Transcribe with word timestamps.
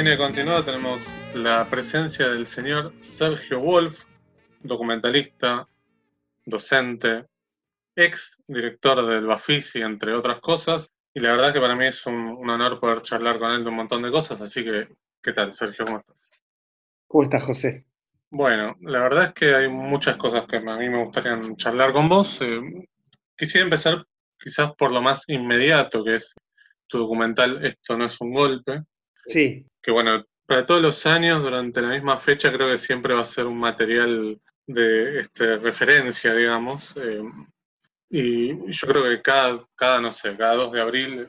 Cine 0.00 0.16
Continuado 0.16 0.64
tenemos 0.64 0.98
la 1.34 1.68
presencia 1.68 2.26
del 2.26 2.46
señor 2.46 2.94
Sergio 3.02 3.60
Wolf, 3.60 4.06
documentalista, 4.62 5.68
docente, 6.46 7.26
ex 7.94 8.38
director 8.46 9.04
del 9.04 9.26
Bafisi, 9.26 9.82
entre 9.82 10.14
otras 10.14 10.40
cosas. 10.40 10.88
Y 11.12 11.20
la 11.20 11.32
verdad 11.32 11.52
que 11.52 11.60
para 11.60 11.76
mí 11.76 11.84
es 11.84 12.06
un, 12.06 12.14
un, 12.14 12.48
honor 12.48 12.80
poder 12.80 13.02
charlar 13.02 13.38
con 13.38 13.50
él 13.50 13.62
de 13.62 13.68
un 13.68 13.76
montón 13.76 14.00
de 14.00 14.10
cosas. 14.10 14.40
Así 14.40 14.64
que, 14.64 14.88
¿qué 15.22 15.34
tal, 15.34 15.52
Sergio? 15.52 15.84
¿Cómo 15.84 15.98
estás? 15.98 16.42
¿Cómo 17.06 17.24
estás, 17.24 17.42
José? 17.44 17.84
Bueno, 18.30 18.78
la 18.80 19.00
verdad 19.00 19.24
es 19.24 19.32
que 19.34 19.54
hay 19.54 19.68
muchas 19.68 20.16
cosas 20.16 20.46
que 20.46 20.56
a 20.56 20.60
mí 20.78 20.88
me 20.88 21.04
gustaría 21.04 21.38
charlar 21.56 21.92
con 21.92 22.08
vos. 22.08 22.40
Eh, 22.40 22.58
quisiera 23.36 23.64
empezar 23.64 24.02
quizás 24.42 24.72
por 24.78 24.92
lo 24.92 25.02
más 25.02 25.24
inmediato, 25.26 26.02
que 26.02 26.14
es 26.14 26.32
tu 26.86 26.96
documental 26.96 27.62
Esto 27.66 27.98
no 27.98 28.06
es 28.06 28.18
un 28.22 28.32
golpe. 28.32 28.82
Sí. 29.24 29.66
Que 29.82 29.90
bueno, 29.90 30.24
para 30.46 30.66
todos 30.66 30.82
los 30.82 31.06
años, 31.06 31.42
durante 31.42 31.80
la 31.80 31.90
misma 31.90 32.18
fecha, 32.18 32.52
creo 32.52 32.68
que 32.68 32.78
siempre 32.78 33.14
va 33.14 33.22
a 33.22 33.26
ser 33.26 33.46
un 33.46 33.58
material 33.58 34.40
de 34.66 35.20
este, 35.20 35.56
referencia, 35.58 36.34
digamos. 36.34 36.96
Eh, 36.96 37.22
y 38.10 38.72
yo 38.72 38.88
creo 38.88 39.04
que 39.04 39.22
cada, 39.22 39.64
cada, 39.76 40.00
no 40.00 40.12
sé, 40.12 40.36
cada 40.36 40.54
2 40.54 40.72
de 40.72 40.80
abril 40.80 41.28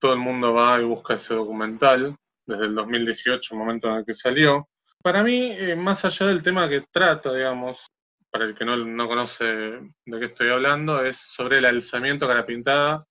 todo 0.00 0.14
el 0.14 0.18
mundo 0.18 0.52
va 0.52 0.80
y 0.80 0.84
busca 0.84 1.14
ese 1.14 1.34
documental, 1.34 2.16
desde 2.46 2.64
el 2.64 2.74
2018, 2.74 3.54
el 3.54 3.58
momento 3.58 3.88
en 3.88 3.96
el 3.96 4.04
que 4.04 4.14
salió. 4.14 4.68
Para 5.02 5.22
mí, 5.22 5.52
eh, 5.52 5.76
más 5.76 6.04
allá 6.04 6.26
del 6.26 6.42
tema 6.42 6.68
que 6.68 6.84
trata, 6.90 7.32
digamos, 7.32 7.86
para 8.30 8.46
el 8.46 8.54
que 8.54 8.64
no, 8.64 8.76
no 8.76 9.06
conoce 9.06 9.44
de 9.44 10.18
qué 10.18 10.24
estoy 10.24 10.48
hablando, 10.48 11.04
es 11.04 11.18
sobre 11.18 11.58
el 11.58 11.66
alzamiento 11.66 12.26
cara 12.26 12.44
pintada 12.44 13.06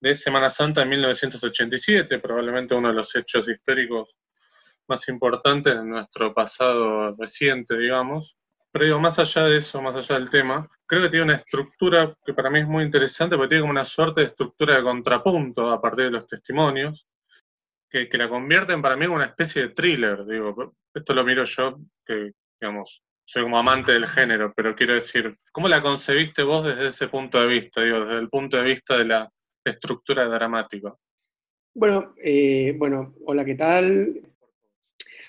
de 0.00 0.14
Semana 0.14 0.50
Santa 0.50 0.80
de 0.80 0.86
1987, 0.86 2.18
probablemente 2.18 2.74
uno 2.74 2.88
de 2.88 2.94
los 2.94 3.14
hechos 3.14 3.48
históricos 3.48 4.16
más 4.88 5.08
importantes 5.08 5.76
de 5.76 5.84
nuestro 5.84 6.34
pasado 6.34 7.14
reciente, 7.16 7.76
digamos. 7.76 8.36
Pero 8.72 8.84
digo, 8.84 9.00
más 9.00 9.18
allá 9.18 9.44
de 9.44 9.56
eso, 9.56 9.82
más 9.82 9.94
allá 9.94 10.18
del 10.18 10.30
tema, 10.30 10.68
creo 10.86 11.02
que 11.02 11.08
tiene 11.08 11.24
una 11.24 11.36
estructura 11.36 12.14
que 12.24 12.34
para 12.34 12.50
mí 12.50 12.60
es 12.60 12.66
muy 12.66 12.84
interesante, 12.84 13.36
porque 13.36 13.48
tiene 13.50 13.62
como 13.62 13.72
una 13.72 13.84
suerte 13.84 14.20
de 14.20 14.28
estructura 14.28 14.76
de 14.76 14.82
contrapunto 14.82 15.70
a 15.70 15.80
partir 15.80 16.06
de 16.06 16.10
los 16.12 16.26
testimonios, 16.26 17.06
que, 17.88 18.08
que 18.08 18.18
la 18.18 18.28
convierten 18.28 18.80
para 18.80 18.96
mí 18.96 19.04
en 19.04 19.10
una 19.12 19.26
especie 19.26 19.62
de 19.62 19.68
thriller. 19.70 20.24
Digo, 20.24 20.74
esto 20.94 21.14
lo 21.14 21.24
miro 21.24 21.44
yo, 21.44 21.78
que 22.06 22.32
digamos, 22.60 23.02
soy 23.24 23.42
como 23.42 23.58
amante 23.58 23.92
del 23.92 24.06
género, 24.06 24.52
pero 24.54 24.74
quiero 24.74 24.94
decir, 24.94 25.36
¿cómo 25.52 25.68
la 25.68 25.80
concebiste 25.80 26.42
vos 26.42 26.64
desde 26.64 26.88
ese 26.88 27.08
punto 27.08 27.40
de 27.40 27.46
vista? 27.46 27.80
Digo, 27.80 28.04
desde 28.04 28.18
el 28.18 28.28
punto 28.28 28.56
de 28.56 28.64
vista 28.64 28.96
de 28.98 29.04
la 29.04 29.30
estructura 29.64 30.26
dramática. 30.26 30.94
Bueno, 31.74 32.14
eh, 32.22 32.74
bueno, 32.76 33.14
hola, 33.26 33.44
¿qué 33.44 33.54
tal? 33.54 34.20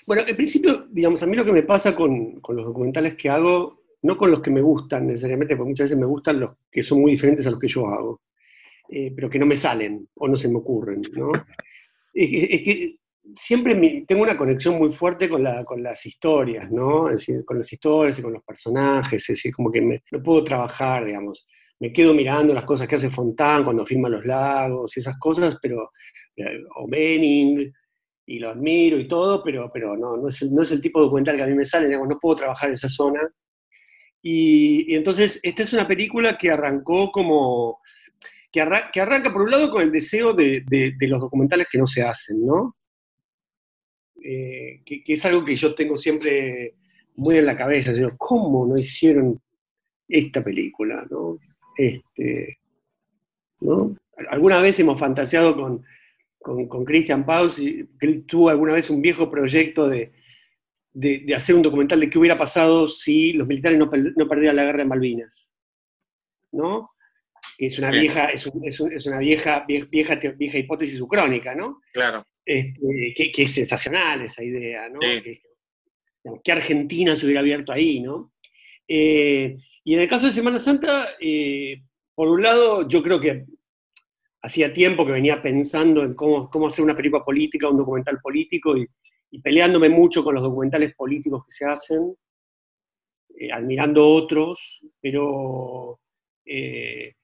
Bueno, 0.06 0.22
en 0.26 0.36
principio, 0.36 0.86
digamos, 0.90 1.22
a 1.22 1.26
mí 1.26 1.36
lo 1.36 1.44
que 1.44 1.52
me 1.52 1.62
pasa 1.62 1.94
con, 1.94 2.40
con, 2.40 2.56
los 2.56 2.66
documentales 2.66 3.14
que 3.14 3.28
hago, 3.28 3.82
no 4.02 4.16
con 4.16 4.30
los 4.30 4.42
que 4.42 4.50
me 4.50 4.60
gustan 4.60 5.06
necesariamente, 5.06 5.56
porque 5.56 5.70
muchas 5.70 5.84
veces 5.84 5.98
me 5.98 6.06
gustan 6.06 6.40
los 6.40 6.56
que 6.70 6.82
son 6.82 7.00
muy 7.00 7.12
diferentes 7.12 7.46
a 7.46 7.50
los 7.50 7.60
que 7.60 7.68
yo 7.68 7.86
hago, 7.86 8.22
eh, 8.88 9.12
pero 9.14 9.30
que 9.30 9.38
no 9.38 9.46
me 9.46 9.56
salen 9.56 10.08
o 10.14 10.26
no 10.26 10.36
se 10.36 10.48
me 10.48 10.56
ocurren, 10.56 11.02
¿no? 11.12 11.30
es, 12.12 12.62
que, 12.62 12.96
siempre 13.32 14.04
tengo 14.06 14.22
una 14.22 14.36
conexión 14.36 14.76
muy 14.76 14.90
fuerte 14.90 15.28
con, 15.28 15.44
la, 15.44 15.64
con 15.64 15.80
las 15.80 16.04
historias, 16.04 16.70
¿no? 16.72 17.08
Es 17.08 17.20
decir, 17.20 17.44
con 17.44 17.60
las 17.60 17.72
historias 17.72 18.18
y 18.18 18.22
con 18.22 18.32
los 18.32 18.42
personajes, 18.42 19.22
es 19.22 19.36
decir, 19.36 19.54
como 19.54 19.70
que 19.70 19.80
me, 19.80 20.02
no 20.10 20.20
puedo 20.20 20.42
trabajar, 20.42 21.04
digamos 21.04 21.46
me 21.82 21.92
quedo 21.92 22.14
mirando 22.14 22.54
las 22.54 22.64
cosas 22.64 22.86
que 22.86 22.94
hace 22.94 23.10
Fontán 23.10 23.64
cuando 23.64 23.84
filma 23.84 24.08
los 24.08 24.24
lagos 24.24 24.96
y 24.96 25.00
esas 25.00 25.18
cosas, 25.18 25.56
pero, 25.60 25.90
eh, 26.36 26.62
o 26.76 26.86
Benning, 26.86 27.72
y 28.24 28.38
lo 28.38 28.50
admiro 28.50 28.96
y 29.00 29.08
todo, 29.08 29.42
pero, 29.42 29.68
pero 29.74 29.96
no, 29.96 30.16
no 30.16 30.28
es, 30.28 30.40
el, 30.42 30.80
tipo 30.80 31.00
de 31.00 31.06
documental 31.06 31.34
que 31.34 31.42
a 31.42 31.46
mí 31.48 31.54
me 31.54 31.64
sale, 31.64 31.88
no 31.88 32.20
puedo 32.20 32.36
trabajar 32.36 32.68
en 32.68 32.74
esa 32.74 32.88
zona. 32.88 33.28
Y, 34.22 34.94
entonces, 34.94 35.40
esta 35.42 35.64
es 35.64 35.72
una 35.72 35.88
película 35.88 36.38
que 36.38 36.52
arrancó 36.52 37.10
como, 37.10 37.80
que, 38.52 38.60
arra, 38.60 38.88
que 38.92 39.00
arranca 39.00 39.32
por 39.32 39.42
un 39.42 39.50
lado 39.50 39.68
con 39.68 39.82
el 39.82 39.90
deseo 39.90 40.32
de, 40.34 40.62
de, 40.64 41.08
los 41.08 41.20
documentales 41.20 41.66
que 41.68 41.78
no 41.78 41.88
se 41.88 42.04
hacen, 42.04 42.46
¿no? 42.46 42.76
Eh, 44.22 44.82
que, 44.86 45.02
que, 45.02 45.14
es 45.14 45.24
algo 45.26 45.44
que 45.44 45.56
yo 45.56 45.74
tengo 45.74 45.96
siempre 45.96 46.76
muy 47.16 47.38
en 47.38 47.46
la 47.46 47.56
cabeza, 47.56 47.90
¿cómo 48.16 48.68
no 48.68 48.78
hicieron 48.78 49.36
esta 50.06 50.44
película, 50.44 51.04
no? 51.10 51.40
Este, 51.82 52.58
¿no? 53.60 53.96
Alguna 54.28 54.60
vez 54.60 54.78
hemos 54.78 55.00
fantaseado 55.00 55.56
con, 55.56 55.84
con, 56.38 56.68
con 56.68 56.84
Christian 56.84 57.26
Paus, 57.26 57.58
y 57.58 57.88
él 58.00 58.24
tuvo 58.26 58.50
alguna 58.50 58.72
vez 58.72 58.88
un 58.88 59.02
viejo 59.02 59.28
proyecto 59.28 59.88
de, 59.88 60.12
de, 60.92 61.22
de, 61.26 61.34
hacer 61.34 61.56
un 61.56 61.62
documental 61.62 61.98
de 61.98 62.08
qué 62.08 62.18
hubiera 62.18 62.38
pasado 62.38 62.86
si 62.86 63.32
los 63.32 63.48
militares 63.48 63.78
no, 63.78 63.90
no 64.16 64.28
perdieran 64.28 64.56
la 64.56 64.64
guerra 64.64 64.78
de 64.78 64.84
Malvinas. 64.84 65.54
¿No? 66.52 66.90
Que 67.58 67.66
es 67.66 67.78
una 67.78 67.90
vieja, 67.90 68.26
es, 68.26 68.46
un, 68.46 68.64
es, 68.64 68.78
un, 68.78 68.92
es 68.92 69.06
una 69.06 69.18
vieja, 69.18 69.64
vieja, 69.66 70.16
vieja, 70.16 70.58
hipótesis 70.58 71.00
ucrónica, 71.00 71.54
¿no? 71.54 71.80
Claro. 71.92 72.24
Este, 72.44 73.14
que, 73.16 73.32
que, 73.32 73.42
es 73.42 73.54
sensacional 73.54 74.22
esa 74.22 74.44
idea, 74.44 74.88
¿no? 74.88 75.00
Sí. 75.00 75.20
Que, 75.20 75.40
que, 76.44 76.52
Argentina 76.52 77.16
se 77.16 77.24
hubiera 77.24 77.40
abierto 77.40 77.72
ahí, 77.72 78.00
¿no? 78.00 78.32
Eh, 78.86 79.56
y 79.84 79.94
en 79.94 80.00
el 80.00 80.08
caso 80.08 80.26
de 80.26 80.32
Semana 80.32 80.60
Santa, 80.60 81.16
eh, 81.20 81.82
por 82.14 82.28
un 82.28 82.42
lado, 82.42 82.88
yo 82.88 83.02
creo 83.02 83.20
que 83.20 83.46
hacía 84.42 84.72
tiempo 84.72 85.04
que 85.04 85.12
venía 85.12 85.42
pensando 85.42 86.02
en 86.02 86.14
cómo, 86.14 86.48
cómo 86.50 86.68
hacer 86.68 86.84
una 86.84 86.96
película 86.96 87.24
política, 87.24 87.68
un 87.68 87.78
documental 87.78 88.20
político, 88.20 88.76
y, 88.76 88.88
peleándome 89.42 89.88
mucho 89.88 90.22
con 90.22 90.34
los 90.34 90.42
documentales 90.42 90.94
políticos 90.94 91.44
que 91.46 91.52
se 91.52 91.64
hacen, 91.64 92.14
eh, 93.38 93.50
admirando 93.50 94.06
otros, 94.06 94.78
pero 95.00 95.98
eh, 96.44 97.14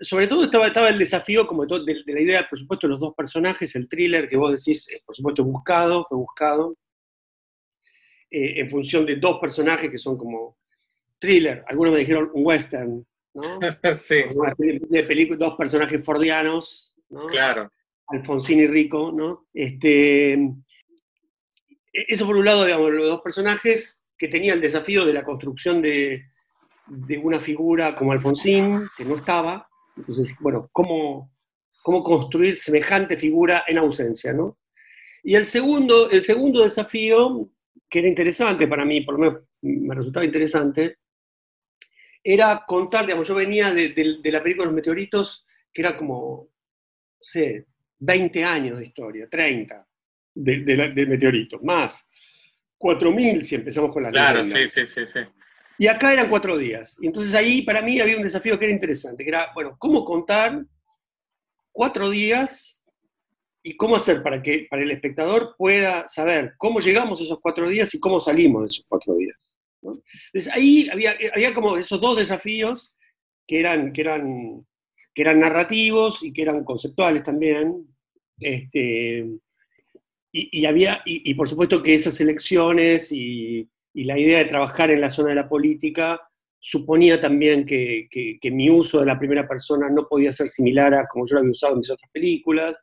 sobre 0.00 0.28
todo 0.28 0.44
estaba, 0.44 0.68
estaba 0.68 0.90
el 0.90 0.98
desafío 0.98 1.48
como 1.48 1.66
de, 1.66 2.02
la 2.06 2.20
idea, 2.20 2.48
por 2.48 2.58
supuesto, 2.58 2.86
de 2.86 2.92
los 2.92 3.00
dos 3.00 3.14
personajes, 3.16 3.74
el 3.74 3.88
thriller 3.88 4.28
que 4.28 4.36
vos 4.36 4.52
decís, 4.52 4.88
por 5.04 5.16
supuesto, 5.16 5.42
buscado, 5.44 6.06
fue 6.08 6.18
buscado, 6.18 6.76
en 8.30 8.70
función 8.70 9.04
de 9.04 9.16
dos 9.16 9.40
personajes 9.40 9.90
que 9.90 9.98
son 9.98 10.16
como 10.16 10.59
thriller, 11.20 11.64
algunos 11.68 11.92
me 11.92 12.00
dijeron 12.00 12.30
un 12.34 12.46
western, 12.46 13.06
¿no? 13.34 13.42
sí. 13.98 14.24
De 14.88 15.02
película, 15.04 15.38
dos 15.38 15.56
personajes 15.56 16.04
fordianos, 16.04 16.96
¿no? 17.08 17.26
Claro. 17.26 17.70
Alfonsín 18.08 18.58
y 18.58 18.66
Rico, 18.66 19.12
¿no? 19.12 19.46
Este, 19.54 20.36
eso 21.92 22.26
por 22.26 22.36
un 22.36 22.44
lado, 22.44 22.64
digamos, 22.64 22.90
los 22.90 23.08
dos 23.08 23.20
personajes 23.20 24.02
que 24.18 24.28
tenían 24.28 24.56
el 24.56 24.62
desafío 24.62 25.04
de 25.04 25.12
la 25.12 25.24
construcción 25.24 25.80
de, 25.80 26.24
de 26.86 27.18
una 27.18 27.40
figura 27.40 27.94
como 27.94 28.12
Alfonsín, 28.12 28.80
que 28.96 29.04
no 29.04 29.16
estaba. 29.16 29.68
Entonces, 29.96 30.34
bueno, 30.40 30.68
¿cómo, 30.72 31.32
cómo 31.82 32.02
construir 32.02 32.56
semejante 32.56 33.16
figura 33.16 33.64
en 33.66 33.78
ausencia, 33.78 34.32
¿no? 34.32 34.58
Y 35.22 35.34
el 35.34 35.44
segundo, 35.44 36.10
el 36.10 36.24
segundo 36.24 36.62
desafío, 36.62 37.48
que 37.88 37.98
era 38.00 38.08
interesante 38.08 38.66
para 38.66 38.84
mí, 38.84 39.02
por 39.02 39.14
lo 39.14 39.20
menos 39.20 39.42
me 39.62 39.94
resultaba 39.94 40.24
interesante, 40.24 40.96
era 42.22 42.64
contar, 42.66 43.06
digamos, 43.06 43.26
yo 43.26 43.34
venía 43.34 43.72
de, 43.72 43.88
de, 43.90 44.18
de 44.22 44.32
la 44.32 44.42
película 44.42 44.66
Los 44.66 44.74
Meteoritos, 44.74 45.46
que 45.72 45.82
era 45.82 45.96
como, 45.96 46.48
no 46.48 47.18
sé, 47.18 47.66
20 47.98 48.44
años 48.44 48.78
de 48.78 48.86
historia, 48.86 49.28
30 49.28 49.86
de, 50.34 50.60
de, 50.60 50.88
de 50.90 51.06
meteoritos, 51.06 51.62
más 51.62 52.10
4.000 52.78 53.42
si 53.42 53.54
empezamos 53.56 53.92
con 53.92 54.02
las 54.02 54.12
Claro, 54.12 54.42
sí, 54.42 54.68
sí, 54.68 54.86
sí, 54.86 55.04
sí. 55.04 55.20
Y 55.78 55.86
acá 55.86 56.12
eran 56.12 56.28
cuatro 56.28 56.58
días. 56.58 56.98
Y 57.00 57.06
entonces 57.06 57.34
ahí 57.34 57.62
para 57.62 57.82
mí 57.82 58.00
había 58.00 58.16
un 58.16 58.22
desafío 58.22 58.58
que 58.58 58.66
era 58.66 58.74
interesante, 58.74 59.22
que 59.22 59.30
era, 59.30 59.50
bueno, 59.54 59.76
¿cómo 59.78 60.04
contar 60.04 60.64
cuatro 61.72 62.10
días 62.10 62.82
y 63.62 63.76
cómo 63.76 63.96
hacer 63.96 64.22
para 64.22 64.42
que 64.42 64.66
para 64.68 64.82
el 64.82 64.90
espectador 64.90 65.54
pueda 65.56 66.06
saber 66.08 66.54
cómo 66.58 66.80
llegamos 66.80 67.20
a 67.20 67.24
esos 67.24 67.38
cuatro 67.40 67.68
días 67.68 67.94
y 67.94 68.00
cómo 68.00 68.20
salimos 68.20 68.62
de 68.62 68.66
esos 68.66 68.84
cuatro 68.88 69.14
días? 69.14 69.49
Entonces 69.82 70.52
ahí 70.52 70.88
había, 70.90 71.16
había 71.34 71.54
como 71.54 71.76
esos 71.76 72.00
dos 72.00 72.16
desafíos 72.16 72.94
que 73.46 73.60
eran, 73.60 73.92
que, 73.92 74.02
eran, 74.02 74.66
que 75.14 75.22
eran 75.22 75.40
narrativos 75.40 76.22
y 76.22 76.32
que 76.32 76.42
eran 76.42 76.64
conceptuales 76.64 77.22
también. 77.22 77.86
Este, 78.38 79.26
y, 80.32 80.60
y, 80.60 80.66
había, 80.66 81.02
y, 81.04 81.34
por 81.34 81.48
supuesto 81.48 81.82
que 81.82 81.94
esas 81.94 82.20
elecciones 82.20 83.10
y, 83.10 83.68
y, 83.92 84.04
la 84.04 84.18
idea 84.18 84.38
de 84.38 84.44
trabajar 84.44 84.90
en 84.90 85.00
la 85.00 85.10
zona 85.10 85.30
de 85.30 85.34
la 85.34 85.48
política 85.48 86.20
suponía 86.60 87.20
también 87.20 87.66
que, 87.66 88.06
que, 88.10 88.38
que, 88.40 88.50
mi 88.50 88.70
uso 88.70 89.00
de 89.00 89.06
la 89.06 89.18
primera 89.18 89.48
persona 89.48 89.88
no 89.88 90.06
podía 90.06 90.32
ser 90.32 90.48
similar 90.48 90.94
a 90.94 91.08
como 91.08 91.26
yo 91.26 91.34
lo 91.34 91.40
había 91.40 91.52
usado 91.52 91.72
en 91.72 91.78
mis 91.80 91.90
otras 91.90 92.10
películas, 92.12 92.78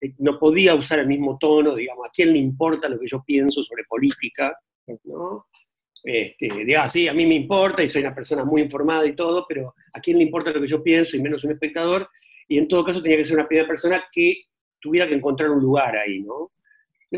eh, 0.00 0.14
no 0.18 0.38
podía 0.38 0.74
usar 0.74 1.00
el 1.00 1.08
mismo 1.08 1.36
tono, 1.38 1.74
digamos, 1.74 2.06
a 2.06 2.10
quién 2.10 2.32
le 2.32 2.38
importa 2.38 2.88
lo 2.88 2.98
que 2.98 3.08
yo 3.08 3.22
pienso 3.26 3.62
sobre 3.62 3.84
política, 3.84 4.56
¿no? 5.04 5.46
Este, 6.02 6.64
digamos, 6.64 6.92
sí, 6.92 7.08
a 7.08 7.14
mí 7.14 7.26
me 7.26 7.34
importa 7.34 7.82
y 7.82 7.88
soy 7.88 8.02
una 8.02 8.14
persona 8.14 8.44
muy 8.44 8.62
informada 8.62 9.04
y 9.06 9.16
todo, 9.16 9.44
pero 9.48 9.74
a 9.92 10.00
quién 10.00 10.18
le 10.18 10.24
importa 10.24 10.50
lo 10.50 10.60
que 10.60 10.66
yo 10.66 10.82
pienso 10.82 11.16
y 11.16 11.22
menos 11.22 11.44
un 11.44 11.52
espectador, 11.52 12.08
y 12.46 12.58
en 12.58 12.68
todo 12.68 12.84
caso 12.84 13.02
tenía 13.02 13.18
que 13.18 13.24
ser 13.24 13.36
una 13.36 13.48
primera 13.48 13.68
persona 13.68 14.04
que 14.10 14.44
tuviera 14.80 15.08
que 15.08 15.14
encontrar 15.14 15.50
un 15.50 15.60
lugar 15.60 15.96
ahí, 15.96 16.20
¿no? 16.20 16.52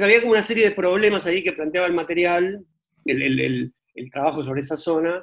había 0.00 0.21
como 0.21 0.32
una 0.32 0.43
serie 0.43 0.69
de 0.69 0.75
problemas 0.75 1.27
ahí 1.27 1.43
que 1.43 1.53
planteaba 1.53 1.87
el 1.88 1.94
material, 1.94 2.65
el, 3.05 3.73
trabajo 4.12 4.43
sobre 4.43 4.61
esa 4.61 4.77
zona, 4.77 5.23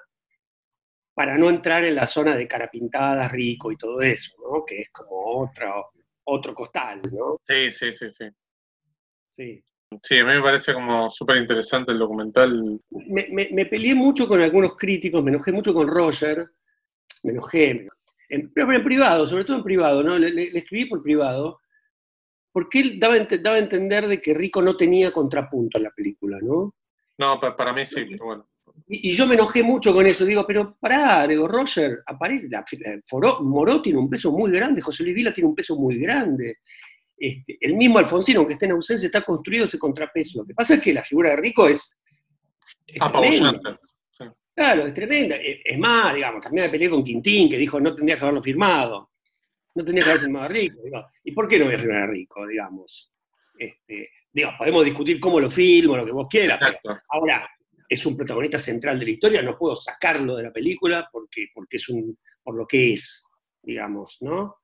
para 1.14 1.38
no 1.38 1.50
entrar 1.50 1.84
en 1.84 1.96
la 1.96 2.06
zona 2.06 2.36
de 2.36 2.48
cara 2.48 2.70
pintada, 2.70 3.28
rico 3.28 3.72
y 3.72 3.78
todo 3.78 4.02
eso, 4.02 4.36
¿no? 4.40 4.64
Que 4.64 4.82
es 4.82 4.90
como 4.92 5.42
otro, 5.42 5.92
otro 6.26 6.54
costal, 6.54 7.02
¿no? 7.12 7.40
Sí, 7.48 7.72
sí, 7.72 7.92
sí, 7.92 8.10
sí. 8.10 8.26
Sí. 9.30 9.64
Sí, 10.04 10.20
a 10.20 10.26
mí 10.26 10.34
me 10.34 10.42
parece 10.42 10.74
como 10.74 11.10
súper 11.10 11.38
interesante 11.38 11.92
el 11.92 12.00
documental. 12.00 12.80
Me, 12.90 13.66
peleé 13.66 13.96
mucho 13.96 14.28
con 14.28 14.42
algunos 14.42 14.76
críticos, 14.76 15.24
me 15.24 15.32
enojé 15.32 15.52
mucho 15.52 15.74
con 15.74 15.88
Roger, 15.88 16.50
me 17.24 17.32
enojé, 17.32 17.88
pero 18.54 18.74
en 18.74 18.84
privado, 18.84 19.26
sobre 19.26 19.46
todo 19.46 19.58
en 19.58 19.64
privado, 19.64 20.04
¿no? 20.04 20.18
Le, 20.20 20.58
escribí 20.58 20.86
por 20.86 21.02
privado, 21.02 21.62
porque 22.52 22.82
él 22.82 23.00
daba, 23.00 23.18
daba, 23.20 23.56
a 23.56 23.60
entender 23.60 24.08
de 24.08 24.20
que 24.20 24.34
Rico 24.34 24.62
no 24.62 24.76
tenía 24.76 25.12
contrapunto 25.12 25.78
en 25.78 25.84
la 25.86 25.92
película, 25.92 26.38
¿no? 26.42 26.76
No, 27.18 27.40
para, 27.40 27.74
mí 27.74 27.86
sí, 27.86 28.06
pero 28.10 28.26
bueno. 28.26 28.50
Y, 28.88 29.16
yo 29.16 29.26
me 29.26 29.36
enojé 29.36 29.64
mucho 29.64 29.94
con 29.94 30.06
eso, 30.06 30.26
digo, 30.26 30.46
pero 30.46 30.76
pará, 30.80 31.26
digo, 31.28 31.48
Roger, 31.48 32.04
aparece, 32.06 32.50
la, 32.50 32.64
Moró 33.42 33.82
tiene 33.82 34.00
un 34.00 34.10
peso 34.10 34.32
muy 34.32 34.52
grande, 34.52 34.82
José 34.82 35.04
Luis 35.04 35.16
Vila 35.16 35.34
tiene 35.34 35.50
un 35.50 35.56
peso 35.56 35.78
muy 35.78 35.98
grande, 35.98 36.58
este, 37.18 37.58
el 37.62 37.76
mismo 37.76 37.98
Alfonsino, 37.98 38.40
aunque 38.40 38.54
esté 38.54 38.66
en 38.66 38.74
ausencia, 38.74 39.08
está 39.08 39.24
construido 39.24 39.66
ese 39.66 39.80
contrapeso. 39.80 40.40
Lo 40.40 40.46
que 40.46 40.54
pasa 40.54 40.76
es 40.76 40.82
que 40.82 40.94
la 40.94 41.04
figura 41.04 41.32
de 41.32 41.38
Rico 41.38 41.68
es, 41.68 41.96
tremenda. 42.86 43.80
Claro, 44.54 44.88
es 44.88 44.94
tremenda. 44.94 45.36
Es 45.36 45.78
más, 45.78 46.16
digamos, 46.16 46.42
también 46.42 46.66
me 46.66 46.72
peleé 46.72 46.90
con 46.90 47.04
Quintín, 47.04 47.50
que 47.50 47.58
dijo 47.58 47.80
no 47.80 47.94
tendría 47.96 48.18
que 48.18 48.24
haberlo 48.24 48.42
firmado. 48.42 49.12
No 49.76 49.86
tendría 49.86 50.06
que 50.06 50.10
haber 50.12 50.24
firmado 50.24 50.46
a 50.46 50.50
Rico. 50.50 50.82
¿Y 51.24 51.32
por 51.32 51.48
qué 51.48 51.60
no 51.60 51.66
voy 51.66 51.76
a 51.76 51.80
firmar 51.80 52.04
a 52.04 52.08
Rico, 52.08 52.46
digamos? 52.48 53.12
Este, 53.58 54.10
podemos 54.58 54.86
discutir 54.86 55.20
cómo 55.20 55.40
lo 55.40 55.50
filmo, 55.50 55.98
lo 55.98 56.06
que 56.06 56.12
vos 56.12 56.28
quieras. 56.30 56.60
ahora, 57.10 57.50
es 57.90 58.06
un 58.06 58.18
protagonista 58.18 58.60
central 58.60 59.00
de 59.00 59.06
la 59.06 59.12
historia, 59.12 59.42
no 59.42 59.58
puedo 59.58 59.76
sacarlo 59.76 60.36
de 60.36 60.44
la 60.44 60.52
película 60.52 61.08
porque, 61.12 61.48
porque 61.54 61.78
es 61.78 61.88
un, 61.90 62.18
por 62.44 62.56
lo 62.56 62.68
que 62.68 62.94
es, 62.94 63.26
digamos, 63.64 64.18
¿no? 64.22 64.58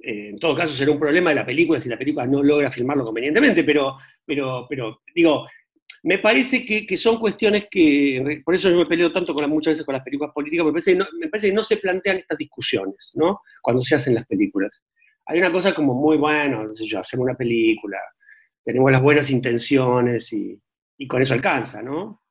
Eh, 0.00 0.30
en 0.30 0.38
todo 0.38 0.54
caso 0.54 0.72
será 0.72 0.92
un 0.92 1.00
problema 1.00 1.30
de 1.30 1.36
la 1.36 1.46
película 1.46 1.80
si 1.80 1.88
la 1.88 1.98
película 1.98 2.26
no 2.26 2.42
logra 2.42 2.70
filmarlo 2.70 3.04
convenientemente, 3.04 3.64
pero, 3.64 3.96
pero, 4.24 4.66
pero 4.68 5.00
digo, 5.14 5.46
me 6.02 6.18
parece 6.18 6.64
que, 6.64 6.96
son 6.96 7.18
cuestiones 7.18 7.66
que, 7.70 8.40
por 8.44 8.54
eso 8.54 8.70
yo 8.70 8.76
me 8.76 8.86
peleo 8.86 9.12
tanto 9.12 9.34
con 9.34 9.48
muchas 9.50 9.72
veces 9.72 9.84
con 9.84 9.94
las 9.94 10.04
películas 10.04 10.32
políticas, 10.32 10.64
me 10.64 10.72
parece, 10.72 10.92
que 10.92 10.98
no, 10.98 11.06
me 11.18 11.28
parece 11.28 11.48
que 11.48 11.54
no 11.54 11.64
se 11.64 11.76
plantean 11.78 12.18
estas 12.18 12.38
discusiones, 12.38 13.12
¿no? 13.14 13.40
Cuando 13.60 13.82
se 13.82 13.96
hacen 13.96 14.14
las 14.14 14.26
películas. 14.26 14.82
Hay 15.26 15.38
una 15.38 15.50
cosa 15.50 15.74
como 15.74 15.94
muy, 15.94 16.16
bueno, 16.16 16.64
no 16.64 16.74
sé 16.74 16.86
yo, 16.86 17.00
hacemos 17.00 17.24
una 17.24 17.36
película, 17.36 17.98
tenemos 18.62 18.90
las 18.92 19.02
buenas 19.02 19.30
intenciones 19.30 20.32
y, 20.32 20.60
con 21.08 21.22
eso 21.22 21.34
alcanza, 21.34 21.82
¿no? 21.82 22.22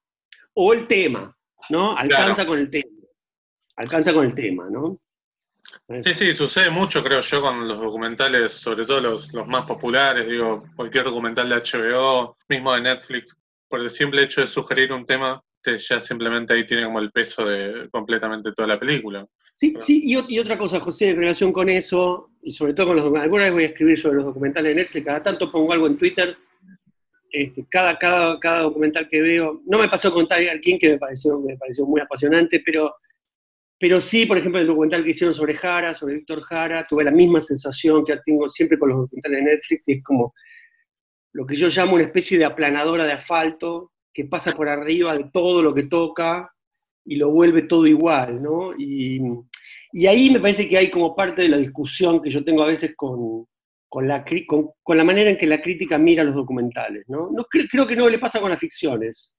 O 0.53 0.73
el 0.73 0.87
tema, 0.87 1.35
¿no? 1.69 1.95
Alcanza 1.95 2.45
con 2.45 2.59
el 2.59 2.69
tema. 2.69 2.89
Alcanza 3.75 4.13
con 4.13 4.25
el 4.25 4.33
tema, 4.33 4.69
¿no? 4.69 4.99
Sí, 6.03 6.13
sí, 6.13 6.33
sucede 6.33 6.69
mucho, 6.69 7.03
creo 7.03 7.21
yo, 7.21 7.41
con 7.41 7.67
los 7.67 7.79
documentales, 7.79 8.51
sobre 8.51 8.85
todo 8.85 8.99
los, 8.99 9.33
más 9.47 9.65
populares, 9.65 10.27
digo, 10.27 10.65
cualquier 10.75 11.05
documental 11.05 11.49
de 11.49 11.55
HBO, 11.55 12.37
mismo 12.49 12.73
de 12.73 12.81
Netflix, 12.81 13.37
por 13.69 13.79
el 13.79 13.89
simple 13.89 14.23
hecho 14.23 14.41
de 14.41 14.47
sugerir 14.47 14.91
un 14.91 15.05
tema, 15.05 15.41
ya 15.75 15.99
simplemente 15.99 16.53
ahí 16.53 16.65
tiene 16.65 16.85
como 16.85 16.99
el 16.99 17.11
peso 17.11 17.45
de 17.45 17.89
completamente 17.89 18.53
toda 18.53 18.67
la 18.67 18.79
película. 18.79 19.25
Sí, 19.53 19.75
sí, 19.79 20.03
y, 20.05 20.39
otra 20.39 20.57
cosa, 20.57 20.79
José, 20.79 21.09
en 21.09 21.17
relación 21.17 21.51
con 21.51 21.67
eso, 21.67 22.31
y 22.41 22.53
sobre 22.53 22.73
todo 22.73 22.87
con 22.87 22.95
los 22.95 23.05
documentales, 23.05 23.25
alguna 23.25 23.43
vez 23.43 23.53
voy 23.53 23.63
a 23.63 23.67
escribir 23.67 23.97
sobre 23.97 24.17
los 24.17 24.25
documentales 24.25 24.69
de 24.69 24.75
Netflix, 24.75 25.05
cada 25.05 25.23
tanto 25.23 25.51
pongo 25.51 25.73
algo 25.73 25.87
en 25.87 25.97
Twitter, 25.97 26.37
este, 27.31 27.65
cada, 27.69 27.97
cada, 27.97 28.39
cada 28.39 28.61
documental 28.61 29.07
que 29.09 29.21
veo, 29.21 29.61
no 29.65 29.79
me 29.79 29.89
pasó 29.89 30.13
con 30.13 30.27
Tiger 30.27 30.61
King, 30.61 30.77
que 30.79 30.91
me 30.91 30.97
pareció, 30.97 31.39
me 31.39 31.57
pareció 31.57 31.85
muy 31.85 31.99
apasionante, 31.99 32.61
pero 32.65 32.95
pero 33.79 34.01
sí, 34.01 34.25
por 34.25 34.37
ejemplo, 34.37 34.59
el 34.59 34.67
documental 34.67 35.03
que 35.03 35.11
hicieron 35.11 35.33
sobre 35.33 35.53
Jara, 35.53 35.93
sobre 35.93 36.15
Víctor 36.15 36.41
Jara, 36.41 36.85
tuve 36.89 37.03
la 37.03 37.11
misma 37.11 37.41
sensación 37.41 38.03
que 38.03 38.17
tengo 38.25 38.49
siempre 38.49 38.77
con 38.77 38.89
los 38.89 38.99
documentales 39.01 39.37
de 39.37 39.51
Netflix, 39.51 39.87
y 39.87 39.91
es 39.93 40.03
como 40.03 40.33
lo 41.33 41.45
que 41.45 41.55
yo 41.55 41.67
llamo 41.67 41.93
una 41.93 42.03
especie 42.03 42.37
de 42.39 42.45
aplanadora 42.45 43.05
de 43.05 43.13
asfalto 43.13 43.91
que 44.11 44.25
pasa 44.25 44.53
por 44.53 44.67
arriba 44.67 45.15
de 45.15 45.29
todo 45.31 45.61
lo 45.61 45.75
que 45.75 45.83
toca 45.83 46.51
y 47.05 47.17
lo 47.17 47.29
vuelve 47.29 47.61
todo 47.63 47.85
igual, 47.85 48.41
¿no? 48.41 48.73
Y, 48.77 49.21
ahí 50.07 50.31
me 50.31 50.39
parece 50.39 50.67
que 50.67 50.77
hay 50.77 50.89
como 50.89 51.15
parte 51.15 51.43
de 51.43 51.49
la 51.49 51.57
discusión 51.57 52.21
que 52.21 52.31
yo 52.31 52.43
tengo 52.43 52.63
a 52.63 52.67
veces 52.67 52.93
con, 52.95 53.45
la, 54.01 54.25
con, 54.47 54.97
la 54.97 55.03
manera 55.03 55.29
en 55.29 55.37
que 55.37 55.47
la 55.47 55.61
crítica 55.61 55.97
mira 55.99 56.23
los 56.23 56.35
documentales, 56.35 57.05
¿no? 57.07 57.29
no 57.31 57.45
creo 57.45 57.85
que 57.87 57.95
no 57.95 58.09
le 58.09 58.19
pasa 58.19 58.41
con 58.41 58.49
las 58.49 58.59
ficciones, 58.59 59.35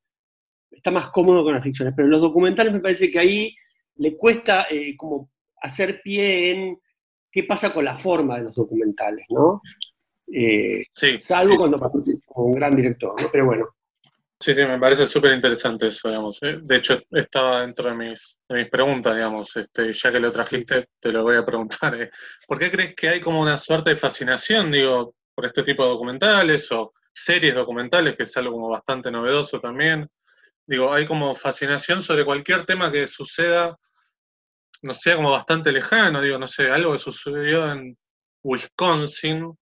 está 0.70 0.90
más 0.90 1.08
cómodo 1.08 1.44
con 1.44 1.55
las 1.55 1.62
ficciones, 1.62 1.94
pero 1.96 2.08
los 2.08 2.20
documentales 2.20 2.73
me 2.73 2.81
parece 2.81 3.11
que 3.11 3.19
ahí 3.19 3.55
le 3.99 4.17
cuesta 4.17 4.67
eh, 4.71 4.97
como 4.97 5.31
hacer 5.61 6.00
pie 6.03 6.53
en 6.53 6.81
qué 7.31 7.45
pasa 7.45 7.73
con 7.73 7.85
la 7.85 7.97
forma 7.97 8.39
de 8.39 8.45
los 8.45 8.55
documentales, 8.55 9.27
¿no? 9.29 9.61
Eh, 10.33 10.83
sí. 10.93 11.19
Salvo 11.21 11.56
cuando 11.56 11.77
participa 11.77 12.23
con 12.27 12.47
un 12.47 12.53
gran 12.53 12.75
director, 12.75 13.21
¿no? 13.21 13.29
Pero 13.31 13.47
bueno. 13.47 13.69
Sí, 14.41 14.55
sí, 14.55 14.65
me 14.65 14.79
parece 14.79 15.06
súper 15.06 15.33
interesante 15.33 15.89
eso, 15.89 16.09
digamos. 16.09 16.39
¿eh? 16.43 16.59
De 16.62 16.77
hecho, 16.77 17.00
estaba 17.11 17.62
dentro 17.62 17.91
de 17.91 17.97
mis, 17.97 18.39
mis 18.49 18.69
preguntas, 18.69 19.17
digamos, 19.17 19.56
este, 19.56 19.93
ya 19.93 20.12
que 20.12 20.21
lo 20.21 20.31
trajiste, 20.31 20.89
te 21.00 21.11
lo 21.11 21.25
voy 21.25 21.37
a 21.37 21.45
preguntar. 21.45 22.11
¿Por 22.47 22.59
qué 22.59 22.71
crees 22.71 22.95
que 22.95 23.09
hay 23.09 23.21
como 23.21 23.41
una 23.41 23.56
suerte 23.56 23.91
de 23.91 23.97
fascinación, 23.97 24.71
digo, 24.71 25.14
por 25.35 25.45
este 25.45 25.64
tipo 25.64 25.83
de 25.83 25.90
documentales 25.90 26.71
o 26.71 26.93
series 27.12 27.55
documentales, 27.55 28.17
que 28.17 28.23
es 28.23 28.37
algo 28.37 28.52
como 28.52 28.69
bastante 28.69 29.11
novedoso 29.11 29.61
también? 29.61 30.09
Digo, 30.64 30.93
hay 30.93 31.05
como 31.05 31.35
fascinación 31.35 32.02
sobre 32.02 32.25
cualquier 32.25 32.64
tema 32.64 32.93
que 32.93 33.09
suceda 33.09 33.76
no 34.82 34.94
sé, 34.94 35.14
como 35.14 35.32
bastante 35.32 35.73
lejano, 35.73 36.20
digo, 36.20 36.38
no 36.38 36.47
sé, 36.47 36.70
algo 36.70 36.92
que 36.92 36.99
sucedió 36.99 37.70
en 37.70 37.97
Wisconsin, 38.42 39.52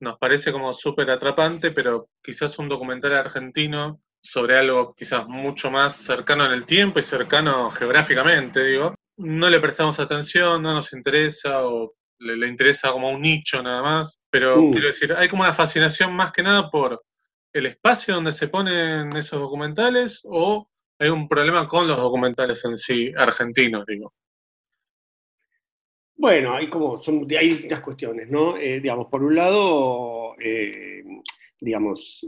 nos 0.00 0.18
parece 0.18 0.52
como 0.52 0.72
súper 0.72 1.10
atrapante, 1.10 1.70
pero 1.70 2.08
quizás 2.22 2.58
un 2.58 2.68
documental 2.68 3.14
argentino 3.14 4.00
sobre 4.20 4.58
algo 4.58 4.94
quizás 4.94 5.26
mucho 5.26 5.70
más 5.70 5.96
cercano 5.96 6.44
en 6.44 6.52
el 6.52 6.64
tiempo 6.64 6.98
y 6.98 7.02
cercano 7.02 7.70
geográficamente, 7.70 8.64
digo, 8.64 8.94
no 9.16 9.48
le 9.48 9.60
prestamos 9.60 9.98
atención, 9.98 10.62
no 10.62 10.74
nos 10.74 10.92
interesa 10.92 11.66
o 11.66 11.94
le, 12.20 12.46
interesa 12.46 12.92
como 12.92 13.10
un 13.10 13.22
nicho 13.22 13.62
nada 13.62 13.82
más, 13.82 14.20
pero 14.30 14.60
uh. 14.60 14.70
quiero 14.70 14.88
decir, 14.88 15.12
hay 15.14 15.28
como 15.28 15.42
una 15.42 15.52
fascinación 15.52 16.14
más 16.14 16.32
que 16.32 16.42
nada 16.42 16.70
por 16.70 17.02
el 17.52 17.66
espacio 17.66 18.14
donde 18.14 18.32
se 18.32 18.48
ponen 18.48 19.16
esos 19.16 19.40
documentales 19.40 20.20
o 20.24 20.68
hay 20.98 21.08
un 21.08 21.28
problema 21.28 21.66
con 21.68 21.86
los 21.86 21.96
documentales 21.96 22.64
en 22.64 22.76
sí 22.76 23.12
argentinos, 23.16 23.84
digo. 23.86 24.12
Bueno, 26.18 26.56
hay 26.56 26.68
como, 26.68 27.00
son, 27.00 27.28
hay 27.38 27.50
distintas 27.50 27.80
cuestiones, 27.80 28.28
¿no? 28.28 28.56
Eh, 28.58 28.80
digamos, 28.80 29.06
por 29.06 29.22
un 29.22 29.36
lado, 29.36 30.34
eh, 30.40 31.04
digamos, 31.60 32.26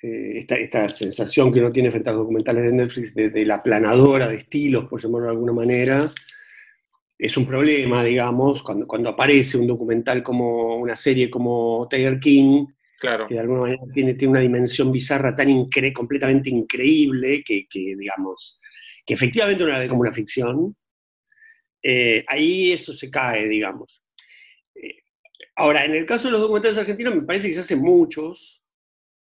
eh, 0.00 0.46
esta, 0.48 0.88
sensación 0.88 1.52
que 1.52 1.58
uno 1.58 1.72
tiene 1.72 1.90
frente 1.90 2.10
a 2.10 2.12
los 2.12 2.22
documentales 2.22 2.62
de 2.62 2.72
Netflix 2.72 3.12
de, 3.12 3.44
la 3.44 3.60
planadora 3.60 4.28
de 4.28 4.36
estilos, 4.36 4.84
por 4.84 5.02
llamarlo 5.02 5.26
de 5.26 5.32
alguna 5.32 5.52
manera, 5.52 6.12
es 7.18 7.36
un 7.36 7.44
problema, 7.44 8.04
digamos, 8.04 8.62
cuando, 8.62 8.86
cuando 8.86 9.08
aparece 9.08 9.58
un 9.58 9.66
documental 9.66 10.22
como 10.22 10.76
una 10.76 10.94
serie 10.94 11.28
como 11.28 11.88
Tiger 11.90 12.20
King, 12.20 12.66
claro. 13.00 13.26
que 13.26 13.34
de 13.34 13.40
alguna 13.40 13.62
manera 13.62 13.82
tiene, 13.92 14.14
tiene 14.14 14.30
una 14.30 14.40
dimensión 14.40 14.92
bizarra 14.92 15.34
tan 15.34 15.48
completamente 15.92 16.50
increíble 16.50 17.42
que, 17.44 17.66
que, 17.68 17.96
digamos, 17.98 18.60
que 19.04 19.14
efectivamente 19.14 19.64
uno 19.64 19.72
la 19.72 19.80
ve 19.80 19.88
como 19.88 20.02
una 20.02 20.12
ficción, 20.12 20.76
eh, 21.88 22.24
ahí 22.26 22.72
eso 22.72 22.92
se 22.92 23.08
cae, 23.08 23.46
digamos. 23.46 24.02
Eh, 24.74 24.96
ahora, 25.54 25.84
en 25.84 25.94
el 25.94 26.04
caso 26.04 26.24
de 26.24 26.32
los 26.32 26.40
documentales 26.40 26.76
argentinos, 26.76 27.14
me 27.14 27.22
parece 27.22 27.46
que 27.46 27.54
se 27.54 27.60
hacen 27.60 27.78
muchos, 27.78 28.60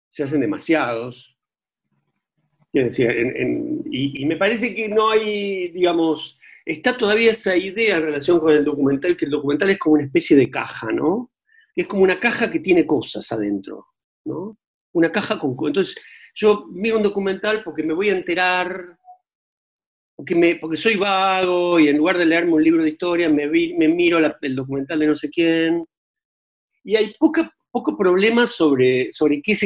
se 0.09 0.23
hacen 0.23 0.41
demasiados. 0.41 1.37
Decir, 2.73 3.09
y, 3.89 4.25
me 4.25 4.35
parece 4.35 4.75
que 4.75 4.89
no 4.89 5.09
hay, 5.09 5.69
digamos, 5.69 6.37
está 6.65 6.97
todavía 6.97 7.31
esa 7.31 7.55
idea 7.55 7.95
en 7.95 8.03
relación 8.03 8.39
con 8.41 8.51
el 8.51 8.65
documental, 8.65 9.15
que 9.15 9.25
el 9.25 9.31
documental 9.31 9.69
es 9.69 9.79
como 9.79 9.95
una 9.95 10.03
especie 10.03 10.35
de 10.35 10.49
caja, 10.49 10.91
¿no? 10.91 11.31
Es 11.73 11.87
como 11.87 12.03
una 12.03 12.19
caja 12.19 12.51
que 12.51 12.59
tiene 12.59 12.85
cosas 12.85 13.31
adentro, 13.31 13.87
¿no? 14.25 14.57
Una 14.91 15.09
caja 15.09 15.39
con... 15.39 15.55
Entonces, 15.67 15.95
yo 16.35 16.65
miro 16.69 16.97
un 16.97 17.03
documental 17.03 17.63
porque 17.63 17.83
me 17.83 17.93
voy 17.93 18.09
a 18.09 18.13
enterar 18.17 18.99
porque, 20.21 20.35
me, 20.35 20.55
porque 20.57 20.77
soy 20.77 20.97
vago 20.97 21.79
y 21.79 21.87
en 21.87 21.97
lugar 21.97 22.15
de 22.15 22.25
leerme 22.25 22.53
un 22.53 22.63
libro 22.63 22.83
de 22.83 22.89
historia 22.89 23.27
me, 23.27 23.47
me 23.47 23.87
miro 23.87 24.19
el 24.19 24.55
documental 24.55 24.99
de 24.99 25.07
no 25.07 25.15
sé 25.15 25.31
quién. 25.31 25.83
Y 26.83 26.95
hay 26.95 27.15
poca, 27.17 27.51
poco 27.71 27.97
problema 27.97 28.45
sobre, 28.45 29.11
sobre 29.11 29.41
qué, 29.41 29.57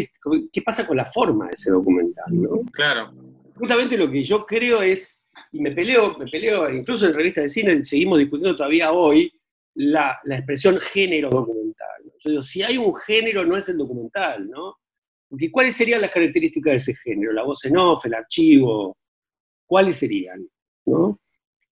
qué 0.53 0.61
pasa 0.61 0.87
con 0.87 0.95
la 0.95 1.11
forma 1.11 1.47
de 1.47 1.51
ese 1.51 1.71
documental, 1.71 2.23
¿no? 2.29 2.61
Claro. 2.71 3.11
Justamente 3.53 3.97
lo 3.97 4.09
que 4.09 4.23
yo 4.23 4.45
creo 4.45 4.81
es, 4.81 5.25
y 5.51 5.59
me 5.59 5.71
peleo, 5.71 6.17
me 6.17 6.25
peleo, 6.25 6.73
incluso 6.73 7.05
en 7.05 7.13
revistas 7.13 7.43
de 7.43 7.49
cine 7.49 7.83
seguimos 7.83 8.19
discutiendo 8.19 8.55
todavía 8.55 8.93
hoy, 8.93 9.29
la, 9.73 10.17
la 10.23 10.37
expresión 10.37 10.79
género 10.79 11.29
documental. 11.31 12.01
Yo 12.23 12.31
digo, 12.31 12.43
si 12.43 12.63
hay 12.63 12.77
un 12.77 12.95
género 12.95 13.43
no 13.43 13.57
es 13.57 13.67
el 13.67 13.77
documental, 13.77 14.49
¿no? 14.49 14.77
¿Cuáles 15.51 15.75
serían 15.75 15.99
las 15.99 16.11
características 16.11 16.71
de 16.71 16.77
ese 16.77 16.95
género? 16.95 17.33
La 17.33 17.43
voz 17.43 17.65
en 17.65 17.75
off, 17.75 18.05
el 18.05 18.13
archivo, 18.13 18.95
¿cuáles 19.65 19.97
serían? 19.97 20.47
¿no? 20.85 21.19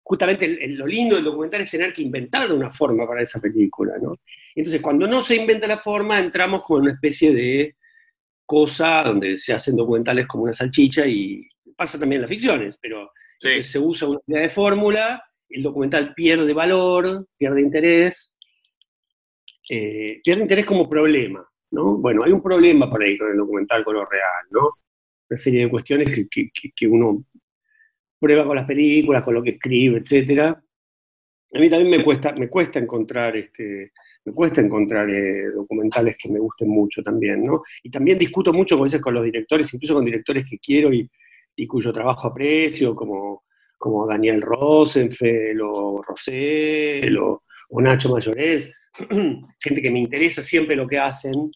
Justamente 0.02 0.68
lo 0.68 0.86
lindo 0.86 1.16
del 1.16 1.24
documental 1.24 1.62
es 1.62 1.70
tener 1.70 1.92
que 1.92 2.02
inventar 2.02 2.52
una 2.52 2.70
forma 2.70 3.06
para 3.06 3.22
esa 3.22 3.40
película. 3.40 3.94
¿no? 4.00 4.16
Entonces, 4.54 4.80
cuando 4.80 5.06
no 5.06 5.22
se 5.22 5.36
inventa 5.36 5.66
la 5.66 5.78
forma, 5.78 6.18
entramos 6.18 6.62
con 6.64 6.82
una 6.82 6.92
especie 6.92 7.32
de 7.32 7.76
cosa 8.46 9.02
donde 9.02 9.36
se 9.36 9.52
hacen 9.52 9.76
documentales 9.76 10.26
como 10.26 10.44
una 10.44 10.54
salchicha 10.54 11.06
y 11.06 11.46
pasa 11.76 11.98
también 11.98 12.18
en 12.18 12.22
las 12.22 12.30
ficciones, 12.30 12.78
pero 12.80 13.12
se 13.38 13.78
usa 13.78 14.08
una 14.08 14.20
idea 14.26 14.42
de 14.42 14.48
fórmula, 14.48 15.22
el 15.48 15.62
documental 15.62 16.14
pierde 16.14 16.52
valor, 16.52 17.26
pierde 17.36 17.60
interés, 17.60 18.34
eh, 19.70 20.20
pierde 20.24 20.42
interés 20.42 20.66
como 20.66 20.88
problema, 20.88 21.46
¿no? 21.70 21.96
Bueno, 21.98 22.22
hay 22.24 22.32
un 22.32 22.42
problema 22.42 22.90
para 22.90 23.06
ir 23.06 23.18
con 23.18 23.30
el 23.30 23.36
documental 23.36 23.84
con 23.84 23.94
lo 23.94 24.06
real, 24.06 24.44
¿no? 24.50 24.70
Una 25.30 25.38
serie 25.38 25.64
de 25.64 25.70
cuestiones 25.70 26.08
que, 26.30 26.88
uno 26.88 27.24
prueba 28.18 28.44
con 28.44 28.56
las 28.56 28.66
películas, 28.66 29.22
con 29.22 29.34
lo 29.34 29.42
que 29.42 29.50
escribe, 29.50 29.98
etcétera. 29.98 30.62
A 31.54 31.58
mí 31.58 31.70
también 31.70 31.90
me 31.90 32.04
cuesta, 32.04 32.32
me 32.32 32.48
cuesta 32.48 32.78
encontrar 32.78 33.36
este, 33.36 33.92
me 34.28 34.34
cuesta 34.34 34.60
encontrar 34.60 35.08
eh, 35.08 35.50
documentales 35.54 36.16
que 36.18 36.28
me 36.28 36.38
gusten 36.38 36.68
mucho 36.68 37.02
también, 37.02 37.44
¿no? 37.44 37.62
Y 37.82 37.90
también 37.90 38.18
discuto 38.18 38.52
mucho 38.52 38.76
a 38.76 38.82
veces 38.82 39.00
con 39.00 39.14
los 39.14 39.24
directores, 39.24 39.72
incluso 39.72 39.94
con 39.94 40.04
directores 40.04 40.44
que 40.48 40.58
quiero 40.58 40.92
y, 40.92 41.08
cuyo 41.66 41.92
trabajo 41.92 42.28
aprecio, 42.28 42.94
como, 42.94 43.42
como 43.76 44.06
Daniel 44.06 44.42
Rosenfeld 44.42 45.60
o 45.60 46.02
Rosel 46.02 47.18
o, 47.18 47.42
Nacho 47.80 48.10
Mayorés, 48.10 48.70
gente 49.60 49.82
que 49.82 49.90
me 49.90 49.98
interesa 49.98 50.40
siempre 50.40 50.76
lo 50.76 50.86
que 50.86 50.98
hacen, 50.98 51.50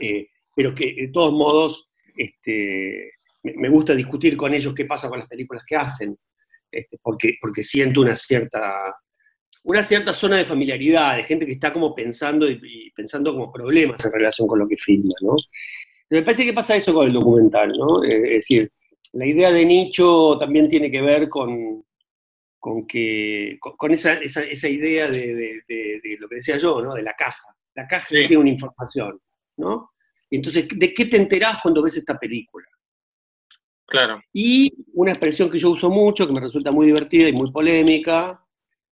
eh, 0.00 0.26
pero 0.56 0.74
que 0.74 0.94
de 0.94 1.08
todos 1.12 1.32
modos 1.32 1.88
este, 2.16 3.12
me, 3.44 3.68
gusta 3.68 3.94
discutir 3.94 4.36
con 4.36 4.54
ellos 4.54 4.74
qué 4.74 4.84
pasa 4.86 5.08
con 5.08 5.18
las 5.18 5.28
películas 5.28 5.64
que 5.66 5.76
hacen, 5.76 6.16
este, 6.70 6.98
porque, 7.02 7.36
porque 7.40 7.62
siento 7.62 8.00
una 8.00 8.16
cierta 8.16 8.94
una 9.64 9.82
cierta 9.82 10.12
zona 10.12 10.36
de 10.36 10.44
familiaridad, 10.44 11.16
de 11.16 11.24
gente 11.24 11.46
que 11.46 11.52
está 11.52 11.72
como 11.72 11.94
pensando 11.94 12.48
y, 12.48 12.90
pensando 12.94 13.32
como 13.32 13.50
problemas 13.50 14.04
en 14.04 14.12
relación 14.12 14.46
con 14.46 14.58
lo 14.58 14.68
que 14.68 14.76
filma, 14.76 15.14
¿no? 15.22 15.36
me 16.10 16.22
parece 16.22 16.44
que 16.44 16.52
pasa 16.52 16.76
eso 16.76 16.92
con 16.92 17.06
el 17.06 17.14
documental, 17.14 17.72
¿no? 17.72 18.04
Eh, 18.04 18.22
es 18.24 18.34
decir, 18.34 18.70
la 19.12 19.26
idea 19.26 19.50
de 19.50 19.64
nicho 19.64 20.36
también 20.38 20.68
tiene 20.68 20.90
que 20.90 21.00
ver 21.00 21.28
con, 21.28 21.84
con, 22.58 22.86
que, 22.86 23.58
con, 23.60 23.90
esa, 23.92 24.20
idea 24.68 25.08
de, 25.10 25.62
lo 26.20 26.28
que 26.28 26.36
decía 26.36 26.58
yo, 26.58 26.80
¿no? 26.82 26.94
De 26.94 27.02
la 27.02 27.14
caja. 27.14 27.56
La 27.74 27.88
caja 27.88 28.06
tiene 28.08 28.36
una 28.36 28.50
información, 28.50 29.18
¿no? 29.56 29.90
entonces, 30.30 30.66
¿de 30.68 30.92
qué 30.92 31.06
te 31.06 31.16
enterás 31.16 31.58
cuando 31.62 31.82
ves 31.82 31.96
esta 31.96 32.18
película? 32.18 32.66
Claro. 33.86 34.22
Y 34.32 34.72
una 34.94 35.12
expresión 35.12 35.50
que 35.50 35.58
yo 35.58 35.70
uso 35.70 35.90
mucho, 35.90 36.26
que 36.26 36.32
me 36.32 36.40
resulta 36.40 36.70
muy 36.70 36.86
divertida 36.86 37.28
y 37.28 37.32
muy 37.32 37.50
polémica, 37.50 38.44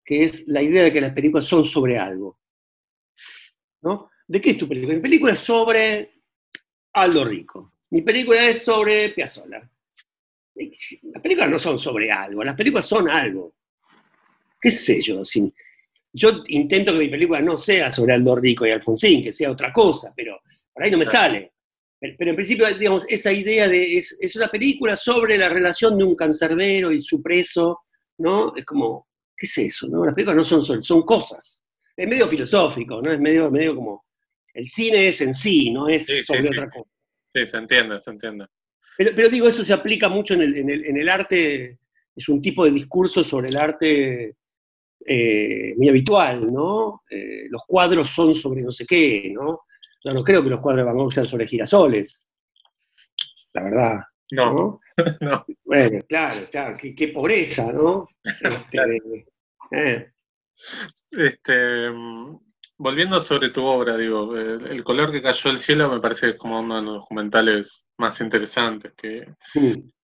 que 0.03 0.23
es 0.23 0.47
la 0.47 0.61
idea 0.61 0.83
de 0.83 0.93
que 0.93 1.01
las 1.01 1.13
películas 1.13 1.45
son 1.45 1.65
sobre 1.65 1.97
algo. 1.97 2.39
¿no? 3.81 4.09
¿De 4.27 4.41
qué 4.41 4.51
es 4.51 4.57
tu 4.57 4.67
película? 4.67 4.95
Mi 4.95 5.01
película 5.01 5.33
es 5.33 5.39
sobre 5.39 6.21
Aldo 6.93 7.25
Rico. 7.25 7.73
Mi 7.89 8.01
película 8.01 8.47
es 8.47 8.63
sobre 8.63 9.09
Piazzolla. 9.09 9.69
Las 10.55 11.21
películas 11.21 11.49
no 11.49 11.59
son 11.59 11.77
sobre 11.77 12.11
algo, 12.11 12.43
las 12.43 12.55
películas 12.55 12.87
son 12.87 13.09
algo. 13.09 13.53
¿Qué 14.59 14.71
sé 14.71 15.01
yo? 15.01 15.21
yo 16.13 16.43
intento 16.47 16.93
que 16.93 16.99
mi 16.99 17.09
película 17.09 17.41
no 17.41 17.57
sea 17.57 17.91
sobre 17.91 18.13
Aldo 18.13 18.35
Rico 18.35 18.65
y 18.65 18.71
Alfonsín, 18.71 19.21
que 19.21 19.31
sea 19.31 19.51
otra 19.51 19.71
cosa, 19.71 20.11
pero 20.15 20.41
por 20.73 20.83
ahí 20.83 20.89
no 20.89 20.97
me 20.97 21.05
sale. 21.05 21.53
Pero 21.99 22.29
en 22.29 22.35
principio, 22.35 22.67
digamos, 22.77 23.05
esa 23.09 23.31
idea 23.31 23.67
de 23.67 23.97
es, 23.97 24.15
es 24.19 24.35
una 24.35 24.49
película 24.49 24.95
sobre 24.95 25.37
la 25.37 25.49
relación 25.49 25.97
de 25.97 26.03
un 26.03 26.15
cancerbero 26.15 26.91
y 26.91 27.01
su 27.01 27.21
preso, 27.23 27.81
¿no? 28.19 28.55
Es 28.55 28.65
como, 28.65 29.07
¿qué 29.35 29.47
es 29.47 29.57
eso? 29.57 29.87
No? 29.87 30.05
Las 30.05 30.13
películas 30.13 30.37
no 30.37 30.43
son 30.43 30.63
sol, 30.63 30.83
son 30.83 31.01
cosas. 31.03 31.63
Es 31.95 32.07
medio 32.07 32.27
filosófico, 32.27 33.01
¿no? 33.01 33.11
Es 33.11 33.19
medio, 33.19 33.49
medio 33.49 33.75
como. 33.75 34.05
El 34.53 34.67
cine 34.67 35.07
es 35.07 35.21
en 35.21 35.33
sí, 35.33 35.71
no 35.71 35.87
es 35.87 36.05
sobre 36.25 36.47
otra 36.47 36.69
cosa. 36.69 36.89
Sí, 37.33 37.45
se 37.45 37.57
entiende, 37.57 38.01
se 38.01 38.09
entiende. 38.09 38.45
Pero, 38.97 39.11
pero, 39.15 39.29
digo, 39.29 39.47
eso 39.47 39.63
se 39.63 39.73
aplica 39.73 40.09
mucho 40.09 40.33
en 40.33 40.41
el, 40.41 40.57
en 40.57 40.97
el, 40.97 41.09
arte, 41.09 41.77
es 42.15 42.29
un 42.29 42.41
tipo 42.41 42.65
de 42.65 42.71
discurso 42.71 43.23
sobre 43.23 43.49
el 43.49 43.57
arte 43.57 44.35
eh, 45.05 45.73
muy 45.77 45.89
habitual, 45.89 46.51
¿no? 46.51 47.03
Eh, 47.09 47.45
los 47.49 47.61
cuadros 47.67 48.09
son 48.09 48.33
sobre 48.33 48.63
no 48.63 48.71
sé 48.71 48.85
qué, 48.85 49.31
¿no? 49.33 49.61
Yo 50.03 50.11
no 50.11 50.23
creo 50.23 50.43
que 50.43 50.49
los 50.49 50.59
cuadros 50.59 50.85
de 50.85 50.85
Van 50.85 50.97
Gogh 50.97 51.11
sean 51.11 51.25
sobre 51.25 51.47
girasoles, 51.47 52.27
la 53.53 53.63
verdad. 53.63 53.99
No, 54.31 54.53
no. 54.53 54.79
Bueno, 55.63 56.03
claro, 56.07 56.47
claro, 56.49 56.77
qué, 56.79 57.07
pobreza, 57.09 57.71
¿no? 57.71 58.07
Este, 58.23 59.01
eh. 59.71 60.11
este, 61.11 61.91
volviendo 62.77 63.19
sobre 63.19 63.49
tu 63.49 63.63
obra, 63.63 63.95
digo, 63.95 64.35
el, 64.35 64.83
color 64.83 65.11
que 65.11 65.21
cayó 65.21 65.51
el 65.51 65.59
cielo 65.59 65.89
me 65.89 65.99
parece 65.99 66.35
como 66.35 66.59
uno 66.59 66.77
de 66.77 66.81
los 66.81 66.93
documentales 67.01 67.85
más 67.97 68.19
interesantes, 68.21 68.93
que 68.95 69.27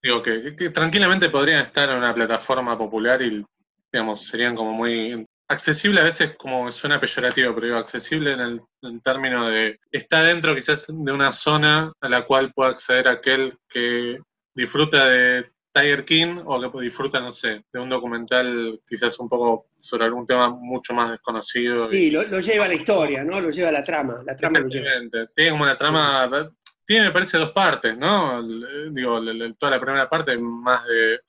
digo 0.02 0.22
que, 0.22 0.70
tranquilamente 0.70 1.30
podrían 1.30 1.66
estar 1.66 1.90
en 1.90 1.98
una 1.98 2.14
plataforma 2.14 2.78
popular 2.78 3.22
y 3.22 3.44
digamos, 3.92 4.26
serían 4.26 4.56
como 4.56 4.74
muy 4.74 5.26
accesible 5.48 6.02
a 6.02 6.04
veces 6.04 6.36
como 6.38 6.72
suena 6.72 7.00
peyorativo, 7.00 7.54
pero 7.54 7.68
digo, 7.68 7.78
accesible 7.78 8.34
en 8.34 8.40
el 8.40 8.62
en 8.82 9.02
términos 9.02 9.50
de 9.50 9.80
está 9.92 10.24
dentro 10.24 10.56
quizás 10.56 10.86
de 10.88 11.12
una 11.12 11.32
zona 11.32 11.92
a 12.02 12.10
la 12.10 12.24
cual 12.24 12.52
puede 12.54 12.72
acceder 12.72 13.08
aquel 13.08 13.54
que 13.70 14.20
disfruta 14.54 15.06
de 15.06 15.52
Tiger 15.74 16.06
King 16.06 16.42
o 16.46 16.72
que 16.72 16.82
disfruta, 16.82 17.20
no 17.20 17.32
sé, 17.32 17.64
de 17.72 17.80
un 17.80 17.90
documental 17.90 18.80
quizás 18.88 19.18
un 19.20 19.28
poco 19.28 19.68
sobre 19.78 20.06
algún 20.06 20.26
tema 20.26 20.50
mucho 20.50 20.94
más 20.94 21.12
desconocido. 21.12 21.92
Sí, 21.92 22.12
lo, 22.12 22.40
lleva 22.40 22.66
a 22.66 22.68
la 22.68 22.76
historia, 22.76 23.24
¿no? 23.24 23.42
Lo 23.42 23.50
lleva 23.50 23.70
a 23.70 23.72
la 23.74 23.84
trama. 23.84 24.22
La 24.24 24.36
trama 24.36 24.60
Tiene 24.70 25.52
como 25.52 25.64
una 25.64 25.78
trama, 25.78 26.52
tiene 26.86 27.06
me 27.06 27.12
parece 27.12 27.40
dos 27.40 27.52
partes, 27.52 27.98
¿no? 27.98 28.44
Digo, 28.92 29.20
toda 29.58 29.72
la 29.72 29.82
primera 29.82 30.08
parte 30.08 30.38
más 30.38 30.86
de 30.86 31.22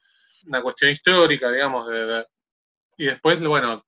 una 0.47 0.61
cuestión 0.61 0.91
histórica, 0.91 1.51
digamos, 1.51 1.89
de, 1.89 2.27
y 2.99 3.07
después, 3.07 3.41
bueno, 3.41 3.83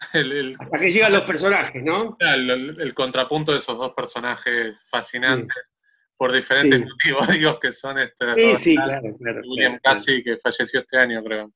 hasta 0.60 0.78
que 0.78 0.92
llegan 0.92 1.12
los 1.12 1.22
personajes, 1.22 1.82
¿no? 1.82 2.16
El, 2.20 2.94
contrapunto 2.94 3.52
de 3.52 3.58
esos 3.58 3.78
dos 3.78 3.92
personajes 3.94 4.78
fascinantes 4.90 5.72
por 6.16 6.32
diferentes 6.32 6.80
motivos, 6.80 7.28
digo, 7.32 7.58
que 7.60 7.72
son 7.72 7.98
este. 7.98 8.34
Sí, 8.34 8.56
sí, 8.62 8.76
claro, 8.76 9.16
claro. 9.18 9.40
William 9.46 9.78
Casey, 9.82 10.22
que 10.22 10.36
falleció 10.38 10.80
este 10.80 10.98
año, 10.98 11.22
creo. 11.22 11.52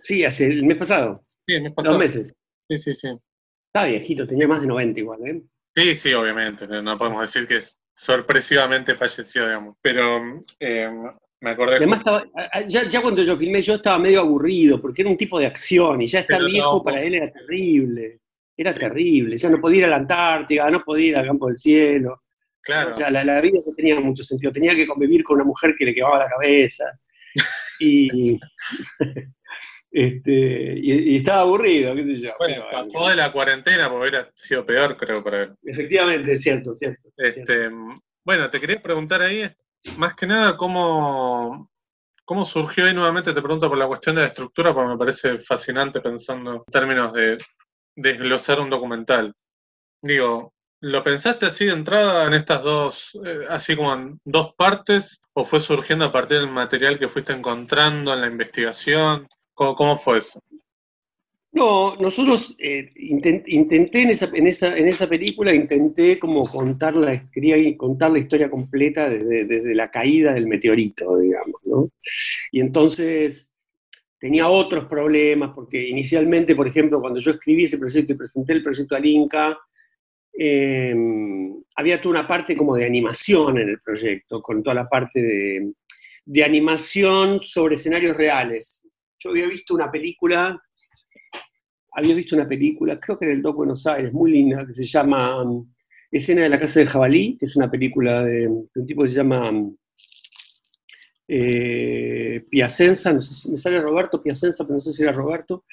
Sí, 0.00 0.24
hace 0.24 0.46
el 0.46 0.64
mes 0.64 0.76
pasado. 0.76 1.24
Sí, 1.46 1.54
el 1.54 1.62
mes 1.62 1.72
pasado. 1.74 1.94
Dos 1.94 2.02
meses. 2.02 2.34
Sí, 2.68 2.78
sí, 2.78 2.94
sí. 2.94 3.08
Está 3.66 3.86
viejito, 3.86 4.26
tenía 4.26 4.46
más 4.46 4.60
de 4.60 4.66
90 4.66 5.00
igual, 5.00 5.26
¿eh? 5.26 5.42
Sí, 5.74 5.94
sí, 5.96 6.14
obviamente. 6.14 6.66
No 6.66 6.98
podemos 6.98 7.20
decir 7.20 7.46
que 7.48 7.60
sorpresivamente 7.94 8.94
falleció, 8.94 9.46
digamos. 9.46 9.76
Pero 9.82 10.42
eh, 10.60 10.90
me 11.44 11.50
acordé. 11.50 11.76
Además, 11.76 12.00
ya, 12.66 13.02
cuando 13.02 13.22
yo 13.22 13.36
filmé, 13.36 13.60
yo 13.60 13.74
estaba 13.74 13.98
medio 13.98 14.20
aburrido, 14.20 14.80
porque 14.80 15.02
era 15.02 15.10
un 15.10 15.16
tipo 15.16 15.38
de 15.38 15.46
acción, 15.46 16.00
y 16.00 16.06
ya 16.06 16.20
estar 16.20 16.42
viejo 16.44 16.82
para 16.82 17.02
él 17.02 17.14
era 17.14 17.30
terrible. 17.30 18.20
Era 18.56 18.72
terrible. 18.72 19.36
Ya 19.36 19.50
no 19.50 19.60
podía 19.60 19.78
ir 19.78 19.84
a 19.84 19.88
la 19.88 19.96
Antártida, 19.96 20.70
no 20.70 20.82
podía 20.82 21.08
ir 21.08 21.18
al 21.18 21.26
campo 21.26 21.48
del 21.48 21.58
cielo. 21.58 22.22
Claro. 22.62 22.96
la, 23.10 23.40
vida 23.42 23.58
no 23.64 23.74
tenía 23.74 24.00
mucho 24.00 24.24
sentido. 24.24 24.52
Tenía 24.52 24.74
que 24.74 24.86
convivir 24.86 25.22
con 25.22 25.36
una 25.36 25.44
mujer 25.44 25.74
que 25.76 25.84
le 25.84 25.94
quemaba 25.94 26.20
la 26.20 26.30
cabeza. 26.30 26.84
y, 27.78 28.38
este, 29.90 30.78
y, 30.80 31.16
estaba 31.18 31.40
aburrido, 31.40 31.94
qué 31.94 32.04
sé 32.04 32.20
yo. 32.20 32.30
Bueno, 32.38 32.62
escapó 32.62 33.08
de 33.10 33.16
la 33.16 33.30
cuarentena, 33.32 33.90
porque 33.90 34.08
hubiera 34.08 34.30
sido 34.34 34.64
peor, 34.64 34.96
creo, 34.96 35.22
para 35.22 35.42
él. 35.42 35.54
Efectivamente, 35.62 36.32
es 36.32 36.40
cierto, 36.40 36.74
cierto. 36.74 37.10
Este, 37.18 37.68
Bueno, 38.24 38.48
te 38.48 38.60
quería 38.60 38.80
preguntar 38.80 39.20
ahí, 39.20 39.44
más 39.96 40.14
que 40.14 40.26
nada, 40.26 40.56
¿cómo, 40.56 41.70
¿cómo 42.24 42.44
surgió 42.44 42.86
ahí 42.86 42.94
nuevamente? 42.94 43.32
Te 43.32 43.42
pregunto 43.42 43.68
por 43.68 43.78
la 43.78 43.86
cuestión 43.86 44.16
de 44.16 44.22
la 44.22 44.28
estructura, 44.28 44.72
porque 44.72 44.90
me 44.90 44.98
parece 44.98 45.38
fascinante 45.38 46.00
pensando 46.00 46.52
en 46.52 46.64
términos 46.64 47.12
de 47.12 47.38
desglosar 47.96 48.60
un 48.60 48.70
documental. 48.70 49.34
Digo, 50.02 50.52
¿lo 50.80 51.02
pensaste 51.04 51.46
así 51.46 51.66
de 51.66 51.72
entrada 51.72 52.26
en 52.26 52.34
estas 52.34 52.62
dos, 52.62 53.18
eh, 53.24 53.46
así 53.48 53.76
como 53.76 53.92
en 53.94 54.20
dos 54.24 54.54
partes, 54.54 55.20
o 55.32 55.44
fue 55.44 55.60
surgiendo 55.60 56.06
a 56.06 56.12
partir 56.12 56.38
del 56.38 56.50
material 56.50 56.98
que 56.98 57.08
fuiste 57.08 57.32
encontrando 57.32 58.12
en 58.12 58.20
la 58.20 58.26
investigación? 58.26 59.28
cómo 59.54 59.96
fue 59.96 60.18
eso? 60.18 60.40
No, 61.54 61.94
nosotros 61.96 62.56
eh, 62.58 62.90
intenté 62.96 64.02
en 64.02 64.10
esa, 64.10 64.28
en, 64.34 64.48
esa, 64.48 64.76
en 64.76 64.88
esa 64.88 65.08
película, 65.08 65.54
intenté 65.54 66.18
como 66.18 66.42
contar 66.50 66.96
la, 66.96 67.30
quería 67.30 67.56
contar 67.76 68.10
la 68.10 68.18
historia 68.18 68.50
completa 68.50 69.08
desde, 69.08 69.72
la 69.72 69.88
caída 69.88 70.34
del 70.34 70.48
meteorito, 70.48 71.16
digamos, 71.16 71.60
¿no? 71.64 71.90
Y 72.50 72.60
entonces 72.60 73.52
tenía 74.18 74.48
otros 74.48 74.86
problemas, 74.86 75.52
porque 75.54 75.80
inicialmente, 75.88 76.56
por 76.56 76.66
ejemplo, 76.66 77.00
cuando 77.00 77.20
yo 77.20 77.30
escribí 77.30 77.64
ese 77.64 77.78
proyecto 77.78 78.12
y 78.12 78.16
presenté 78.16 78.52
el 78.54 78.64
proyecto 78.64 78.96
al 78.96 79.06
Inca, 79.06 79.56
em, 80.32 81.54
había 81.76 82.00
toda 82.02 82.18
una 82.18 82.26
parte 82.26 82.56
como 82.56 82.74
de 82.74 82.84
animación 82.84 83.58
en 83.58 83.68
el 83.68 83.80
proyecto, 83.80 84.42
con 84.42 84.60
toda 84.60 84.74
la 84.74 84.88
parte 84.88 85.22
de, 85.22 85.72
de 86.24 86.44
animación 86.44 87.38
sobre 87.40 87.76
escenarios 87.76 88.16
reales. 88.16 88.84
Yo 89.20 89.30
había 89.30 89.46
visto 89.46 89.72
una 89.72 89.90
película, 89.90 90.60
había 91.94 92.14
visto 92.14 92.34
una 92.34 92.48
película, 92.48 92.98
creo 92.98 93.18
que 93.18 93.24
en 93.24 93.32
el 93.32 93.42
Doc 93.42 93.56
Buenos 93.56 93.86
Aires, 93.86 94.12
muy 94.12 94.32
linda, 94.32 94.66
que 94.66 94.74
se 94.74 94.86
llama 94.86 95.42
um, 95.42 95.72
Escena 96.10 96.42
de 96.42 96.48
la 96.48 96.58
Casa 96.58 96.80
del 96.80 96.88
Jabalí, 96.88 97.36
que 97.38 97.46
es 97.46 97.56
una 97.56 97.70
película 97.70 98.24
de, 98.24 98.48
un 98.48 98.86
tipo 98.86 99.02
que 99.02 99.08
se 99.08 99.16
llama 99.16 99.50
um, 99.50 99.76
eh, 101.28 102.44
Piacenza, 102.50 103.12
no 103.12 103.20
sé 103.20 103.32
si 103.34 103.50
me 103.50 103.56
sale 103.56 103.80
Roberto 103.80 104.22
Piacenza, 104.22 104.64
pero 104.64 104.74
no 104.74 104.80
sé 104.80 104.92
si 104.92 105.02
era 105.02 105.12
Roberto, 105.12 105.64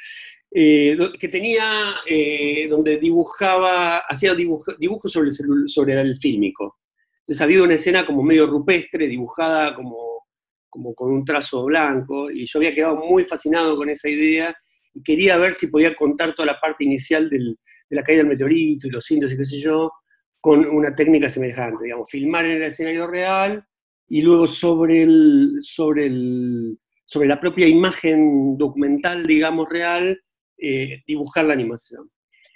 eh, 0.53 0.97
que 1.19 1.27
tenía, 1.27 1.95
eh, 2.05 2.67
donde 2.69 2.97
dibujaba, 2.97 3.99
hacía 3.99 4.35
dibujos 4.35 5.11
sobre 5.11 5.29
el, 5.29 5.69
sobre 5.69 5.99
el 5.99 6.17
fílmico. 6.17 6.79
Entonces 7.21 7.41
había 7.41 7.63
una 7.63 7.75
escena 7.75 8.05
como 8.05 8.21
medio 8.21 8.47
rupestre, 8.47 9.07
dibujada 9.07 9.73
como, 9.73 10.25
como 10.69 10.93
con 10.93 11.11
un 11.11 11.25
trazo 11.25 11.63
blanco, 11.65 12.29
y 12.29 12.45
yo 12.45 12.59
había 12.59 12.75
quedado 12.75 12.97
muy 12.97 13.25
fascinado 13.25 13.75
con 13.75 13.89
esa 13.89 14.09
idea, 14.09 14.55
y 14.93 15.03
quería 15.03 15.37
ver 15.37 15.53
si 15.53 15.67
podía 15.67 15.95
contar 15.95 16.33
toda 16.33 16.47
la 16.47 16.59
parte 16.59 16.83
inicial 16.83 17.29
de 17.29 17.55
la 17.89 18.03
caída 18.03 18.19
del 18.19 18.29
meteorito 18.29 18.87
y 18.87 18.91
los 18.91 19.09
indios 19.11 19.33
y 19.33 19.37
qué 19.37 19.45
sé 19.45 19.59
yo, 19.59 19.91
con 20.39 20.65
una 20.65 20.95
técnica 20.95 21.29
semejante, 21.29 21.85
digamos, 21.85 22.09
filmar 22.09 22.45
en 22.45 22.57
el 22.57 22.63
escenario 22.63 23.07
real 23.07 23.63
y 24.07 24.21
luego 24.21 24.47
sobre, 24.47 25.05
la 25.07 27.39
propia 27.39 27.67
imagen 27.67 28.57
documental, 28.57 29.23
digamos, 29.23 29.69
real, 29.69 30.19
eh, 30.57 31.01
dibujar 31.05 31.45
la 31.45 31.53
animación. 31.53 32.09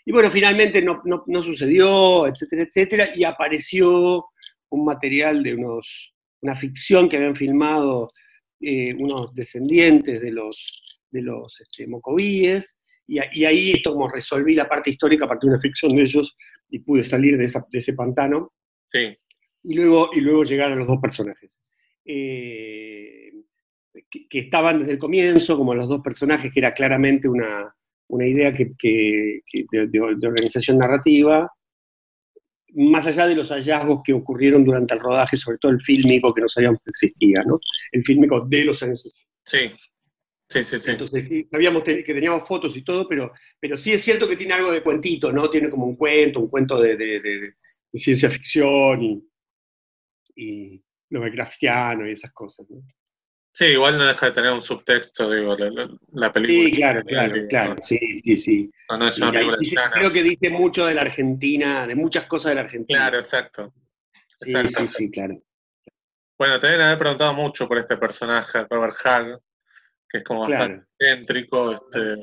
Y 0.03 0.11
bueno, 0.11 0.31
finalmente 0.31 0.83
no, 0.83 1.43
sucedió, 1.43 2.27
etcétera, 2.27 2.63
etcétera, 2.63 3.09
y 3.15 3.23
apareció 3.23 4.25
un 4.69 4.85
material 4.85 5.43
de 5.43 5.55
una 6.41 6.55
ficción 6.55 7.07
que 7.07 7.17
habían 7.17 7.35
filmado 7.35 8.11
eh, 8.59 8.93
unos 8.95 9.33
descendientes 9.33 10.21
de 10.21 10.31
los, 10.31 10.85
de 11.11 11.21
los 11.21 11.59
este, 11.61 11.87
mocovíes, 11.87 12.77
y, 13.07 13.19
y, 13.33 13.45
ahí 13.45 13.71
esto 13.71 13.93
como 13.93 14.09
resolví 14.09 14.55
la 14.55 14.67
parte 14.67 14.89
histórica 14.89 15.25
a 15.25 15.27
partir 15.27 15.49
de 15.49 15.55
una 15.55 15.61
ficción 15.61 15.95
de 15.95 16.01
ellos 16.01 16.35
y 16.69 16.79
pude 16.79 17.03
salir 17.03 17.37
de, 17.37 17.45
esa, 17.45 17.65
de 17.69 17.77
ese 17.77 17.93
pantano. 17.93 18.53
Sí. 18.91 19.15
Y 19.63 19.73
luego, 19.75 20.09
y 20.13 20.21
luego 20.21 20.43
llegar 20.43 20.71
a 20.71 20.75
los 20.75 20.87
dos 20.87 20.99
personajes. 20.99 21.59
Eh, 22.03 23.31
que, 24.29 24.39
estaban 24.39 24.79
desde 24.79 24.93
el 24.93 24.99
comienzo, 24.99 25.57
como 25.57 25.73
los 25.73 25.87
dos 25.87 26.01
personajes, 26.01 26.51
que 26.51 26.59
era 26.59 26.73
claramente 26.73 27.27
una, 27.27 27.73
una 28.07 28.27
idea 28.27 28.53
que, 28.53 28.73
de, 29.71 29.99
organización 29.99 30.77
narrativa, 30.77 31.49
más 32.73 33.07
allá 33.07 33.25
de 33.25 33.35
los 33.35 33.49
hallazgos 33.49 34.01
que 34.03 34.13
ocurrieron 34.13 34.63
durante 34.65 34.93
el 34.93 34.99
rodaje, 34.99 35.37
sobre 35.37 35.57
todo 35.57 35.71
el 35.71 35.81
fílmico 35.81 36.33
que 36.33 36.41
no 36.41 36.49
sabíamos 36.49 36.81
que 36.83 36.89
existía, 36.89 37.41
¿no? 37.45 37.59
El 37.91 38.03
fílmico 38.03 38.41
de 38.41 38.65
los 38.65 38.83
años 38.83 39.01
60. 39.01 39.25
Sí, 39.45 39.71
sí, 40.63 40.77
sí. 40.77 40.79
sí. 40.79 40.91
Entonces 40.91 41.27
sabíamos 41.49 41.83
que 41.83 42.03
teníamos 42.03 42.47
fotos 42.47 42.75
y 42.75 42.83
todo, 42.83 43.07
pero, 43.07 43.31
pero 43.59 43.77
sí 43.77 43.93
es 43.93 44.01
cierto 44.03 44.27
que 44.27 44.37
tiene 44.37 44.53
algo 44.53 44.71
de 44.71 44.83
cuentito, 44.83 45.31
¿no? 45.31 45.49
Tiene 45.49 45.69
como 45.69 45.85
un 45.85 45.95
cuento, 45.95 46.39
un 46.39 46.49
cuento 46.49 46.79
de, 46.79 47.53
ciencia 47.93 48.29
ficción 48.29 49.01
y, 49.01 49.23
y 50.35 50.83
Lovecraftiano 51.09 52.07
y 52.07 52.11
esas 52.11 52.31
cosas, 52.31 52.65
¿no? 52.69 52.81
Sí, 53.55 53.67
igual 53.67 53.97
no 53.97 54.03
deja 54.03 54.25
de 54.25 54.31
tener 54.33 54.51
un 54.51 54.61
subtexto, 54.61 55.31
digo, 55.31 55.55
la, 56.11 56.33
película. 56.33 56.65
Sí, 56.69 56.71
claro, 56.73 57.01
claro, 57.05 57.35
claro, 57.47 57.75
sí, 57.81 57.97
sí, 58.21 58.35
sí. 58.35 58.71
No, 58.89 58.97
no 58.97 59.07
es 59.07 59.17
una 59.17 59.31
película 59.31 59.89
Creo 59.93 60.11
que 60.11 60.23
dice 60.23 60.49
mucho 60.49 60.85
de 60.85 60.93
la 60.93 61.03
Argentina, 61.03 61.87
de 61.87 61.95
muchas 61.95 62.25
cosas 62.25 62.49
de 62.49 62.55
la 62.55 62.61
Argentina. 62.61 62.99
Claro, 62.99 63.19
exacto. 63.19 63.73
Sí, 64.27 64.53
sí, 64.67 64.87
sí, 64.89 65.09
claro. 65.09 65.41
Bueno, 66.37 66.59
te 66.59 66.67
deben 66.67 66.81
haber 66.81 66.97
preguntado 66.97 67.33
mucho 67.33 67.65
por 67.65 67.77
este 67.77 67.95
personaje, 67.95 68.65
Robert 68.69 68.95
Hag, 69.05 69.39
que 70.15 70.19
es 70.19 70.23
como 70.23 70.41
bastante 70.41 70.85
céntrico. 70.97 71.73
Este, 71.73 72.15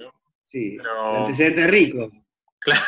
sí, 0.42 0.76
pero... 0.78 1.26
antecedente 1.26 1.66
rico. 1.66 2.10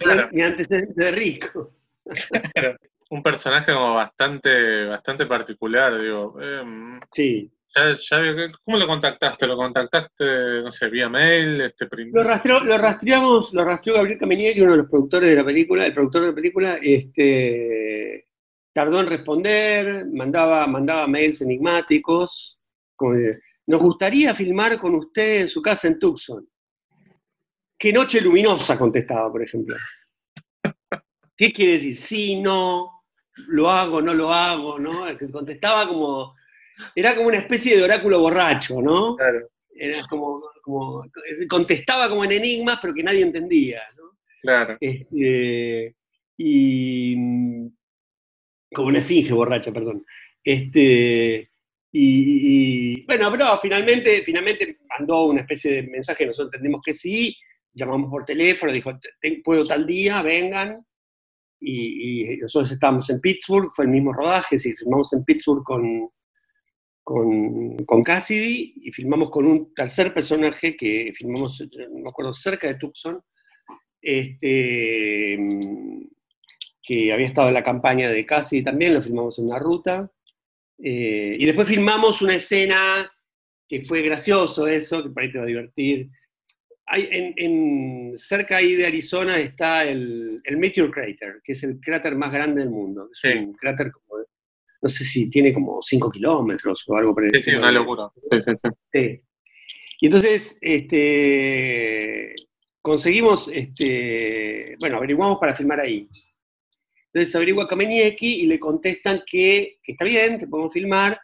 Claro, 0.00 0.30
mi, 0.32 0.42
antecedente 0.42 1.10
rico. 1.10 1.74
Claro. 2.54 2.76
Un 3.10 3.22
personaje 3.22 3.72
como 3.72 3.94
bastante, 3.94 4.86
bastante 4.86 5.26
particular, 5.26 6.00
digo. 6.00 6.36
Eh, 6.40 6.98
sí. 7.12 7.52
¿Cómo 8.64 8.78
lo 8.78 8.86
contactaste? 8.86 9.46
¿Lo 9.46 9.56
contactaste, 9.56 10.62
no 10.62 10.70
sé, 10.70 10.88
vía 10.88 11.08
mail? 11.08 11.60
Este, 11.60 11.86
lo, 12.06 12.22
lo 12.64 12.78
rastreamos, 12.78 13.52
lo 13.52 13.64
rastreó 13.64 13.96
Gabriel 13.96 14.18
Caminieri, 14.18 14.62
uno 14.62 14.72
de 14.72 14.78
los 14.78 14.88
productores 14.88 15.28
de 15.28 15.36
la 15.36 15.44
película, 15.44 15.84
el 15.84 15.92
productor 15.92 16.22
de 16.22 16.28
la 16.28 16.34
película, 16.34 16.78
este, 16.80 18.28
tardó 18.72 19.00
en 19.00 19.08
responder, 19.08 20.06
mandaba, 20.06 20.66
mandaba 20.66 21.06
mails 21.06 21.42
enigmáticos, 21.42 22.58
nos 23.66 23.80
gustaría 23.80 24.34
filmar 24.34 24.78
con 24.78 24.94
usted 24.94 25.42
en 25.42 25.48
su 25.48 25.60
casa 25.60 25.88
en 25.88 25.98
Tucson. 25.98 26.48
Qué 27.78 27.92
noche 27.92 28.20
luminosa, 28.20 28.78
contestaba, 28.78 29.30
por 29.30 29.42
ejemplo. 29.42 29.76
¿Qué 31.36 31.52
quiere 31.52 31.72
decir? 31.72 31.96
Sí, 31.96 32.40
no, 32.40 33.02
lo 33.48 33.70
hago, 33.70 34.00
no 34.00 34.14
lo 34.14 34.32
hago, 34.32 34.78
¿no? 34.78 35.04
Contestaba 35.30 35.86
como 35.86 36.34
era 36.94 37.14
como 37.14 37.28
una 37.28 37.38
especie 37.38 37.76
de 37.76 37.82
oráculo 37.82 38.20
borracho, 38.20 38.80
¿no? 38.80 39.16
Claro. 39.16 39.48
Era 39.74 40.02
como, 40.08 40.40
contestaba 41.48 42.08
como 42.08 42.24
en 42.24 42.32
enigmas, 42.32 42.78
pero 42.80 42.94
que 42.94 43.02
nadie 43.02 43.22
entendía, 43.22 43.82
¿no? 43.96 44.18
Claro. 44.42 44.76
Este, 44.80 45.94
y 46.38 47.14
como 48.74 48.88
una 48.88 49.00
esfinge 49.00 49.32
borracha, 49.32 49.72
perdón. 49.72 50.04
Este, 50.42 51.50
y, 51.98 53.06
bueno, 53.06 53.30
pero 53.30 53.58
finalmente, 53.60 54.22
finalmente 54.22 54.78
mandó 54.98 55.26
una 55.26 55.40
especie 55.40 55.72
de 55.72 55.82
mensaje, 55.84 56.26
nosotros 56.26 56.52
entendimos 56.52 56.82
que 56.84 56.92
sí, 56.92 57.34
llamamos 57.72 58.10
por 58.10 58.24
teléfono, 58.24 58.72
dijo, 58.72 58.92
puedo 59.42 59.66
tal 59.66 59.86
día, 59.86 60.20
vengan, 60.20 60.84
y, 61.58 62.36
nosotros 62.36 62.70
estábamos 62.72 63.08
en 63.08 63.20
Pittsburgh, 63.20 63.70
fue 63.74 63.86
el 63.86 63.90
mismo 63.90 64.12
rodaje, 64.12 64.58
sí, 64.58 64.74
firmamos 64.74 65.10
en 65.14 65.24
Pittsburgh 65.24 65.64
con, 65.64 66.10
con, 67.02 67.76
con, 67.78 68.02
Cassidy 68.02 68.74
y 68.76 68.92
filmamos 68.92 69.30
con 69.30 69.46
un 69.46 69.72
tercer 69.74 70.12
personaje 70.12 70.76
que 70.76 71.14
filmamos, 71.16 71.62
no 71.90 72.00
me 72.00 72.08
acuerdo, 72.10 72.34
cerca 72.34 72.68
de 72.68 72.74
Tucson, 72.74 73.22
este, 74.02 75.38
que 76.82 77.12
había 77.12 77.26
estado 77.26 77.48
en 77.48 77.54
la 77.54 77.62
campaña 77.62 78.10
de 78.10 78.26
Cassidy 78.26 78.62
también, 78.62 78.92
lo 78.92 79.00
filmamos 79.00 79.38
en 79.38 79.46
una 79.46 79.58
ruta. 79.58 80.12
Eh, 80.82 81.36
y 81.38 81.46
después 81.46 81.68
filmamos 81.68 82.22
una 82.22 82.34
escena 82.34 83.10
que 83.68 83.84
fue 83.84 84.02
gracioso 84.02 84.66
eso, 84.66 85.02
que 85.02 85.10
para 85.10 85.26
ahí 85.26 85.32
te 85.32 85.38
va 85.38 85.44
a 85.44 85.48
divertir. 85.48 86.08
Hay, 86.86 87.08
en, 87.10 88.12
cerca 88.16 88.58
ahí 88.58 88.76
de 88.76 88.86
Arizona 88.86 89.38
está 89.38 89.84
el, 89.84 90.40
el, 90.44 90.56
Meteor 90.56 90.90
Crater, 90.90 91.40
que 91.42 91.52
es 91.52 91.62
el 91.64 91.80
cráter 91.80 92.14
más 92.14 92.32
grande 92.32 92.60
del 92.60 92.70
mundo. 92.70 93.08
Es 93.10 93.36
un 93.36 93.54
cráter 93.54 93.90
como 93.90 94.18
de 94.18 94.26
no 94.82 94.88
sé 94.88 95.04
si 95.04 95.30
tiene 95.30 95.52
como 95.52 95.80
5 95.82 96.10
kilómetros 96.10 96.84
o 96.86 96.96
algo 96.96 97.14
por 97.14 97.24
el 97.24 97.34
Sí, 97.34 97.50
sí, 97.50 97.56
una 97.56 97.72
locura. 97.72 98.08
Sí, 98.92 99.20
Y 100.00 100.06
entonces, 100.06 100.58
este, 100.60 102.34
conseguimos, 102.80 103.48
este, 103.48 104.76
bueno, 104.78 104.98
averiguamos 104.98 105.38
para 105.40 105.54
filmar 105.54 105.80
ahí. 105.80 106.08
Entonces 107.16 107.34
averigua 107.34 107.66
Kamenieki 107.66 108.42
y 108.42 108.46
le 108.46 108.60
contestan 108.60 109.22
que, 109.26 109.78
está 109.86 110.04
bien, 110.04 110.38
que 110.38 110.46
podemos 110.46 110.70
filmar, 110.70 111.18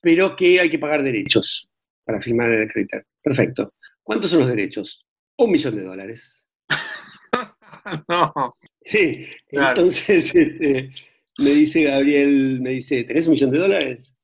pero 0.00 0.34
que 0.34 0.58
hay 0.58 0.70
que 0.70 0.78
pagar 0.78 1.02
derechos 1.02 1.68
para 2.04 2.22
filmar 2.22 2.50
el 2.50 2.72
crater. 2.72 3.04
Perfecto. 3.22 3.74
¿Cuántos 4.02 4.30
son 4.30 4.40
los 4.40 4.48
derechos? 4.48 5.04
Un 5.36 5.50
millón 5.50 5.76
de 5.76 5.82
dólares. 5.82 6.46
no. 8.08 8.54
Sí, 8.80 9.26
entonces, 9.50 10.34
este, 10.34 10.88
me 11.36 11.50
dice 11.50 11.82
Gabriel, 11.82 12.62
me 12.62 12.70
dice, 12.70 13.04
¿tenés 13.04 13.26
un 13.26 13.32
millón 13.32 13.50
de 13.50 13.58
dólares? 13.58 14.14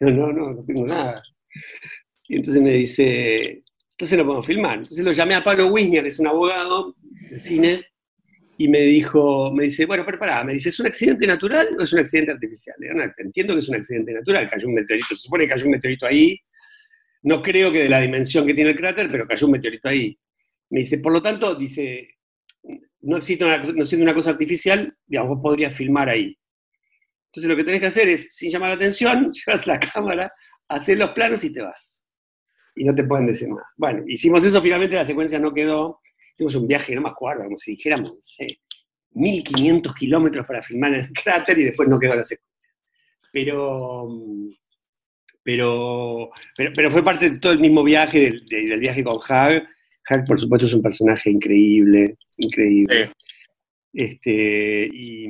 No, 0.00 0.10
no, 0.10 0.32
no, 0.32 0.54
no 0.54 0.62
tengo 0.62 0.86
nada. 0.86 1.22
Y 2.28 2.36
entonces 2.36 2.62
me 2.62 2.70
dice, 2.70 3.60
entonces 3.90 4.16
lo 4.16 4.24
podemos 4.24 4.46
filmar. 4.46 4.76
Entonces 4.76 5.04
lo 5.04 5.12
llamé 5.12 5.34
a 5.34 5.44
Pablo 5.44 5.70
Wisner, 5.70 6.06
es 6.06 6.18
un 6.18 6.28
abogado 6.28 6.96
de 7.28 7.38
cine, 7.38 7.84
y 8.62 8.68
me 8.68 8.82
dijo, 8.82 9.50
me 9.52 9.64
dice, 9.64 9.86
bueno, 9.86 10.06
pero 10.06 10.44
me 10.44 10.52
dice, 10.52 10.68
¿es 10.68 10.78
un 10.78 10.86
accidente 10.86 11.26
natural 11.26 11.66
o 11.76 11.82
es 11.82 11.92
un 11.92 11.98
accidente 11.98 12.30
artificial? 12.30 12.76
entiendo 13.18 13.54
que 13.54 13.58
es 13.58 13.68
un 13.68 13.74
accidente 13.74 14.12
natural, 14.12 14.48
cayó 14.48 14.68
un 14.68 14.74
meteorito, 14.74 15.08
se 15.08 15.16
supone 15.16 15.44
que 15.44 15.54
cayó 15.54 15.64
un 15.64 15.72
meteorito 15.72 16.06
ahí, 16.06 16.40
no 17.22 17.42
creo 17.42 17.72
que 17.72 17.82
de 17.82 17.88
la 17.88 18.00
dimensión 18.00 18.46
que 18.46 18.54
tiene 18.54 18.70
el 18.70 18.76
cráter, 18.76 19.10
pero 19.10 19.26
cayó 19.26 19.46
un 19.46 19.52
meteorito 19.54 19.88
ahí. 19.88 20.16
Me 20.70 20.78
dice, 20.78 20.98
por 20.98 21.12
lo 21.12 21.20
tanto, 21.20 21.56
dice, 21.56 22.08
no 23.00 23.16
existe 23.16 23.44
siendo 23.84 24.04
una 24.04 24.14
cosa 24.14 24.30
artificial, 24.30 24.96
digamos, 25.06 25.30
vos 25.30 25.42
podrías 25.42 25.76
filmar 25.76 26.08
ahí. 26.08 26.38
Entonces 27.26 27.48
lo 27.48 27.56
que 27.56 27.64
tenés 27.64 27.80
que 27.80 27.86
hacer 27.88 28.08
es, 28.10 28.32
sin 28.32 28.52
llamar 28.52 28.68
la 28.68 28.76
atención, 28.76 29.32
llevas 29.46 29.66
la 29.66 29.80
cámara, 29.80 30.32
haces 30.68 30.96
los 30.96 31.10
planos 31.10 31.42
y 31.42 31.52
te 31.52 31.62
vas. 31.62 32.06
Y 32.76 32.84
no 32.84 32.94
te 32.94 33.02
pueden 33.02 33.26
decir 33.26 33.48
nada. 33.48 33.66
Bueno, 33.76 34.04
hicimos 34.06 34.44
eso, 34.44 34.62
finalmente 34.62 34.94
la 34.94 35.04
secuencia 35.04 35.40
no 35.40 35.52
quedó. 35.52 35.98
Hicimos 36.34 36.54
un 36.54 36.66
viaje, 36.66 36.94
no 36.94 37.02
me 37.02 37.10
acuerdo, 37.10 37.44
como 37.44 37.56
si 37.56 37.72
dijéramos, 37.72 38.14
1500 39.14 39.94
kilómetros 39.94 40.46
para 40.46 40.62
filmar 40.62 40.94
el 40.94 41.12
cráter 41.12 41.58
y 41.58 41.64
después 41.64 41.88
no 41.88 41.98
quedó 41.98 42.14
la 42.14 42.24
secuencia. 42.24 42.70
Pero, 43.32 44.08
pero, 45.42 46.30
pero, 46.56 46.90
fue 46.90 47.04
parte 47.04 47.30
de 47.30 47.38
todo 47.38 47.52
el 47.52 47.60
mismo 47.60 47.82
viaje, 47.82 48.34
del, 48.48 48.80
viaje 48.80 49.02
con 49.02 49.18
Hag. 49.26 49.66
Hag, 50.06 50.24
por 50.26 50.40
supuesto, 50.40 50.66
es 50.66 50.74
un 50.74 50.82
personaje 50.82 51.30
increíble, 51.30 52.16
increíble. 52.36 53.10
Este, 53.92 54.88
y, 54.92 55.26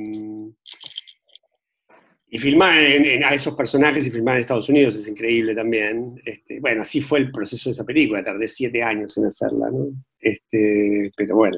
y 2.29 2.37
filmar 2.39 2.77
a 2.77 3.35
esos 3.35 3.55
personajes 3.55 4.07
y 4.07 4.11
filmar 4.11 4.35
en 4.35 4.41
Estados 4.41 4.69
Unidos 4.69 4.95
es 4.95 5.07
increíble 5.07 5.53
también. 5.53 6.21
Este, 6.25 6.59
bueno, 6.59 6.81
así 6.81 7.01
fue 7.01 7.19
el 7.19 7.31
proceso 7.31 7.69
de 7.69 7.73
esa 7.73 7.85
película, 7.85 8.23
tardé 8.23 8.47
siete 8.47 8.81
años 8.81 9.17
en 9.17 9.25
hacerla, 9.25 9.69
¿no? 9.69 9.91
Este, 10.23 11.11
pero 11.17 11.35
bueno. 11.35 11.57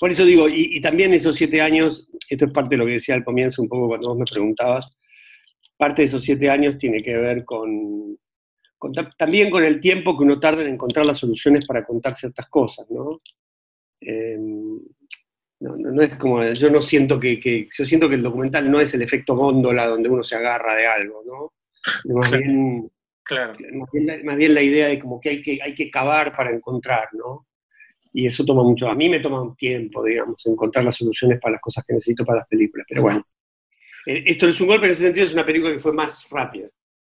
Por 0.00 0.10
eso 0.10 0.24
digo, 0.24 0.46
y, 0.50 0.80
también 0.80 1.12
esos 1.14 1.36
siete 1.36 1.60
años, 1.60 2.08
esto 2.28 2.46
es 2.46 2.52
parte 2.52 2.70
de 2.70 2.78
lo 2.78 2.86
que 2.86 2.94
decía 2.94 3.14
al 3.14 3.24
comienzo, 3.24 3.62
un 3.62 3.68
poco 3.68 3.88
cuando 3.88 4.08
vos 4.08 4.18
me 4.18 4.24
preguntabas, 4.24 4.90
parte 5.76 6.02
de 6.02 6.06
esos 6.06 6.22
siete 6.22 6.50
años 6.50 6.78
tiene 6.78 7.02
que 7.02 7.16
ver 7.16 7.44
con, 7.44 8.18
también 9.16 9.50
con 9.50 9.64
el 9.64 9.80
tiempo 9.80 10.16
que 10.16 10.24
uno 10.24 10.40
tarda 10.40 10.62
en 10.62 10.74
encontrar 10.74 11.06
las 11.06 11.18
soluciones 11.18 11.66
para 11.66 11.84
contar 11.84 12.16
ciertas 12.16 12.48
cosas, 12.48 12.86
¿no? 12.90 13.18
Em, 14.00 14.80
no, 15.60 16.02
es 16.02 16.14
como, 16.16 16.42
yo 16.44 16.70
no 16.70 16.82
siento 16.82 17.18
que, 17.18 17.68
yo 17.76 17.86
siento 17.86 18.08
que 18.08 18.16
el 18.16 18.22
documental 18.22 18.70
no 18.70 18.80
es 18.80 18.92
el 18.94 19.02
efecto 19.02 19.34
góndola 19.34 19.86
donde 19.86 20.08
uno 20.08 20.22
se 20.22 20.36
agarra 20.36 20.74
de 20.74 20.86
algo, 20.86 21.22
¿no? 21.24 21.52
Más 22.14 22.30
bien, 22.42 22.90
más 23.74 24.36
bien, 24.36 24.54
la, 24.54 24.62
idea 24.62 24.88
de 24.88 24.98
como 24.98 25.20
que 25.20 25.30
hay 25.30 25.40
que, 25.40 25.58
hay 25.62 25.74
que 25.74 25.90
cavar 25.90 26.36
para 26.36 26.50
encontrar, 26.50 27.08
¿no? 27.12 27.46
Y 28.14 28.26
eso 28.26 28.44
toma 28.44 28.62
mucho, 28.62 28.88
a 28.88 28.94
mí 28.94 29.08
me 29.08 29.20
toma 29.20 29.42
un 29.42 29.56
tiempo, 29.56 30.02
digamos, 30.02 30.40
encontrar 30.46 30.84
las 30.84 30.96
soluciones 30.96 31.38
para 31.40 31.52
las 31.52 31.60
cosas 31.60 31.84
que 31.84 31.94
necesito 31.94 32.24
para 32.24 32.38
las 32.38 32.48
películas, 32.48 32.86
pero 32.88 33.02
bueno. 33.02 33.26
Eh, 34.06 34.22
esto 34.26 34.48
es 34.48 34.60
un 34.60 34.68
golpe, 34.68 34.86
en 34.86 34.92
ese 34.92 35.02
sentido 35.02 35.26
es 35.26 35.32
una 35.32 35.44
película 35.44 35.72
que 35.72 35.80
fue 35.80 35.92
más 35.92 36.28
rápida. 36.30 36.68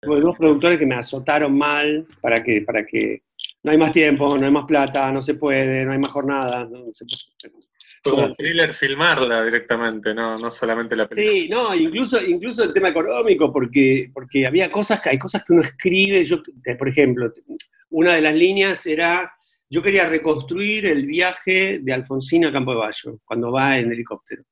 Hubo 0.06 0.20
dos 0.20 0.38
productores 0.38 0.78
que 0.78 0.86
me 0.86 0.96
azotaron 0.96 1.58
mal 1.58 2.06
para 2.22 2.44
que, 2.44 2.62
para 2.62 2.86
que 2.86 3.24
no 3.64 3.72
hay 3.72 3.78
más 3.78 3.92
tiempo, 3.92 4.38
no 4.38 4.46
hay 4.46 4.52
más 4.52 4.66
plata, 4.66 5.12
no 5.12 5.22
se 5.22 5.34
puede, 5.36 5.86
no 5.86 5.94
hay 5.94 6.00
más 6.00 6.12
jornada, 6.12 6.68
no 6.70 6.92
se 6.92 7.06
puede 7.06 7.60
como 8.04 8.30
thriller 8.30 8.74
filmarla 8.74 9.44
directamente, 9.44 10.14
no, 10.14 10.38
no 10.38 10.52
solamente 10.52 10.96
la 10.96 11.08
película. 11.08 11.34
Sí, 11.34 11.50
no, 11.50 11.76
incluso, 11.76 12.22
incluso 12.24 12.64
el 12.64 12.74
tema 12.74 12.90
económico, 12.90 13.52
porque, 13.52 14.10
porque 14.14 14.48
había 14.48 14.72
cosas 14.72 15.02
que 15.02 15.10
hay 15.10 15.20
cosas 15.20 15.44
que 15.44 15.54
uno 15.54 15.62
escribe, 15.62 16.26
yo, 16.26 16.42
por 16.78 16.88
ejemplo, 16.88 17.32
una 17.90 18.16
de 18.16 18.22
las 18.22 18.34
líneas 18.34 18.86
era, 18.86 19.34
yo 19.69 19.84
quería 19.84 20.10
reconstruir 20.10 20.86
el 20.88 21.05
viaje 21.05 21.79
de 21.82 21.93
Alfonsín 21.93 22.45
a 22.45 22.51
Campo 22.51 22.71
de 22.71 22.77
Bayo, 22.77 23.19
cuando 23.23 23.51
va 23.51 23.77
en 23.77 23.91
helicóptero. 23.91 24.43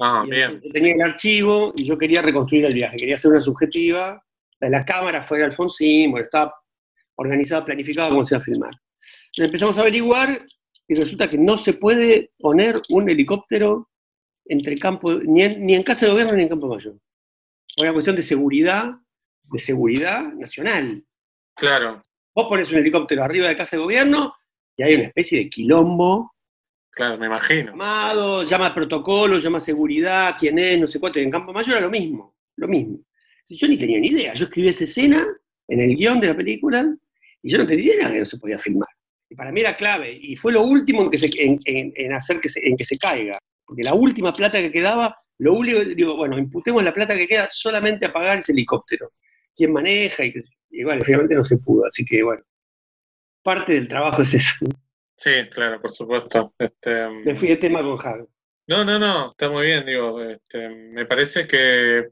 Ah, 0.00 0.22
bien. 0.28 0.60
Yo 0.62 0.70
tenía 0.70 0.94
el 0.94 1.02
archivo 1.02 1.72
y 1.76 1.84
yo 1.84 1.98
quería 1.98 2.22
reconstruir 2.22 2.64
el 2.64 2.74
viaje, 2.74 2.96
quería 2.96 3.16
hacer 3.16 3.32
una 3.32 3.40
subjetiva, 3.40 4.22
la 4.60 4.84
cámara 4.84 5.22
fue 5.22 5.38
de 5.38 5.44
Alfonsín, 5.44 6.10
bueno, 6.10 6.24
estaba 6.24 6.54
organizado, 7.16 7.64
planificado 7.64 8.10
cómo 8.10 8.24
se 8.24 8.34
iba 8.34 8.42
a 8.42 8.44
filmar. 8.44 8.74
empezamos 9.36 9.76
a 9.76 9.82
averiguar 9.82 10.38
y 10.86 10.94
resulta 10.94 11.28
que 11.28 11.38
no 11.38 11.58
se 11.58 11.74
puede 11.74 12.32
poner 12.38 12.80
un 12.90 13.10
helicóptero 13.10 13.90
entre 14.46 14.76
campo, 14.76 15.14
ni 15.14 15.42
en, 15.42 15.66
ni 15.66 15.74
en 15.74 15.82
casa 15.82 16.06
de 16.06 16.12
gobierno 16.12 16.34
ni 16.36 16.42
en 16.42 16.48
campo 16.48 16.68
mayor. 16.68 16.94
Por 17.76 17.86
una 17.86 17.92
cuestión 17.92 18.16
de 18.16 18.22
seguridad, 18.22 18.90
de 19.42 19.58
seguridad 19.58 20.22
nacional. 20.34 21.04
Claro. 21.56 22.04
Vos 22.34 22.48
pones 22.48 22.70
un 22.70 22.78
helicóptero 22.78 23.24
arriba 23.24 23.48
de 23.48 23.56
casa 23.56 23.76
de 23.76 23.82
gobierno 23.82 24.34
y 24.76 24.82
hay 24.82 24.94
una 24.94 25.04
especie 25.04 25.38
de 25.38 25.48
quilombo. 25.48 26.32
Claro, 26.90 27.18
me 27.18 27.26
imagino. 27.26 27.72
Llamado, 27.72 28.44
llama 28.44 28.74
protocolo, 28.74 29.38
llama 29.38 29.60
seguridad, 29.60 30.36
quién 30.38 30.58
es, 30.58 30.78
no 30.78 30.86
sé 30.86 31.00
cuánto. 31.00 31.18
Y 31.18 31.22
en 31.22 31.30
Campo 31.30 31.52
Mayor 31.52 31.76
era 31.76 31.86
lo 31.86 31.90
mismo, 31.90 32.36
lo 32.56 32.68
mismo. 32.68 33.00
Yo 33.48 33.68
ni 33.68 33.76
tenía 33.76 33.98
ni 33.98 34.08
idea. 34.08 34.34
Yo 34.34 34.44
escribí 34.44 34.68
esa 34.68 34.84
escena 34.84 35.26
en 35.68 35.80
el 35.80 35.96
guion 35.96 36.20
de 36.20 36.28
la 36.28 36.36
película 36.36 36.94
y 37.42 37.50
yo 37.50 37.58
no 37.58 37.66
tenía 37.66 37.94
idea 37.94 38.12
que 38.12 38.20
no 38.20 38.24
se 38.24 38.38
podía 38.38 38.58
filmar 38.58 38.88
para 39.36 39.52
mí 39.52 39.60
era 39.60 39.76
clave, 39.76 40.18
y 40.20 40.36
fue 40.36 40.52
lo 40.52 40.62
último 40.62 41.02
en, 41.02 41.10
que 41.10 41.18
se, 41.18 41.28
en, 41.36 42.12
hacer 42.12 42.40
que 42.40 42.48
se, 42.48 42.66
en 42.66 42.76
que 42.76 42.84
se 42.84 42.98
caiga, 42.98 43.38
porque 43.64 43.82
la 43.82 43.94
última 43.94 44.32
plata 44.32 44.60
que 44.60 44.70
quedaba, 44.70 45.16
lo 45.38 45.54
único, 45.54 45.80
digo, 45.80 46.16
bueno, 46.16 46.38
imputemos 46.38 46.82
la 46.82 46.94
plata 46.94 47.16
que 47.16 47.26
queda 47.26 47.46
solamente 47.50 48.06
a 48.06 48.12
pagar 48.12 48.38
ese 48.38 48.52
helicóptero, 48.52 49.12
quién 49.56 49.72
maneja, 49.72 50.24
y, 50.24 50.34
y 50.70 50.84
bueno, 50.84 51.02
finalmente 51.04 51.34
no 51.34 51.44
se 51.44 51.58
pudo, 51.58 51.86
así 51.86 52.04
que 52.04 52.22
bueno, 52.22 52.42
parte 53.44 53.74
del 53.74 53.86
trabajo 53.86 54.22
es 54.22 54.34
eso. 54.34 54.54
Sí, 55.16 55.30
claro, 55.50 55.80
por 55.80 55.92
supuesto. 55.92 56.52
Este, 56.58 57.08
me 57.08 57.36
fui 57.36 57.48
de 57.48 57.56
tema 57.56 57.82
con 57.82 57.96
Javi. 57.96 58.24
No, 58.66 58.84
no, 58.84 58.98
no, 58.98 59.30
está 59.30 59.48
muy 59.50 59.66
bien, 59.66 59.84
digo, 59.84 60.20
este, 60.22 60.68
me 60.70 61.04
parece 61.04 61.46
que 61.46 62.08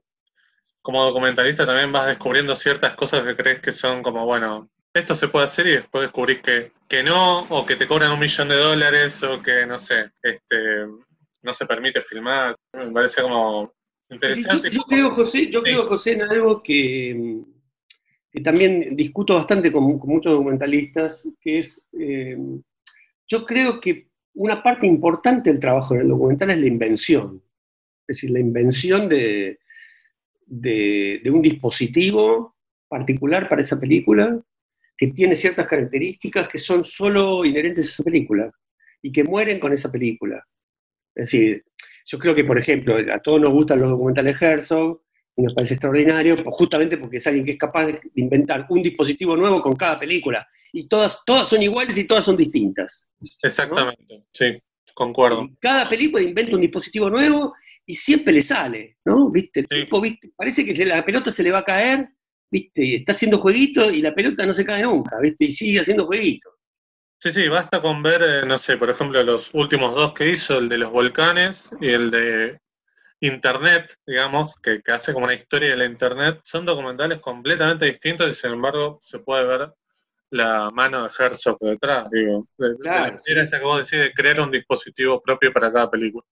como 0.83 1.05
documentalista 1.05 1.64
también 1.64 1.90
vas 1.90 2.07
descubriendo 2.07 2.55
ciertas 2.55 2.95
cosas 2.95 3.23
que 3.23 3.37
crees 3.37 3.61
que 3.61 3.73
son 3.73 4.03
como, 4.03 4.27
bueno, 4.27 4.68
esto 4.92 5.14
se 5.14 5.29
puede 5.29 5.47
hacer 5.47 5.66
y 5.66 5.71
después 5.71 6.03
descubrís 6.03 6.40
que, 6.40 6.73
que 6.87 7.03
no, 7.03 7.40
o 7.49 7.64
que 7.64 7.77
te 7.77 7.87
cobran 7.87 8.12
un 8.12 8.21
millón 8.21 8.49
de 8.49 8.57
dólares, 8.57 9.23
o 9.23 9.40
que 9.40 9.64
no 9.64 9.79
sé, 9.79 10.11
este, 10.23 10.87
no 11.42 11.53
se 11.53 11.66
permite 11.66 12.03
filmar. 12.03 12.55
Me 12.73 12.90
parece 12.90 13.23
como 13.23 13.73
interesante. 14.11 14.71
Yo, 14.71 14.83
creo, 14.83 15.14
José, 15.14 15.49
yo 15.51 15.62
creo, 15.62 15.87
José, 15.87 16.12
en 16.12 16.23
algo 16.23 16.62
que, 16.62 17.40
también 18.40 18.97
discuto 18.97 19.35
bastante 19.35 19.71
con, 19.71 19.83
muchos 19.85 20.33
documentalistas, 20.33 21.29
que 21.40 21.59
es, 21.59 21.88
eh, 21.99 22.37
yo 23.29 23.45
creo 23.45 23.81
que 23.81 24.09
una 24.35 24.62
parte 24.62 24.87
importante 24.87 25.51
del 25.51 25.61
trabajo 25.61 25.95
en 25.95 26.03
el 26.03 26.09
documental 26.09 26.51
es 26.51 26.59
la 26.59 26.66
invención. 26.66 27.42
Es 28.07 28.16
decir, 28.16 28.31
la 28.31 28.40
invención 28.40 29.09
de, 29.09 29.59
de 30.47 31.31
un 31.31 31.42
dispositivo 31.42 32.57
particular 32.88 33.49
para 33.49 33.62
esa 33.62 33.79
película, 33.79 34.40
que 34.97 35.09
tiene 35.09 35.35
ciertas 35.35 35.66
características 35.66 36.49
que 36.49 36.59
son 36.59 36.85
solo 36.85 37.45
inherentes 37.45 37.88
a 37.88 37.90
esa 37.90 38.05
película 38.05 38.53
y 39.03 39.11
que 39.11 39.25
mueren 39.25 39.59
con 39.59 39.73
esa 39.73 39.90
película. 39.90 40.47
Es 41.14 41.31
decir, 41.31 41.64
yo 42.07 42.18
creo 42.18 42.35
que, 42.35 42.45
por 42.45 42.59
ejemplo, 42.59 42.97
a 43.12 43.18
todos 43.18 43.40
nos 43.40 43.51
gustan 43.51 43.81
los 43.81 43.90
documentales 43.90 44.40
Herzog 44.40 45.03
y 45.37 45.42
nos 45.42 45.55
parece 45.55 45.75
extraordinario, 45.75 46.37
pues 46.37 46.55
justamente 46.57 46.99
porque 46.99 47.16
es 47.16 47.27
alguien 47.27 47.45
que 47.45 47.53
es 47.53 47.59
capaz 47.59 47.87
de 47.87 48.01
inventar 48.16 48.66
un 48.68 48.83
dispositivo 48.83 49.37
nuevo 49.37 49.62
con 49.62 49.75
cada 49.75 49.99
película. 49.99 50.47
Y 50.73 50.88
todas, 50.88 51.21
todas 51.25 51.49
son 51.49 51.62
iguales 51.62 51.97
y 51.97 52.05
todas 52.05 52.25
son 52.25 52.37
distintas. 52.37 53.09
Exactamente, 53.42 54.25
sí, 54.33 54.59
concuerdo. 54.95 55.49
cada 55.61 55.88
película 55.88 56.23
inventa 56.23 56.55
un 56.55 56.62
dispositivo 56.62 57.11
nuevo 57.11 57.55
y 57.85 57.95
siempre 57.95 58.33
le 58.33 58.42
sale, 58.42 58.97
¿no? 59.05 59.31
¿Viste? 59.31 59.64
Tipo, 59.64 60.01
¿viste? 60.01 60.31
Parece 60.37 60.64
que 60.64 60.85
la 60.85 61.05
pelota 61.05 61.31
se 61.31 61.42
le 61.42 61.51
va 61.51 61.59
a 61.59 61.64
caer 61.64 62.09
¿viste? 62.53 62.97
Está 62.97 63.12
haciendo 63.12 63.38
jueguito 63.38 63.90
y 63.90 64.03
la 64.03 64.14
pelota 64.14 64.47
no 64.47 64.53
se 64.55 64.64
cae 64.64 64.83
nunca, 64.83 65.18
¿viste? 65.18 65.47
Y 65.47 65.53
sigue 65.53 65.81
haciendo 65.81 66.07
jueguito. 66.07 66.51
Sí, 67.18 67.33
sí, 67.33 67.49
basta 67.49 67.81
con 67.81 68.03
ver, 68.03 68.21
eh, 68.23 68.47
no 68.47 68.59
sé, 68.59 68.77
por 68.77 68.90
ejemplo, 68.90 69.23
los 69.23 69.49
últimos 69.55 69.95
dos 69.95 70.12
que 70.12 70.29
hizo, 70.29 70.59
el 70.59 70.68
de 70.68 70.79
los 70.79 70.90
volcanes 70.90 71.71
y 71.81 71.88
el 71.88 72.11
de 72.11 72.59
Internet, 73.23 73.95
digamos, 74.05 74.57
que, 74.57 74.83
hace 74.93 75.13
como 75.13 75.27
una 75.27 75.35
historia 75.35 75.71
de 75.71 75.77
la 75.77 75.85
Internet, 75.85 76.41
son 76.43 76.67
documentales 76.67 77.21
completamente 77.21 77.85
distintos 77.85 78.29
y 78.29 78.33
sin 78.33 78.51
embargo 78.51 78.99
se 79.01 79.21
puede 79.21 79.47
ver 79.47 79.73
la 80.31 80.71
mano 80.71 81.05
de 81.05 81.11
Herzog 81.17 81.57
detrás, 81.61 82.11
digo. 82.11 82.49
De, 82.59 82.77
claro, 82.81 83.21
esa 83.25 83.59
que 83.61 83.65
vos 83.65 83.79
decís 83.79 84.05
de 84.05 84.13
crear 84.13 84.41
un 84.41 84.51
dispositivo 84.51 85.23
propio 85.23 85.53
para 85.53 85.71
cada 85.71 85.89
película. 85.89 86.27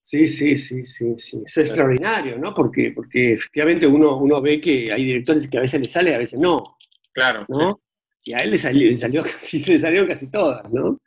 Sí, 0.00 0.28
sí, 0.28 0.56
sí, 0.56 0.86
sí, 0.86 1.14
sí. 1.18 1.42
Es 1.44 1.56
extraordinario, 1.56 2.38
¿no? 2.38 2.54
Porque, 2.54 2.92
porque 2.94 3.32
efectivamente 3.32 3.88
uno, 3.88 4.16
uno 4.18 4.40
ve 4.40 4.60
que 4.60 4.92
hay 4.92 5.04
directores 5.04 5.48
que 5.48 5.58
a 5.58 5.62
veces 5.62 5.80
le 5.80 5.88
sale, 5.88 6.14
a 6.14 6.18
veces 6.18 6.38
no. 6.38 6.76
Claro. 7.12 7.44
¿no? 7.48 7.80
Y 8.22 8.32
a 8.32 8.36
él 8.38 8.52
le 8.52 8.58
salió, 8.58 8.88
le 8.88 8.98
salió 8.98 9.22
casi, 9.24 9.64
le 9.64 9.80
salieron 9.80 10.06
casi 10.06 10.30
todas, 10.30 10.70
¿no? 10.70 11.00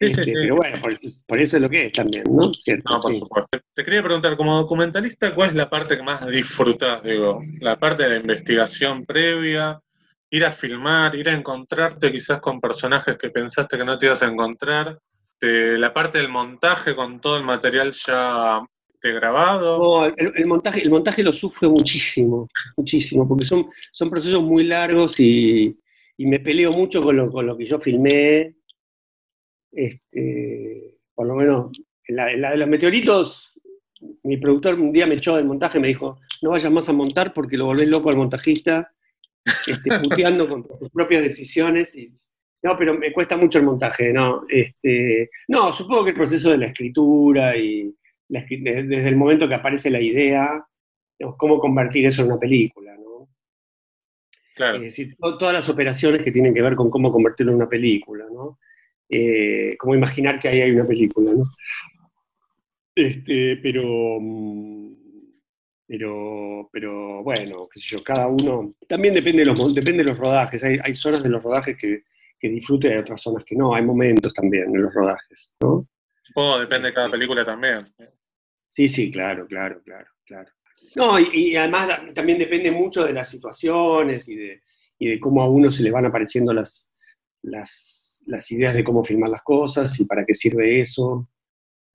Este, 0.00 0.32
pero 0.32 0.56
bueno, 0.56 0.76
por 0.80 1.40
eso, 1.40 1.56
es 1.56 1.62
lo 1.62 1.68
que 1.68 1.86
es 1.86 1.92
también, 1.92 2.24
¿no? 2.30 2.52
Cierto, 2.54 2.94
no, 2.94 3.02
por 3.02 3.14
supuesto. 3.14 3.58
Te 3.74 3.84
quería 3.84 4.02
preguntar, 4.02 4.36
como 4.36 4.56
documentalista, 4.56 5.34
¿cuál 5.34 5.50
es 5.50 5.56
la 5.56 5.68
parte 5.68 5.96
que 5.96 6.02
más 6.02 6.26
disfrutas? 6.28 7.02
Digo, 7.02 7.42
la 7.60 7.76
parte 7.76 8.04
de 8.04 8.10
la 8.10 8.16
investigación 8.16 9.04
previa, 9.04 9.80
ir 10.30 10.44
a 10.44 10.52
filmar, 10.52 11.16
ir 11.16 11.28
a 11.28 11.34
encontrarte 11.34 12.12
quizás 12.12 12.40
con 12.40 12.60
personajes 12.60 13.16
que 13.16 13.30
pensaste 13.30 13.76
que 13.76 13.84
no 13.84 13.98
te 13.98 14.06
ibas 14.06 14.22
a 14.22 14.26
encontrar, 14.26 14.98
este, 15.40 15.78
la 15.78 15.94
parte 15.94 16.18
del 16.18 16.28
montaje 16.28 16.94
con 16.96 17.20
todo 17.20 17.36
el 17.36 17.44
material 17.44 17.92
ya 17.92 18.60
grabado. 19.00 19.78
No, 19.78 20.04
el, 20.06 20.46
montaje, 20.46 20.82
el 20.82 20.90
montaje 20.90 21.22
lo 21.22 21.32
sufre 21.32 21.68
muchísimo, 21.68 22.48
muchísimo, 22.76 23.26
porque 23.28 23.44
son, 23.44 23.68
son 23.92 24.10
procesos 24.10 24.42
muy 24.42 24.64
largos 24.64 25.20
y, 25.20 25.78
me 26.18 26.40
peleo 26.40 26.72
mucho 26.72 27.00
con 27.00 27.16
lo, 27.16 27.30
con 27.30 27.46
lo 27.46 27.56
que 27.56 27.66
yo 27.66 27.78
filmé. 27.78 28.56
Este, 29.72 30.98
por 31.14 31.26
lo 31.26 31.34
menos, 31.34 31.72
en 32.06 32.16
la, 32.16 32.50
de 32.50 32.56
los 32.56 32.68
meteoritos, 32.68 33.52
mi 34.22 34.36
productor 34.36 34.74
un 34.74 34.92
día 34.92 35.06
me 35.06 35.16
echó 35.16 35.36
del 35.36 35.44
montaje 35.44 35.78
y 35.78 35.80
me 35.80 35.88
dijo, 35.88 36.18
no 36.42 36.50
vayas 36.50 36.72
más 36.72 36.88
a 36.88 36.92
montar 36.92 37.34
porque 37.34 37.56
lo 37.56 37.66
volvés 37.66 37.88
loco 37.88 38.10
al 38.10 38.16
montajista, 38.16 38.92
este, 39.44 39.90
puteando 40.02 40.48
con 40.48 40.66
tus 40.66 40.90
propias 40.90 41.22
decisiones. 41.22 41.94
Y, 41.96 42.12
no, 42.62 42.76
pero 42.76 42.94
me 42.94 43.12
cuesta 43.12 43.36
mucho 43.36 43.58
el 43.58 43.64
montaje, 43.64 44.12
¿no? 44.12 44.44
Este, 44.48 45.30
no, 45.48 45.72
supongo 45.72 46.04
que 46.04 46.10
el 46.10 46.16
proceso 46.16 46.50
de 46.50 46.58
la 46.58 46.66
escritura 46.66 47.56
y, 47.56 47.94
desde 48.28 49.08
el 49.08 49.16
momento 49.16 49.48
que 49.48 49.54
aparece 49.54 49.90
la 49.90 50.00
idea, 50.00 50.64
cómo 51.36 51.58
convertir 51.58 52.06
eso 52.06 52.22
en 52.22 52.28
una 52.28 52.38
película, 52.38 52.94
¿no? 52.96 53.28
Claro. 54.54 54.76
Es 54.76 54.82
decir, 54.82 55.16
todas 55.18 55.54
las 55.54 55.68
operaciones 55.68 56.22
que 56.22 56.32
tienen 56.32 56.52
que 56.52 56.62
ver 56.62 56.74
con 56.74 56.90
cómo 56.90 57.12
convertirlo 57.12 57.52
en 57.52 57.56
una 57.56 57.68
película, 57.68 58.26
¿no? 58.30 58.58
Eh, 59.08 59.76
cómo 59.78 59.94
imaginar 59.94 60.38
que 60.38 60.48
ahí 60.48 60.60
hay 60.60 60.70
una 60.72 60.86
película, 60.86 61.32
¿no? 61.32 61.44
Este, 62.94 63.56
pero, 63.62 64.18
mm, 64.20 64.94
pero, 65.86 66.68
pero 66.72 67.22
bueno, 67.22 67.68
qué 67.72 67.80
sé 67.80 67.96
yo, 67.96 68.02
cada 68.02 68.26
uno, 68.26 68.74
también 68.86 69.14
depende 69.14 69.44
de 69.44 69.46
los, 69.46 69.74
depende 69.74 70.02
de 70.02 70.10
los 70.10 70.18
rodajes, 70.18 70.62
hay, 70.64 70.76
hay 70.82 70.94
zonas 70.94 71.22
de 71.22 71.30
los 71.30 71.42
rodajes 71.42 71.76
que, 71.78 72.02
que 72.38 72.48
disfruten 72.48 72.90
y 72.90 72.94
hay 72.94 73.00
otras 73.00 73.22
zonas 73.22 73.44
que 73.44 73.56
no, 73.56 73.74
hay 73.74 73.82
momentos 73.82 74.32
también 74.34 74.74
en 74.74 74.82
los 74.82 74.92
rodajes, 74.92 75.54
¿no? 75.60 75.86
Supongo 76.22 76.58
depende 76.58 76.88
de 76.88 76.94
cada 76.94 77.10
película 77.10 77.44
también. 77.44 77.92
Sí, 78.68 78.88
sí, 78.88 79.10
claro, 79.10 79.46
claro, 79.46 79.80
claro, 79.82 80.10
claro. 80.26 80.50
No, 80.94 81.18
y, 81.18 81.56
además 81.56 82.00
también 82.14 82.38
depende 82.38 82.70
mucho 82.70 83.04
de 83.04 83.12
las 83.12 83.28
situaciones 83.28 84.28
y 84.28 84.36
de, 84.36 84.62
y 84.98 85.08
de, 85.08 85.20
cómo 85.20 85.42
a 85.42 85.48
uno 85.48 85.70
se 85.72 85.82
le 85.82 85.90
van 85.90 86.06
apareciendo 86.06 86.52
las, 86.52 86.92
las, 87.42 87.97
las, 88.28 88.50
ideas 88.50 88.74
de 88.74 88.84
cómo 88.84 89.04
filmar 89.04 89.30
las 89.30 89.42
cosas 89.42 89.98
y 90.00 90.04
para 90.04 90.24
qué 90.24 90.34
sirve 90.34 90.80
eso. 90.80 91.28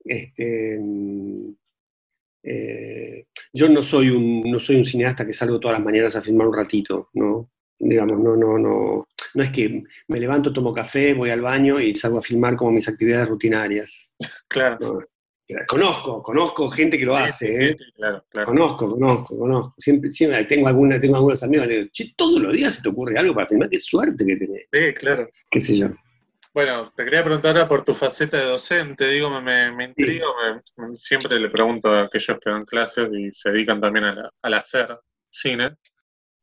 Este, 0.04 0.78
eh, 2.42 3.26
yo 3.52 3.68
no 3.68 3.82
soy, 3.82 4.10
un, 4.10 4.42
no 4.50 4.60
soy 4.60 4.76
un 4.76 4.84
cineasta 4.84 5.26
que 5.26 5.32
salgo 5.32 5.58
todas 5.58 5.78
las 5.78 5.84
mañanas 5.84 6.14
a 6.14 6.22
filmar 6.22 6.48
un 6.48 6.56
ratito, 6.56 7.08
¿no? 7.14 7.50
Digamos, 7.78 8.20
no, 8.20 8.36
no, 8.36 8.58
no. 8.58 9.08
No 9.34 9.42
es 9.42 9.50
que 9.50 9.82
me 10.08 10.20
levanto, 10.20 10.52
tomo 10.52 10.72
café, 10.72 11.14
voy 11.14 11.30
al 11.30 11.40
baño 11.40 11.80
y 11.80 11.94
salgo 11.94 12.18
a 12.18 12.22
filmar 12.22 12.54
como 12.56 12.72
mis 12.72 12.88
actividades 12.88 13.28
rutinarias. 13.28 14.10
Claro. 14.48 15.00
Conozco, 15.66 16.22
conozco 16.22 16.70
gente 16.70 16.98
que 16.98 17.04
lo 17.04 17.16
hace, 17.16 17.70
¿eh? 17.70 17.76
claro, 17.94 18.24
claro. 18.30 18.46
Conozco, 18.46 18.90
conozco, 18.92 19.38
conozco. 19.38 19.74
Siempre, 19.76 20.10
siempre 20.10 20.44
tengo, 20.44 20.68
alguna, 20.68 20.98
tengo 20.98 21.16
algunos 21.16 21.42
amigos 21.42 21.66
que 21.66 21.72
le 21.72 21.78
digo, 21.80 21.90
che, 21.92 22.14
todos 22.16 22.40
los 22.40 22.52
días 22.54 22.74
se 22.74 22.82
te 22.82 22.88
ocurre 22.88 23.18
algo 23.18 23.34
para 23.34 23.46
filmar, 23.46 23.68
qué 23.68 23.78
suerte 23.78 24.24
que 24.24 24.36
tenés. 24.36 24.66
Sí, 24.72 24.94
claro. 24.94 25.28
Qué 25.50 25.60
sé 25.60 25.76
yo. 25.76 25.88
Bueno, 26.54 26.92
te 26.96 27.04
quería 27.04 27.24
preguntar 27.24 27.56
ahora 27.56 27.68
por 27.68 27.84
tu 27.84 27.94
faceta 27.94 28.36
de 28.36 28.44
docente, 28.44 29.08
digo, 29.08 29.28
me, 29.40 29.72
me 29.72 29.86
intriga, 29.86 30.26
siempre 30.94 31.40
le 31.40 31.50
pregunto 31.50 31.90
a 31.90 32.02
aquellos 32.02 32.38
que 32.38 32.48
dan 32.48 32.64
clases 32.64 33.10
y 33.12 33.32
se 33.32 33.50
dedican 33.50 33.80
también 33.80 34.04
al 34.06 34.54
hacer 34.54 34.96
cine. 35.28 35.74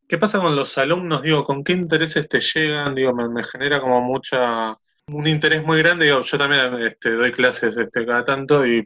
¿Qué 0.10 0.18
pasa 0.18 0.40
con 0.40 0.54
los 0.54 0.78
alumnos? 0.78 1.22
Digo, 1.22 1.46
¿con 1.46 1.64
qué 1.64 1.72
intereses 1.72 2.28
te 2.28 2.42
llegan? 2.42 2.94
Digo, 2.94 3.14
me, 3.14 3.30
me 3.30 3.42
genera 3.42 3.80
como 3.80 4.02
mucha 4.02 4.76
un 5.08 5.28
interés 5.28 5.64
muy 5.64 5.80
grande. 5.80 6.08
yo 6.08 6.38
también 6.38 6.82
este, 6.84 7.12
doy 7.12 7.32
clases 7.32 7.78
este, 7.78 8.06
cada 8.06 8.24
tanto 8.24 8.66
y, 8.66 8.84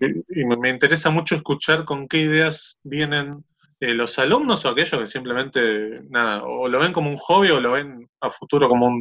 me, 0.59 0.69
interesa 0.69 1.09
mucho 1.09 1.35
escuchar 1.35 1.85
con 1.85 2.07
qué 2.07 2.17
ideas 2.19 2.77
vienen 2.83 3.43
eh, 3.79 3.93
los 3.93 4.17
alumnos 4.19 4.65
o 4.65 4.69
aquellos 4.69 4.99
que 4.99 5.07
simplemente, 5.07 5.93
nada, 6.09 6.43
o 6.43 6.67
lo 6.67 6.79
ven 6.79 6.93
como 6.93 7.09
un 7.09 7.17
hobby 7.17 7.49
o 7.49 7.59
lo 7.59 7.71
ven 7.71 8.07
a 8.21 8.29
futuro 8.29 8.67
como 8.69 8.91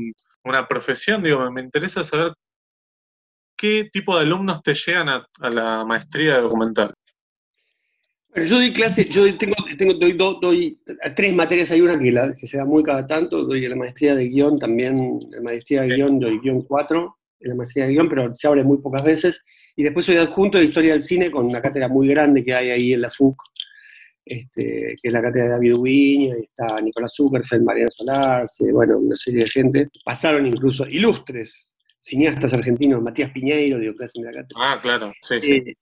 una 0.45 0.67
profesión. 0.67 1.23
Digo, 1.23 1.51
me, 1.51 1.63
interesa 1.63 2.05
saber 2.05 2.33
qué 3.57 3.89
tipo 3.93 4.17
de 4.17 4.23
alumnos 4.23 4.63
te 4.63 4.75
llegan 4.75 5.09
a, 5.09 5.27
la 5.51 5.85
maestría 5.85 6.37
de 6.37 6.43
documental. 6.43 6.95
Yo 8.37 8.57
doy 8.57 8.73
clases, 8.73 9.09
yo 9.11 9.23
tengo, 9.39 9.55
tengo 9.79 9.95
doy, 9.95 10.13
doy, 10.13 10.81
tres 11.15 11.33
materias, 11.33 11.71
hay 11.71 11.81
una 11.81 11.97
que, 11.97 12.11
la, 12.11 12.35
que 12.35 12.49
se 12.49 12.57
da 12.57 12.65
muy 12.65 12.83
cada 12.83 13.07
tanto, 13.07 13.45
doy 13.45 13.67
la 13.69 13.77
maestría 13.77 14.17
de 14.17 14.29
guion 14.29 14.59
también, 14.59 15.21
la 15.31 15.41
maestría 15.41 15.83
de 15.83 15.95
guion, 15.95 16.19
doy 16.19 16.41
guion 16.41 16.63
4, 16.63 17.17
en 17.41 17.49
la 17.51 17.55
maestría 17.55 17.87
de 17.87 17.93
guion, 17.93 18.09
pero 18.09 18.35
se 18.35 18.49
abre 18.49 18.65
muy 18.65 18.79
pocas 18.79 19.05
veces, 19.05 19.41
y 19.77 19.85
después 19.85 20.05
soy 20.05 20.17
adjunto 20.17 20.59
de 20.59 20.65
Historia 20.65 20.95
del 20.95 21.03
Cine 21.03 21.31
con 21.31 21.47
una 21.47 21.63
cátedra 21.63 21.87
muy 21.87 22.09
grande 22.09 22.45
que 22.45 22.53
hay 22.53 22.71
ahí 22.71 22.93
en 22.93 23.03
la 23.03 23.11
FUC, 23.11 23.41
este, 24.25 24.97
que 25.01 25.09
es 25.09 25.13
la 25.13 25.23
cátedra 25.23 25.45
de 25.45 25.51
David 25.51 25.75
Ubiña, 25.75 26.35
está 26.37 26.77
Nicolás 26.83 27.13
Zuckerfeld, 27.15 27.65
Mariana 27.65 27.91
Solar, 27.95 28.47
bueno, 28.73 28.99
una 28.99 29.17
serie 29.17 29.41
de 29.41 29.51
gente, 29.51 29.89
pasaron 30.05 30.47
incluso 30.47 30.87
ilustres 30.87 31.77
cineastas 32.01 32.53
argentinos, 32.53 33.03
Matías 33.03 33.31
Piñeiro, 33.31 33.79
digo, 33.79 33.95
clase 33.95 34.19
en 34.19 34.27
la 34.27 34.33
cátedra. 34.33 34.61
Ah, 34.63 34.79
claro, 34.81 35.13
sí, 35.23 35.41
sí. 35.41 35.53
Eh, 35.53 35.77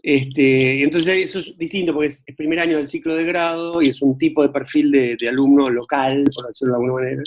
este, 0.00 0.84
entonces 0.84 1.24
eso 1.24 1.40
es 1.40 1.58
distinto 1.58 1.92
porque 1.92 2.08
es 2.08 2.22
el 2.26 2.36
primer 2.36 2.60
año 2.60 2.76
del 2.76 2.86
ciclo 2.86 3.16
de 3.16 3.24
grado 3.24 3.82
y 3.82 3.88
es 3.88 4.00
un 4.00 4.16
tipo 4.16 4.42
de 4.42 4.48
perfil 4.50 5.16
de, 5.18 5.28
alumno 5.28 5.66
local, 5.66 6.24
por 6.34 6.46
decirlo 6.46 6.74
de 6.74 6.76
alguna 6.76 6.92
manera. 6.94 7.22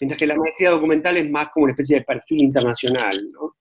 Mientras 0.00 0.18
que 0.18 0.26
la 0.26 0.34
maestría 0.34 0.70
documental 0.70 1.16
es 1.16 1.30
más 1.30 1.50
como 1.50 1.64
una 1.64 1.72
especie 1.72 1.98
de 1.98 2.04
perfil 2.04 2.42
internacional, 2.42 3.30
¿no? 3.32 3.56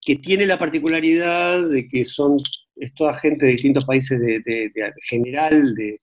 que 0.00 0.16
tiene 0.16 0.46
la 0.46 0.58
particularidad 0.58 1.68
de 1.68 1.86
que 1.86 2.04
son, 2.04 2.38
es 2.78 2.94
toda 2.94 3.14
gente 3.14 3.46
de 3.46 3.52
distintos 3.52 3.84
países 3.84 4.18
de, 4.18 4.72
general 5.08 5.74
de, 5.74 6.00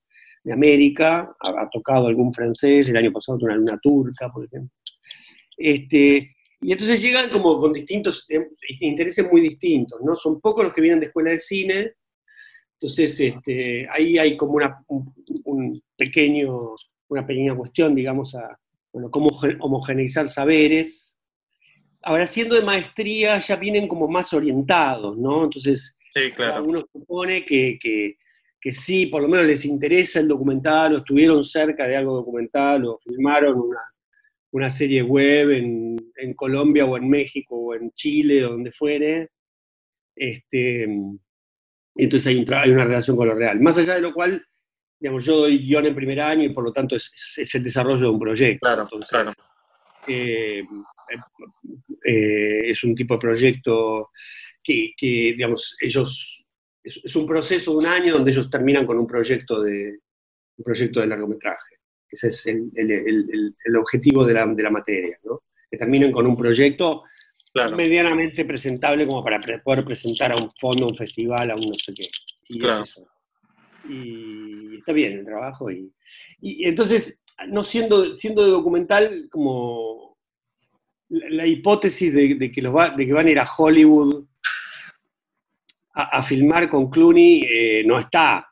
América, 0.52 1.36
ha, 1.40 1.68
tocado 1.72 2.06
algún 2.06 2.32
francés, 2.32 2.88
el 2.88 2.98
año 2.98 3.12
pasado 3.12 3.40
una 3.42 3.56
luna 3.56 3.80
turca, 3.82 4.30
por 4.32 4.46
ejemplo. 4.46 4.70
Este, 5.58 6.36
y 6.62 6.72
entonces 6.72 7.02
llegan 7.02 7.32
como 7.32 7.60
con 7.60 7.74
distintos 7.74 8.26
eh, 8.30 8.48
intereses 8.82 9.28
muy 9.32 9.42
distintos, 9.42 10.00
¿no? 10.04 10.16
Son 10.16 10.40
pocos 10.40 10.66
los 10.66 10.74
que 10.74 10.82
vienen 10.82 11.00
de 11.00 11.08
escuela 11.08 11.32
de 11.32 11.40
cine, 11.40 11.94
entonces 12.74 13.20
este, 13.20 13.88
ahí 13.90 14.18
hay 14.18 14.38
como 14.38 14.54
una, 14.54 14.84
un, 14.88 15.82
pequeño, 15.98 16.76
una 17.08 17.26
pequeña 17.26 17.56
cuestión, 17.56 17.96
digamos, 17.96 18.36
a 18.36 18.60
bueno, 18.92 19.10
cómo 19.10 19.30
homogeneizar 19.60 20.28
saberes. 20.28 21.20
Ahora, 22.02 22.28
siendo 22.28 22.56
de 22.56 22.62
maestría, 22.62 23.40
ya 23.40 23.56
vienen 23.56 23.88
como 23.88 24.08
más 24.08 24.34
orientados, 24.34 25.18
¿no? 25.18 25.46
Entonces, 25.46 25.95
sí, 26.16 26.32
claro. 26.32 26.64
uno 26.64 26.88
supone 26.92 27.46
que, 27.46 27.78
que, 27.80 28.18
que 28.60 28.74
sí, 28.74 29.08
por 29.08 29.22
lo 29.22 29.28
menos 29.28 29.46
les 29.46 29.66
interesa 29.66 30.20
el 30.20 30.28
documental, 30.28 30.96
o 30.96 30.98
estuvieron 31.00 31.44
cerca 31.44 31.88
de 31.88 31.98
algo 31.98 32.16
documental, 32.16 32.86
o 32.86 33.00
filmaron 33.04 33.60
una, 33.60 33.82
una 34.56 34.70
serie 34.70 35.02
web 35.02 35.52
en, 35.52 35.96
Colombia 36.36 36.86
o 36.86 36.98
en 36.98 37.08
México 37.08 37.56
o 37.56 37.76
en 37.76 37.92
Chile, 37.92 38.42
donde 38.42 38.72
fuere, 38.72 39.30
este, 40.16 40.84
entonces 41.96 42.28
hay, 42.28 42.46
hay, 42.50 42.72
una 42.72 42.86
relación 42.86 43.16
con 43.16 43.28
lo 43.28 43.36
real. 43.36 43.60
Más 43.60 43.78
allá 43.78 43.96
de 43.96 44.02
lo 44.02 44.14
cual, 44.14 44.46
digamos, 45.00 45.26
yo 45.26 45.38
doy 45.38 45.60
guion 45.60 45.86
en 45.86 45.96
primer 45.96 46.22
año 46.22 46.44
y 46.44 46.54
por 46.54 46.64
lo 46.64 46.74
tanto 46.74 46.96
es, 46.96 47.12
el 47.54 47.64
desarrollo 47.64 48.02
de 48.02 48.10
un 48.10 48.20
proyecto. 48.20 48.66
Claro, 48.66 48.88
claro. 49.10 49.32
Eh, 50.08 50.64
eh, 52.06 52.72
es 52.72 52.84
un 52.84 52.96
tipo 52.96 53.16
de 53.16 53.20
proyecto 53.20 54.10
que, 54.66 54.94
digamos, 54.98 55.78
ellos, 55.80 56.44
es, 56.84 57.16
un 57.16 57.26
proceso 57.26 57.72
de 57.72 57.78
un 57.78 57.86
año 57.86 58.14
donde 58.14 58.32
ellos 58.32 58.50
terminan 58.50 58.86
con 58.86 58.98
un 58.98 59.08
proyecto 59.08 59.62
de, 59.62 60.00
un 60.58 60.64
proyecto 60.64 61.02
de 61.02 61.08
largometraje. 61.08 61.76
Ese 62.10 62.30
es 62.30 62.46
el, 62.48 63.78
objetivo 63.78 64.26
de 64.26 64.34
la, 64.34 64.72
materia, 64.72 65.18
¿no? 65.24 65.44
que 65.70 65.78
terminen 65.78 66.12
con 66.12 66.26
un 66.26 66.38
proyecto 66.38 67.04
medianamente 67.76 68.46
presentable 68.46 69.08
como 69.08 69.24
para 69.24 69.40
poder 69.64 69.86
presentar 69.86 70.32
a 70.32 70.36
un 70.36 70.52
fondo, 70.60 70.86
a 70.86 70.90
un 70.90 70.98
festival, 70.98 71.52
a 71.52 71.56
un 71.56 71.62
no 71.62 71.74
sé 71.74 71.94
qué. 71.94 72.08
Y, 72.50 72.60
y 73.90 74.78
está 74.78 74.92
bien 74.92 75.20
el 75.20 75.26
trabajo. 75.26 75.72
Y, 75.72 75.92
entonces, 76.42 77.22
no 77.48 77.64
siendo, 77.64 78.14
siendo 78.14 78.44
de 78.44 78.52
documental, 78.52 79.28
como 79.30 80.18
la, 81.10 81.46
hipótesis 81.46 82.14
de, 82.14 82.52
que 82.52 82.62
los 82.62 82.96
de 82.96 83.06
que 83.06 83.14
van 83.14 83.28
a 83.28 83.32
ir 83.32 83.40
a 83.40 83.50
Hollywood 83.58 84.26
a, 85.96 86.22
filmar 86.24 86.70
con 86.70 86.90
Clooney 86.90 87.44
eh, 87.50 87.84
no 87.86 88.00
está. 88.00 88.48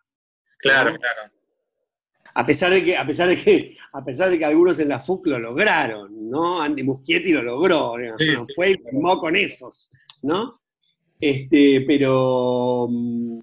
Claro, 0.58 0.96
claro 0.96 1.34
a 2.36 2.46
pesar 2.46 2.72
de 2.72 2.84
que, 2.84 2.98
a 2.98 3.06
pesar 3.06 3.30
de 3.30 3.38
que, 3.38 3.78
a 3.92 4.04
pesar 4.04 4.30
de 4.30 4.40
que 4.40 4.46
algunos 4.46 4.80
en 4.80 4.90
la 4.90 5.00
FUC 5.00 5.28
lo 5.28 5.40
lograron, 5.40 6.30
¿no? 6.30 6.62
Andy 6.62 6.84
Muschietti 6.84 7.32
lo 7.32 7.44
logró, 7.44 7.96
fue 8.56 8.72
y 8.72 8.78
firmó 8.78 9.20
con 9.20 9.36
esos, 9.36 9.90
¿no? 10.24 10.52
Este, 11.20 11.82
pero, 11.88 12.88
mm, 12.90 13.40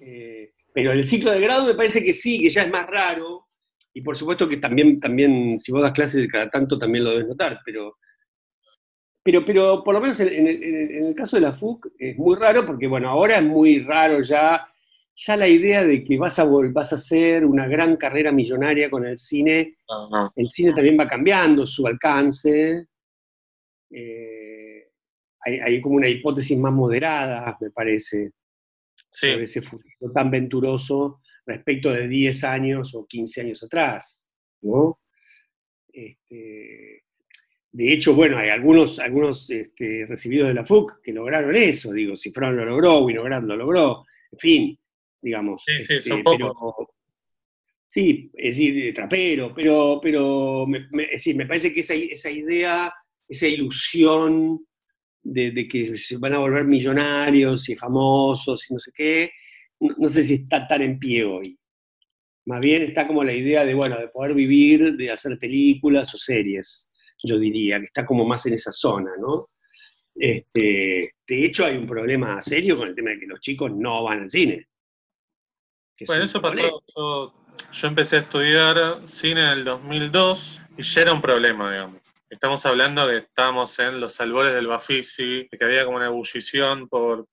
eh, 0.00 0.52
pero 0.72 0.92
el 0.92 1.04
ciclo 1.04 1.32
de 1.32 1.40
grado 1.40 1.66
me 1.66 1.74
parece 1.74 2.02
que 2.02 2.12
sí, 2.12 2.40
que 2.40 2.48
ya 2.48 2.62
es 2.62 2.70
más 2.70 2.86
raro, 2.86 3.48
y 3.92 4.00
por 4.00 4.16
supuesto 4.16 4.48
que 4.48 4.56
también, 4.56 4.98
también 4.98 5.58
si 5.58 5.70
vos 5.70 5.82
das 5.82 5.92
clases 5.92 6.26
cada 6.28 6.48
tanto 6.48 6.78
también 6.78 7.04
lo 7.04 7.10
debes 7.10 7.28
notar, 7.28 7.60
pero, 7.64 7.98
pero, 9.22 9.44
pero 9.44 9.84
por 9.84 9.94
lo 9.94 10.00
menos 10.00 10.18
en, 10.20 10.46
en 10.46 11.06
el 11.06 11.14
caso 11.14 11.36
de 11.36 11.42
la 11.42 11.52
FUC 11.52 11.92
es 11.98 12.16
muy 12.16 12.36
raro, 12.36 12.66
porque 12.66 12.86
bueno, 12.86 13.08
ahora 13.08 13.38
es 13.38 13.44
muy 13.44 13.80
raro 13.80 14.22
ya 14.22 14.66
ya 15.26 15.36
la 15.36 15.48
idea 15.48 15.84
de 15.84 16.02
que 16.02 16.16
vas 16.16 16.38
a, 16.38 16.44
vas 16.44 16.92
a 16.92 16.96
hacer 16.96 17.44
una 17.44 17.66
gran 17.68 17.96
carrera 17.96 18.32
millonaria 18.32 18.90
con 18.90 19.04
el 19.04 19.18
cine, 19.18 19.76
el 20.34 20.48
cine 20.48 20.72
también 20.72 20.98
va 20.98 21.06
cambiando 21.06 21.66
su 21.66 21.86
alcance. 21.86 22.86
Eh, 23.90 24.88
hay, 25.40 25.80
como 25.80 25.96
una 25.96 26.08
hipótesis 26.08 26.56
más 26.56 26.72
moderada, 26.72 27.56
me 27.60 27.70
parece, 27.70 28.32
sí. 29.10 29.28
ese 29.28 29.62
futuro 29.62 30.12
tan 30.12 30.30
venturoso 30.30 31.20
respecto 31.44 31.90
de 31.90 32.08
10 32.08 32.44
años 32.44 32.94
o 32.94 33.06
15 33.06 33.40
años 33.42 33.62
atrás, 33.62 34.26
¿no? 34.62 35.00
Este, 35.92 36.99
de 37.72 37.92
hecho, 37.92 38.14
bueno, 38.14 38.36
hay 38.38 38.48
algunos, 38.48 38.98
algunos 38.98 39.48
este, 39.48 40.04
recibidos 40.06 40.48
de 40.48 40.54
la 40.54 40.66
FUC 40.66 41.00
que 41.02 41.12
lograron 41.12 41.54
eso, 41.54 41.92
digo, 41.92 42.16
Cifrón 42.16 42.56
lo 42.56 42.64
logró, 42.64 43.04
Winograd 43.04 43.42
lo 43.42 43.56
logró, 43.56 44.04
en 44.32 44.38
fin, 44.38 44.78
digamos. 45.22 45.62
Sí, 45.64 45.84
sí, 45.86 46.08
son 46.08 46.18
este, 46.18 46.38
pocos. 46.38 46.88
sí, 47.86 48.30
es 48.34 48.56
decir, 48.56 48.92
trapero, 48.92 49.54
pero, 49.54 50.00
pero 50.02 50.66
me, 50.66 50.88
es 51.04 51.10
decir, 51.10 51.36
me 51.36 51.46
parece 51.46 51.72
que 51.72 51.80
esa, 51.80 51.94
esa 51.94 52.30
idea, 52.30 52.92
esa 53.28 53.46
ilusión 53.46 54.66
de, 55.22 55.68
que 55.68 55.96
se 55.96 56.16
van 56.16 56.34
a 56.34 56.38
volver 56.38 56.64
millonarios 56.64 57.68
y 57.68 57.76
famosos 57.76 58.68
y 58.68 58.74
no 58.74 58.80
sé 58.80 58.90
qué, 58.92 59.30
no, 59.78 60.08
sé 60.08 60.24
si 60.24 60.34
está 60.34 60.66
tan 60.66 60.82
en 60.82 60.98
pie 60.98 61.24
hoy. 61.24 61.56
Más 62.46 62.60
bien 62.60 62.82
está 62.82 63.06
como 63.06 63.22
la 63.22 63.32
idea 63.32 63.64
de, 63.64 63.74
bueno, 63.74 63.98
de 63.98 64.08
poder 64.08 64.34
vivir, 64.34 64.96
de 64.96 65.10
hacer 65.10 65.38
películas 65.38 66.12
o 66.14 66.18
series, 66.18 66.89
yo 67.22 67.38
diría, 67.38 67.78
que 67.78 67.86
está 67.86 68.06
como 68.06 68.24
más 68.24 68.46
en 68.46 68.54
esa 68.54 68.72
zona, 68.72 69.12
¿no? 69.18 69.50
Este, 70.14 71.14
de 71.26 71.44
hecho, 71.44 71.64
hay 71.64 71.76
un 71.76 71.86
problema 71.86 72.40
serio 72.42 72.76
con 72.76 72.88
el 72.88 72.94
tema 72.94 73.10
de 73.10 73.20
que 73.20 73.26
los 73.26 73.40
chicos 73.40 73.70
no 73.72 74.04
van 74.04 74.22
al 74.22 74.30
cine. 74.30 74.68
Bueno, 76.06 76.24
eso 76.24 76.40
pasó. 76.40 76.82
Yo, 76.96 77.34
yo, 77.72 77.88
empecé 77.88 78.16
a 78.16 78.20
estudiar 78.20 79.06
cine 79.06 79.42
en 79.42 79.58
el 79.58 79.64
2002 79.64 80.60
y 80.78 80.82
ya 80.82 81.02
era 81.02 81.12
un 81.12 81.20
problema, 81.20 81.70
digamos. 81.70 82.00
Estamos 82.28 82.64
hablando 82.64 83.06
que 83.06 83.18
estábamos 83.18 83.78
en 83.80 84.00
los 84.00 84.20
albores 84.20 84.54
del 84.54 84.66
Bafisi, 84.66 85.48
que 85.50 85.64
había 85.64 85.84
como 85.84 85.96
una 85.96 86.06
ebullición 86.06 86.88
por, 86.88 87.26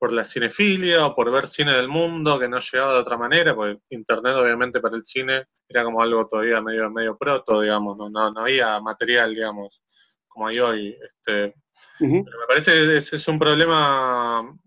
por 0.00 0.12
la 0.14 0.24
cinefilia 0.24 1.04
o 1.04 1.14
por 1.14 1.30
ver 1.30 1.46
cine 1.46 1.74
del 1.74 1.86
mundo 1.86 2.38
que 2.38 2.48
no 2.48 2.58
llegaba 2.58 2.94
de 2.94 3.00
otra 3.00 3.18
manera, 3.18 3.54
porque 3.54 3.82
Internet 3.90 4.34
obviamente 4.34 4.80
para 4.80 4.96
el 4.96 5.04
cine 5.04 5.44
era 5.68 5.84
como 5.84 6.00
algo 6.00 6.26
todavía 6.26 6.62
medio, 6.62 6.90
medio 6.90 7.18
proto, 7.18 7.60
digamos, 7.60 7.98
no, 7.98 8.08
no, 8.08 8.30
no 8.30 8.40
había 8.40 8.80
material, 8.80 9.34
digamos, 9.34 9.82
como 10.26 10.46
hay 10.46 10.58
hoy. 10.58 10.96
Este, 11.06 11.54
Pero 11.98 12.12
me 12.14 12.46
parece 12.48 12.72
que 12.72 12.96
es, 12.96 13.12
es 13.12 13.28
un 13.28 13.38
problema 13.38 14.58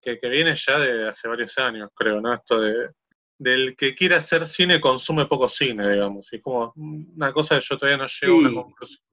que, 0.00 0.18
que, 0.18 0.28
viene 0.30 0.54
ya 0.54 0.78
de 0.78 1.08
hace 1.08 1.28
varios 1.28 1.58
años, 1.58 1.90
creo, 1.94 2.22
¿no? 2.22 2.32
Esto 2.32 2.58
de, 2.58 2.88
del 3.36 3.76
que 3.76 3.94
quiere 3.94 4.14
hacer 4.14 4.46
cine 4.46 4.80
consume 4.80 5.26
poco 5.26 5.50
cine, 5.50 5.92
digamos. 5.92 6.32
Y 6.32 6.36
es 6.36 6.42
como 6.42 6.72
una 6.74 7.30
cosa 7.34 7.58
que 7.58 7.64
yo 7.68 7.76
todavía 7.76 7.98
no 7.98 8.06
llego 8.06 8.36
a 8.36 8.38
una 8.38 8.54
conclusión. 8.54 9.04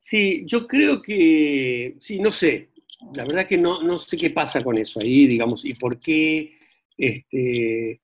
Sí, 0.00 0.42
yo 0.46 0.66
creo 0.66 1.00
que, 1.00 1.94
sí, 2.00 2.18
no 2.18 2.32
sé, 2.32 2.70
la 3.14 3.24
verdad 3.24 3.46
que 3.46 3.58
no, 3.58 3.82
no 3.82 3.98
sé 3.98 4.16
qué 4.16 4.30
pasa 4.30 4.62
con 4.62 4.78
eso 4.78 5.00
ahí, 5.00 5.26
digamos, 5.26 5.64
y 5.64 5.74
por 5.74 5.98
qué, 5.98 6.52
este, 6.96 8.00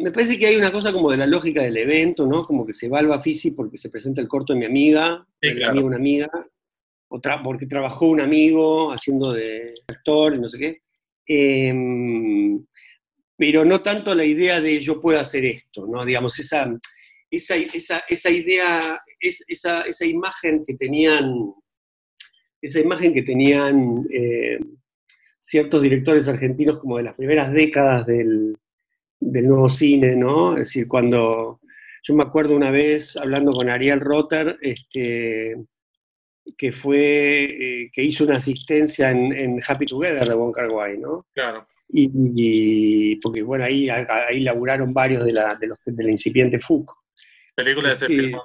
me 0.00 0.10
parece 0.10 0.38
que 0.38 0.46
hay 0.46 0.56
una 0.56 0.72
cosa 0.72 0.92
como 0.92 1.10
de 1.10 1.16
la 1.16 1.26
lógica 1.26 1.62
del 1.62 1.76
evento, 1.76 2.26
¿no? 2.26 2.42
Como 2.42 2.66
que 2.66 2.72
se 2.72 2.88
va 2.88 2.98
al 2.98 3.06
Bafisi 3.06 3.52
porque 3.52 3.78
se 3.78 3.90
presenta 3.90 4.20
el 4.20 4.28
corto 4.28 4.52
de 4.52 4.58
mi 4.58 4.66
amiga, 4.66 5.26
de 5.40 5.80
una 5.80 5.96
amiga, 5.96 6.28
otra 7.08 7.42
porque 7.42 7.66
trabajó 7.66 8.06
un 8.06 8.20
amigo 8.20 8.92
haciendo 8.92 9.32
de 9.32 9.72
actor 9.86 10.36
y 10.36 10.40
no 10.40 10.48
sé 10.48 10.58
qué. 10.58 10.78
Em, 11.26 12.64
pero 13.36 13.64
no 13.64 13.82
tanto 13.82 14.14
la 14.14 14.24
idea 14.24 14.60
de 14.60 14.80
yo 14.80 15.00
puedo 15.00 15.20
hacer 15.20 15.44
esto, 15.44 15.86
¿no? 15.86 16.04
Digamos, 16.04 16.38
esa, 16.38 16.68
esa, 17.30 17.54
esa, 17.56 18.02
esa 18.08 18.30
idea, 18.30 19.00
esa, 19.20 19.82
esa, 19.82 20.04
imagen 20.04 20.64
que 20.66 20.74
tenían, 20.74 21.54
esa 22.60 22.80
imagen 22.80 23.14
que 23.14 23.22
tenían 23.22 24.06
eh, 24.10 24.58
ciertos 25.40 25.82
directores 25.82 26.28
argentinos 26.28 26.78
como 26.78 26.96
de 26.96 27.04
las 27.04 27.14
primeras 27.14 27.52
décadas 27.52 28.06
del, 28.06 28.56
nuevo 29.20 29.68
cine, 29.68 30.16
¿no? 30.16 30.52
Es 30.54 30.68
decir, 30.68 30.88
cuando 30.88 31.60
yo 32.02 32.14
me 32.14 32.22
acuerdo 32.22 32.54
una 32.54 32.70
vez 32.70 33.16
hablando 33.16 33.52
con 33.52 33.68
Ariel 33.68 34.00
Rotter, 34.00 34.58
este, 34.60 35.56
que 36.56 36.72
fue, 36.72 37.44
eh, 37.44 37.90
que 37.92 38.02
hizo 38.02 38.24
una 38.24 38.36
asistencia 38.36 39.10
en, 39.10 39.60
Happy 39.66 39.86
Together 39.86 40.26
de 40.26 40.34
Wong 40.34 40.54
Kar 40.54 40.68
¿no? 40.98 41.26
Claro. 41.34 41.66
Y, 41.90 43.16
porque 43.16 43.42
bueno, 43.42 43.64
ahí, 43.64 43.88
ahí 43.88 44.40
laburaron 44.40 44.92
varios 44.92 45.24
de 45.24 45.32
la, 45.32 45.54
de 45.56 45.68
los, 45.68 45.78
de 45.84 46.04
la 46.04 46.10
incipiente 46.10 46.58
FUC. 46.58 46.92
Película 47.54 47.88
de 47.88 47.94
ese 47.94 48.06
filmó 48.06 48.42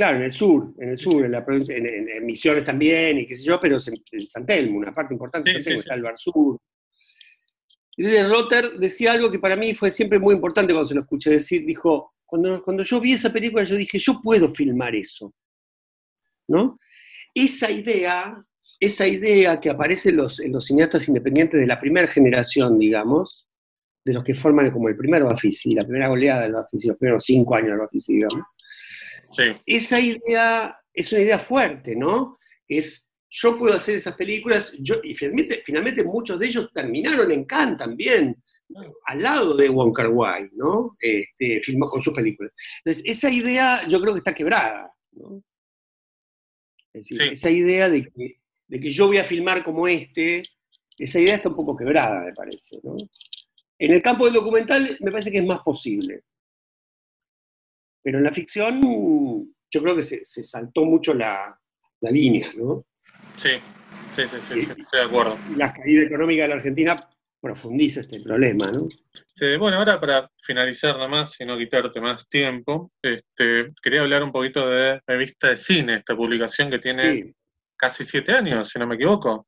Claro, 0.00 0.16
en 0.16 0.22
el 0.22 0.32
sur, 0.32 0.72
en 0.78 0.88
el 0.88 0.98
sur, 0.98 1.26
en, 1.26 1.30
la 1.30 1.44
provincia, 1.44 1.76
en, 1.76 2.24
Misiones 2.24 2.64
también, 2.64 3.18
y 3.18 3.26
qué 3.26 3.36
sé 3.36 3.44
yo, 3.44 3.60
pero 3.60 3.76
en, 3.76 4.26
San 4.26 4.46
Telmo, 4.46 4.78
una 4.78 4.94
parte 4.94 5.12
importante 5.12 5.50
de 5.50 5.56
San 5.56 5.64
Telmo, 5.64 5.80
está 5.80 5.92
el 5.92 6.02
Bar 6.02 6.16
Sur. 6.16 6.58
Y 7.98 8.22
Rotter 8.22 8.78
decía 8.78 9.12
algo 9.12 9.30
que 9.30 9.38
para 9.38 9.56
mí 9.56 9.74
fue 9.74 9.90
siempre 9.90 10.18
muy 10.18 10.34
importante 10.34 10.72
cuando 10.72 10.88
se 10.88 10.94
lo 10.94 11.02
escuché 11.02 11.28
decir, 11.28 11.66
dijo, 11.66 12.14
cuando, 12.24 12.62
cuando 12.62 12.82
yo 12.82 12.98
vi 12.98 13.12
esa 13.12 13.30
película 13.30 13.62
yo 13.64 13.76
dije, 13.76 13.98
yo 13.98 14.22
puedo 14.22 14.48
filmar 14.54 14.94
eso. 14.94 15.34
¿No? 16.48 16.78
Esa 17.34 17.70
idea, 17.70 18.42
esa 18.80 19.06
idea 19.06 19.60
que 19.60 19.68
aparece 19.68 20.08
en 20.08 20.16
los, 20.16 20.40
en 20.40 20.52
los 20.52 20.64
cineastas 20.64 21.08
independientes 21.08 21.60
de 21.60 21.66
la 21.66 21.78
primera 21.78 22.08
generación, 22.08 22.78
digamos, 22.78 23.46
de 24.02 24.14
los 24.14 24.24
que 24.24 24.32
forman 24.32 24.70
como 24.70 24.88
el 24.88 24.96
primer 24.96 25.24
Bafisi, 25.24 25.72
la 25.72 25.84
primera 25.84 26.08
goleada 26.08 26.40
del 26.44 26.52
Bafisi, 26.52 26.88
los 26.88 26.96
primeros 26.96 27.22
cinco 27.22 27.54
años 27.54 27.72
del 27.72 27.80
Bafisi, 27.80 28.14
digamos. 28.14 28.46
Sí. 29.30 29.44
Esa 29.66 30.00
idea 30.00 30.76
es 30.92 31.12
una 31.12 31.22
idea 31.22 31.38
fuerte, 31.38 31.94
¿no? 31.96 32.38
Es, 32.68 33.08
yo 33.28 33.58
puedo 33.58 33.74
hacer 33.74 33.96
esas 33.96 34.16
películas, 34.16 34.76
yo, 34.80 34.96
y 35.02 35.14
finalmente, 35.14 35.62
finalmente 35.64 36.04
muchos 36.04 36.38
de 36.38 36.46
ellos 36.46 36.70
terminaron 36.72 37.30
en 37.30 37.44
Cannes 37.44 37.78
también, 37.78 38.36
al 39.06 39.22
lado 39.22 39.56
de 39.56 39.68
Wong 39.68 39.92
Kar 39.92 40.08
Wai, 40.08 40.50
¿no? 40.52 40.96
Este, 41.00 41.60
filmó 41.60 41.88
con 41.88 42.02
sus 42.02 42.14
películas. 42.14 42.52
Entonces, 42.84 43.02
esa 43.06 43.30
idea 43.30 43.86
yo 43.86 44.00
creo 44.00 44.14
que 44.14 44.18
está 44.18 44.34
quebrada, 44.34 44.92
¿no? 45.12 45.42
Es 46.92 47.06
decir, 47.06 47.32
esa 47.32 47.50
idea 47.50 47.88
de 47.88 48.02
que, 48.10 48.40
de 48.66 48.80
que 48.80 48.90
yo 48.90 49.06
voy 49.06 49.18
a 49.18 49.24
filmar 49.24 49.62
como 49.62 49.86
este, 49.86 50.42
esa 50.98 51.20
idea 51.20 51.36
está 51.36 51.48
un 51.48 51.56
poco 51.56 51.76
quebrada, 51.76 52.24
me 52.24 52.32
parece, 52.32 52.78
¿no? 52.82 52.96
En 53.78 53.92
el 53.92 54.02
campo 54.02 54.24
del 54.24 54.34
documental 54.34 54.98
me 55.00 55.10
parece 55.10 55.30
que 55.30 55.38
es 55.38 55.46
más 55.46 55.60
posible. 55.60 56.24
Pero 58.02 58.18
en 58.18 58.24
la 58.24 58.32
ficción 58.32 58.80
yo 59.70 59.82
creo 59.82 59.96
que 59.96 60.02
se, 60.02 60.24
saltó 60.24 60.84
mucho 60.84 61.14
la, 61.14 61.56
línea, 62.02 62.52
¿no? 62.56 62.86
Sí, 63.36 63.50
sí, 64.14 64.22
sí, 64.22 64.36
sí, 64.48 64.60
estoy 64.60 65.00
de 65.00 65.02
acuerdo. 65.02 65.38
La 65.56 65.72
caída 65.72 66.02
económica 66.02 66.42
de 66.42 66.48
la 66.48 66.54
Argentina 66.54 66.96
profundiza 67.40 68.00
este 68.00 68.20
problema, 68.20 68.70
¿no? 68.70 68.86
bueno, 69.58 69.78
ahora 69.78 69.98
para 69.98 70.30
finalizar 70.42 70.94
nada 70.96 71.08
más 71.08 71.40
y 71.40 71.46
no 71.46 71.56
quitarte 71.56 71.98
más 72.00 72.28
tiempo, 72.28 72.92
este, 73.00 73.72
quería 73.82 74.02
hablar 74.02 74.22
un 74.22 74.32
poquito 74.32 74.68
de 74.68 75.00
Revista 75.06 75.48
de 75.48 75.56
Cine, 75.56 75.94
esta 75.94 76.14
publicación 76.14 76.68
que 76.68 76.78
tiene 76.78 77.34
casi 77.74 78.04
siete 78.04 78.32
años, 78.32 78.68
si 78.68 78.78
no 78.78 78.86
me 78.86 78.96
equivoco. 78.96 79.46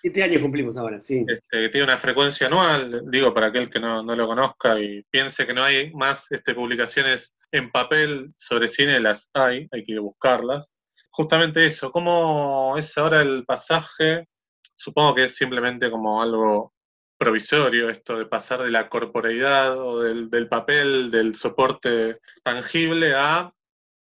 Siete 0.00 0.22
años 0.22 0.42
cumplimos 0.42 0.76
ahora, 0.76 1.00
sí. 1.00 1.24
Este, 1.26 1.68
tiene 1.70 1.84
una 1.84 1.96
frecuencia 1.96 2.46
anual, 2.46 3.02
digo, 3.10 3.34
para 3.34 3.48
aquel 3.48 3.68
que 3.68 3.80
no, 3.80 4.02
lo 4.02 4.26
conozca 4.26 4.78
y 4.78 5.02
piense 5.10 5.46
que 5.46 5.54
no 5.54 5.64
hay 5.64 5.92
más 5.92 6.30
este, 6.30 6.54
publicaciones 6.54 7.34
en 7.52 7.70
papel 7.70 8.32
sobre 8.36 8.68
cine, 8.68 8.98
las 9.00 9.30
hay, 9.34 9.68
hay 9.70 9.84
que 9.84 9.98
buscarlas. 9.98 10.66
Justamente 11.10 11.66
eso, 11.66 11.90
¿cómo 11.90 12.74
es 12.78 12.96
ahora 12.96 13.20
el 13.20 13.44
pasaje? 13.44 14.26
Supongo 14.74 15.14
que 15.14 15.24
es 15.24 15.36
simplemente 15.36 15.90
como 15.90 16.22
algo 16.22 16.72
provisorio 17.18 17.88
esto 17.88 18.18
de 18.18 18.26
pasar 18.26 18.62
de 18.62 18.70
la 18.70 18.88
corporeidad 18.88 19.78
o 19.78 20.00
del, 20.00 20.28
del 20.28 20.48
papel, 20.48 21.10
del 21.10 21.36
soporte 21.36 22.16
tangible 22.42 23.14
a 23.14 23.52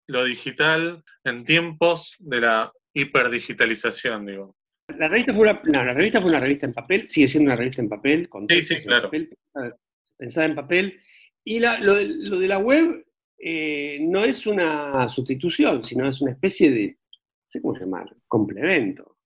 lo 0.07 0.23
digital 0.23 1.03
en 1.23 1.43
tiempos 1.43 2.15
de 2.19 2.41
la 2.41 2.71
hiperdigitalización, 2.93 4.25
digo. 4.25 4.55
La 4.97 5.07
revista, 5.07 5.33
fue 5.33 5.41
una, 5.41 5.61
la 5.85 5.93
revista 5.93 6.19
fue 6.19 6.31
una 6.31 6.39
revista 6.39 6.65
en 6.65 6.73
papel, 6.73 7.07
sigue 7.07 7.27
siendo 7.27 7.49
una 7.49 7.55
revista 7.55 7.81
en 7.81 7.89
papel, 7.89 8.27
con 8.27 8.47
sí, 8.49 8.63
sí, 8.63 8.81
claro. 8.83 9.11
pensada 10.17 10.47
en 10.47 10.55
papel. 10.55 10.99
Y 11.43 11.59
lo, 11.59 11.95
de 11.95 12.47
la 12.47 12.57
web 12.57 13.05
eh, 13.39 13.99
no 14.01 14.23
es 14.23 14.45
una 14.45 15.09
sustitución, 15.09 15.83
sino 15.83 16.07
es 16.09 16.19
una 16.21 16.31
especie 16.31 16.71
de, 16.71 16.87
no 16.87 17.47
sé 17.49 17.61
cómo 17.61 17.79
llamar, 17.79 18.15
complemento. 18.27 19.17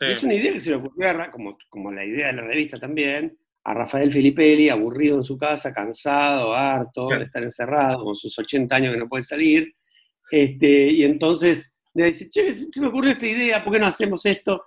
Es 0.00 0.22
una 0.22 0.34
idea 0.34 0.52
que 0.52 0.60
se 0.60 0.70
le 0.70 0.76
ocurrió, 0.76 1.30
como, 1.32 1.56
como 1.68 1.90
la 1.90 2.04
idea 2.04 2.28
de 2.28 2.34
la 2.34 2.42
revista 2.42 2.78
también, 2.78 3.36
a 3.64 3.74
Rafael 3.74 4.12
Filipelli, 4.12 4.68
aburrido 4.68 5.16
en 5.16 5.24
su 5.24 5.36
casa, 5.36 5.72
cansado, 5.72 6.54
harto 6.54 7.08
de 7.08 7.24
estar 7.24 7.42
encerrado, 7.42 8.04
con 8.04 8.14
sus 8.14 8.38
80 8.38 8.76
años 8.76 8.92
que 8.92 9.00
no 9.00 9.08
puede 9.08 9.24
salir. 9.24 9.74
Este, 10.30 10.86
y 10.88 11.04
entonces 11.04 11.74
me 11.94 12.06
dice, 12.06 12.28
che, 12.28 12.54
se 12.54 12.80
me 12.80 12.86
ocurrió 12.86 13.10
esta 13.10 13.26
idea, 13.26 13.64
¿por 13.64 13.72
qué 13.72 13.80
no 13.80 13.86
hacemos 13.86 14.24
esto? 14.24 14.66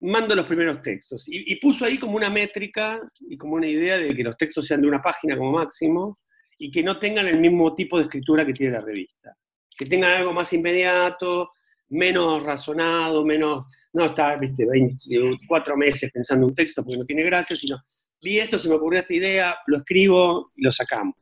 Mando 0.00 0.34
los 0.34 0.46
primeros 0.46 0.82
textos. 0.82 1.24
Y, 1.28 1.54
puso 1.56 1.84
ahí 1.84 1.98
como 1.98 2.16
una 2.16 2.30
métrica 2.30 3.00
y 3.28 3.36
como 3.36 3.54
una 3.54 3.68
idea 3.68 3.98
de 3.98 4.08
que 4.08 4.24
los 4.24 4.36
textos 4.36 4.66
sean 4.66 4.80
de 4.80 4.88
una 4.88 5.02
página 5.02 5.36
como 5.36 5.52
máximo 5.52 6.16
y 6.60 6.70
que 6.70 6.82
no 6.82 6.98
tengan 6.98 7.26
el 7.26 7.40
mismo 7.40 7.74
tipo 7.74 7.96
de 7.96 8.04
escritura 8.04 8.44
que 8.44 8.52
tiene 8.52 8.74
la 8.74 8.80
revista. 8.80 9.34
Que 9.76 9.86
tengan 9.86 10.12
algo 10.12 10.34
más 10.34 10.52
inmediato, 10.52 11.52
menos 11.88 12.42
razonado, 12.42 13.24
menos, 13.24 13.64
no 13.94 14.04
estar, 14.04 14.38
viste, 14.38 14.66
24 14.66 15.76
meses 15.76 16.12
pensando 16.12 16.46
un 16.46 16.54
texto 16.54 16.84
porque 16.84 16.98
no 16.98 17.04
tiene 17.04 17.22
gracia, 17.24 17.56
sino 17.56 17.82
vi 18.22 18.38
esto, 18.38 18.58
se 18.58 18.68
me 18.68 18.74
ocurrió 18.74 19.00
esta 19.00 19.14
idea, 19.14 19.56
lo 19.66 19.78
escribo 19.78 20.52
y 20.54 20.62
lo 20.62 20.70
sacamos. 20.70 21.14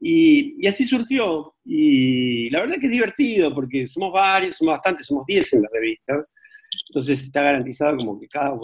Y, 0.00 0.64
así 0.68 0.84
surgió. 0.84 1.56
Y 1.64 2.48
la 2.50 2.60
verdad 2.60 2.76
que 2.78 2.86
es 2.86 2.92
divertido 2.92 3.52
porque 3.52 3.88
somos 3.88 4.12
varios, 4.12 4.56
somos 4.56 4.74
bastantes, 4.74 5.06
somos 5.06 5.26
10 5.26 5.52
en 5.54 5.62
la 5.62 5.68
revista. 5.72 6.26
Entonces 6.90 7.24
está 7.24 7.42
garantizado 7.42 7.96
como 7.96 8.20
que 8.20 8.28
cada, 8.28 8.54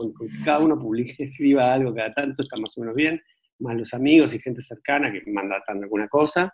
cada 0.45 0.61
uno 0.61 0.79
publique, 0.79 1.17
escriba 1.25 1.73
algo 1.73 1.93
cada 1.93 2.13
tanto, 2.15 2.43
está 2.43 2.57
más 2.59 2.77
o 2.77 2.81
menos 2.81 2.95
bien, 2.95 3.21
más 3.61 3.77
los 3.77 3.95
amigos 3.95 4.35
y 4.35 4.41
gente 4.41 4.63
cercana 4.63 5.13
que 5.13 5.23
manda 5.31 5.63
alguna 5.67 6.09
cosa. 6.09 6.53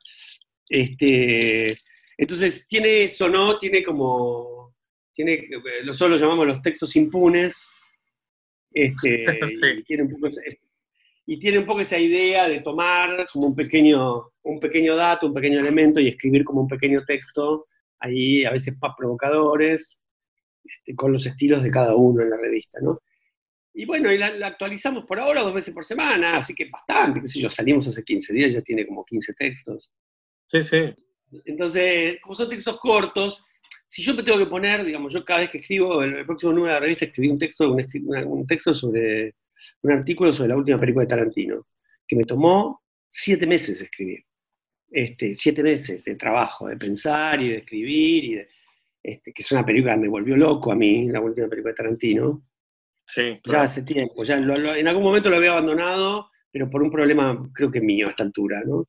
Este, 0.69 1.75
entonces 2.19 2.67
tiene 2.67 3.05
eso, 3.05 3.29
¿no? 3.29 3.59
Tiene 3.59 3.83
como, 3.83 4.75
tiene, 5.13 5.49
nosotros 5.85 6.19
lo 6.19 6.27
llamamos 6.27 6.47
los 6.47 6.63
textos 6.63 6.97
impunes, 6.97 7.69
este, 8.73 9.25
y, 9.81 9.83
tiene 9.85 10.03
un 10.05 10.11
poco, 10.11 10.29
y 11.27 11.39
tiene 11.39 11.59
un 11.59 11.67
poco 11.67 11.81
esa 11.81 11.99
idea 11.99 12.49
de 12.49 12.61
tomar 12.61 13.27
como 13.33 13.49
un 13.49 13.55
pequeño, 13.55 14.31
un 14.43 14.61
pequeño 14.61 14.97
dato, 14.97 15.27
un 15.27 15.35
pequeño 15.35 15.61
elemento 15.61 16.01
y 16.01 16.09
escribir 16.09 16.45
como 16.45 16.63
un 16.63 16.69
pequeño 16.69 17.05
texto, 17.05 17.67
ahí 18.01 18.45
a 18.45 18.53
veces 18.53 18.75
más 18.81 18.93
provocadores, 18.97 19.99
este, 20.65 20.95
con 20.95 21.13
los 21.13 21.27
estilos 21.27 21.63
de 21.63 21.71
cada 21.71 21.95
uno 21.95 22.23
en 22.23 22.31
la 22.31 22.37
revista, 22.37 22.79
¿no? 22.81 23.01
Y 23.79 23.85
bueno, 23.85 24.11
y 24.11 24.17
la, 24.17 24.29
actualizamos 24.47 25.05
por 25.05 25.21
ahora 25.21 25.43
dos 25.43 25.53
veces 25.53 25.75
por 25.75 25.85
semana, 25.85 26.39
así 26.39 26.55
que 26.55 26.65
bastante, 26.71 27.21
qué 27.21 27.27
sé 27.27 27.41
yo, 27.41 27.51
salimos 27.51 27.87
hace 27.87 28.03
15 28.03 28.33
días, 28.33 28.55
ya 28.55 28.63
tiene 28.63 28.87
como 28.87 29.05
15 29.05 29.35
textos. 29.35 29.93
Sí, 30.47 30.63
sí. 30.63 30.95
Entonces, 31.45 32.17
como 32.23 32.35
son 32.35 32.49
textos 32.49 32.81
cortos, 32.81 33.45
si 33.85 34.03
yo 34.03 34.15
me 34.15 34.23
tengo 34.23 34.39
que 34.39 34.47
poner, 34.47 34.83
digamos, 34.83 35.13
yo 35.13 35.23
cada 35.23 35.41
vez 35.41 35.51
que 35.51 35.59
escribo, 35.59 36.03
el, 36.03 36.25
próximo 36.25 36.55
número 36.55 36.73
de 36.73 36.81
la 36.81 36.87
revista 36.87 37.05
escribí 37.05 37.29
un 37.29 37.39
texto, 37.39 37.71
un 37.71 38.47
texto 38.47 38.73
sobre 38.73 39.35
un 39.83 39.93
artículo 39.93 40.33
sobre 40.33 40.49
la 40.49 40.57
última 40.57 40.81
película 40.81 41.05
de 41.05 41.11
Tarantino, 41.11 41.67
que 42.09 42.17
me 42.17 42.25
tomó 42.25 42.83
siete 43.11 43.47
meses 43.47 43.79
escribir. 43.83 44.25
Este, 44.91 45.35
siete 45.35 45.63
meses 45.63 46.03
de 46.03 46.15
trabajo, 46.15 46.67
de 46.67 46.79
pensar 46.79 47.43
y 47.43 47.51
de 47.51 47.57
escribir, 47.59 48.25
y 48.25 48.41
este, 49.03 49.35
que 49.35 49.43
es 49.43 49.53
una 49.53 49.67
película 49.67 49.93
que 49.97 50.01
me 50.01 50.09
volvió 50.09 50.35
loco 50.35 50.73
a 50.73 50.75
mí, 50.75 51.09
la 51.09 51.21
última 51.21 51.47
película 51.47 51.73
de 51.73 51.77
Tarantino. 51.77 52.43
Sí, 53.07 53.41
Ya 53.45 53.63
hace 53.63 53.83
tiempo, 53.83 54.25
ya 54.25 54.37
en 54.37 54.89
algún 54.89 55.03
momento 55.03 55.31
lo 55.31 55.37
había 55.37 55.53
abandonado, 55.53 56.31
pero 56.51 56.69
por 56.69 56.83
un 56.83 56.91
problema 56.91 57.49
creo 57.55 57.71
que 57.71 57.81
mío 57.81 58.07
a 58.07 58.11
esta 58.11 58.25
altura, 58.25 58.63
¿no? 58.67 58.89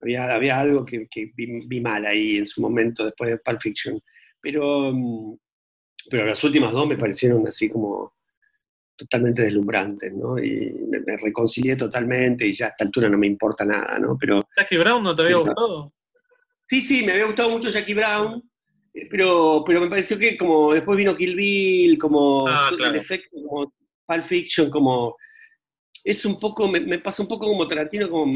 Había, 0.00 0.32
había 0.32 0.58
algo 0.58 0.84
que, 0.84 1.08
vi, 1.34 1.66
vi, 1.66 1.80
mal 1.80 2.06
ahí 2.06 2.38
en 2.38 2.46
su 2.46 2.60
momento 2.60 3.04
después 3.04 3.30
de 3.30 3.38
Pulp 3.38 3.60
Fiction. 3.60 4.00
Pero, 4.40 4.92
mm, 4.92 5.36
pero 6.08 6.26
las 6.26 6.42
últimas 6.44 6.72
dos 6.72 6.86
me 6.88 6.96
parecieron 6.96 7.46
así 7.48 7.68
como 7.68 8.14
totalmente 8.96 9.42
deslumbrantes, 9.42 10.12
¿no? 10.12 10.38
Y 10.38 10.72
me, 10.88 11.16
reconcilié 11.16 11.76
totalmente 11.76 12.46
y 12.46 12.54
ya 12.54 12.66
a 12.66 12.68
esta 12.70 12.84
altura 12.84 13.08
no 13.08 13.18
me 13.18 13.26
importa 13.26 13.64
nada, 13.64 13.98
¿no? 13.98 14.16
Pero, 14.18 14.40
¿Jackie 14.56 14.78
Brown 14.78 15.02
no 15.02 15.14
te 15.14 15.22
había 15.22 15.36
gustado? 15.36 15.92
Sí, 16.68 16.82
sí, 16.82 17.04
me 17.04 17.12
había 17.12 17.26
gustado 17.26 17.50
mucho 17.50 17.70
Jackie 17.70 17.94
Brown, 17.94 18.47
pero, 19.10 19.62
pero 19.66 19.80
me 19.80 19.88
pareció 19.88 20.18
que 20.18 20.36
como 20.36 20.72
después 20.72 20.96
vino 20.96 21.14
Kill 21.14 21.36
Bill, 21.36 21.98
como 21.98 22.46
ah, 22.48 22.70
el 22.72 22.96
efecto, 22.96 23.36
como 23.42 23.72
Pulp 24.06 24.24
Fiction, 24.24 24.70
como... 24.70 25.16
Es 26.04 26.24
un 26.24 26.38
poco, 26.38 26.68
me, 26.68 26.98
pasa 27.00 27.22
un 27.22 27.28
poco 27.28 27.46
como 27.46 27.68
Tarantino, 27.68 28.08
como, 28.08 28.34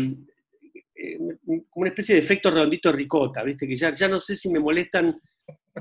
eh, 0.94 1.18
como 1.42 1.64
una 1.74 1.88
especie 1.88 2.14
de 2.16 2.20
efecto 2.20 2.50
redondito 2.50 2.92
ricota, 2.92 3.42
¿viste? 3.42 3.66
Que 3.66 3.76
ya, 3.76 3.94
ya 3.94 4.08
no 4.08 4.20
sé 4.20 4.34
si 4.34 4.50
me 4.50 4.58
molestan 4.58 5.18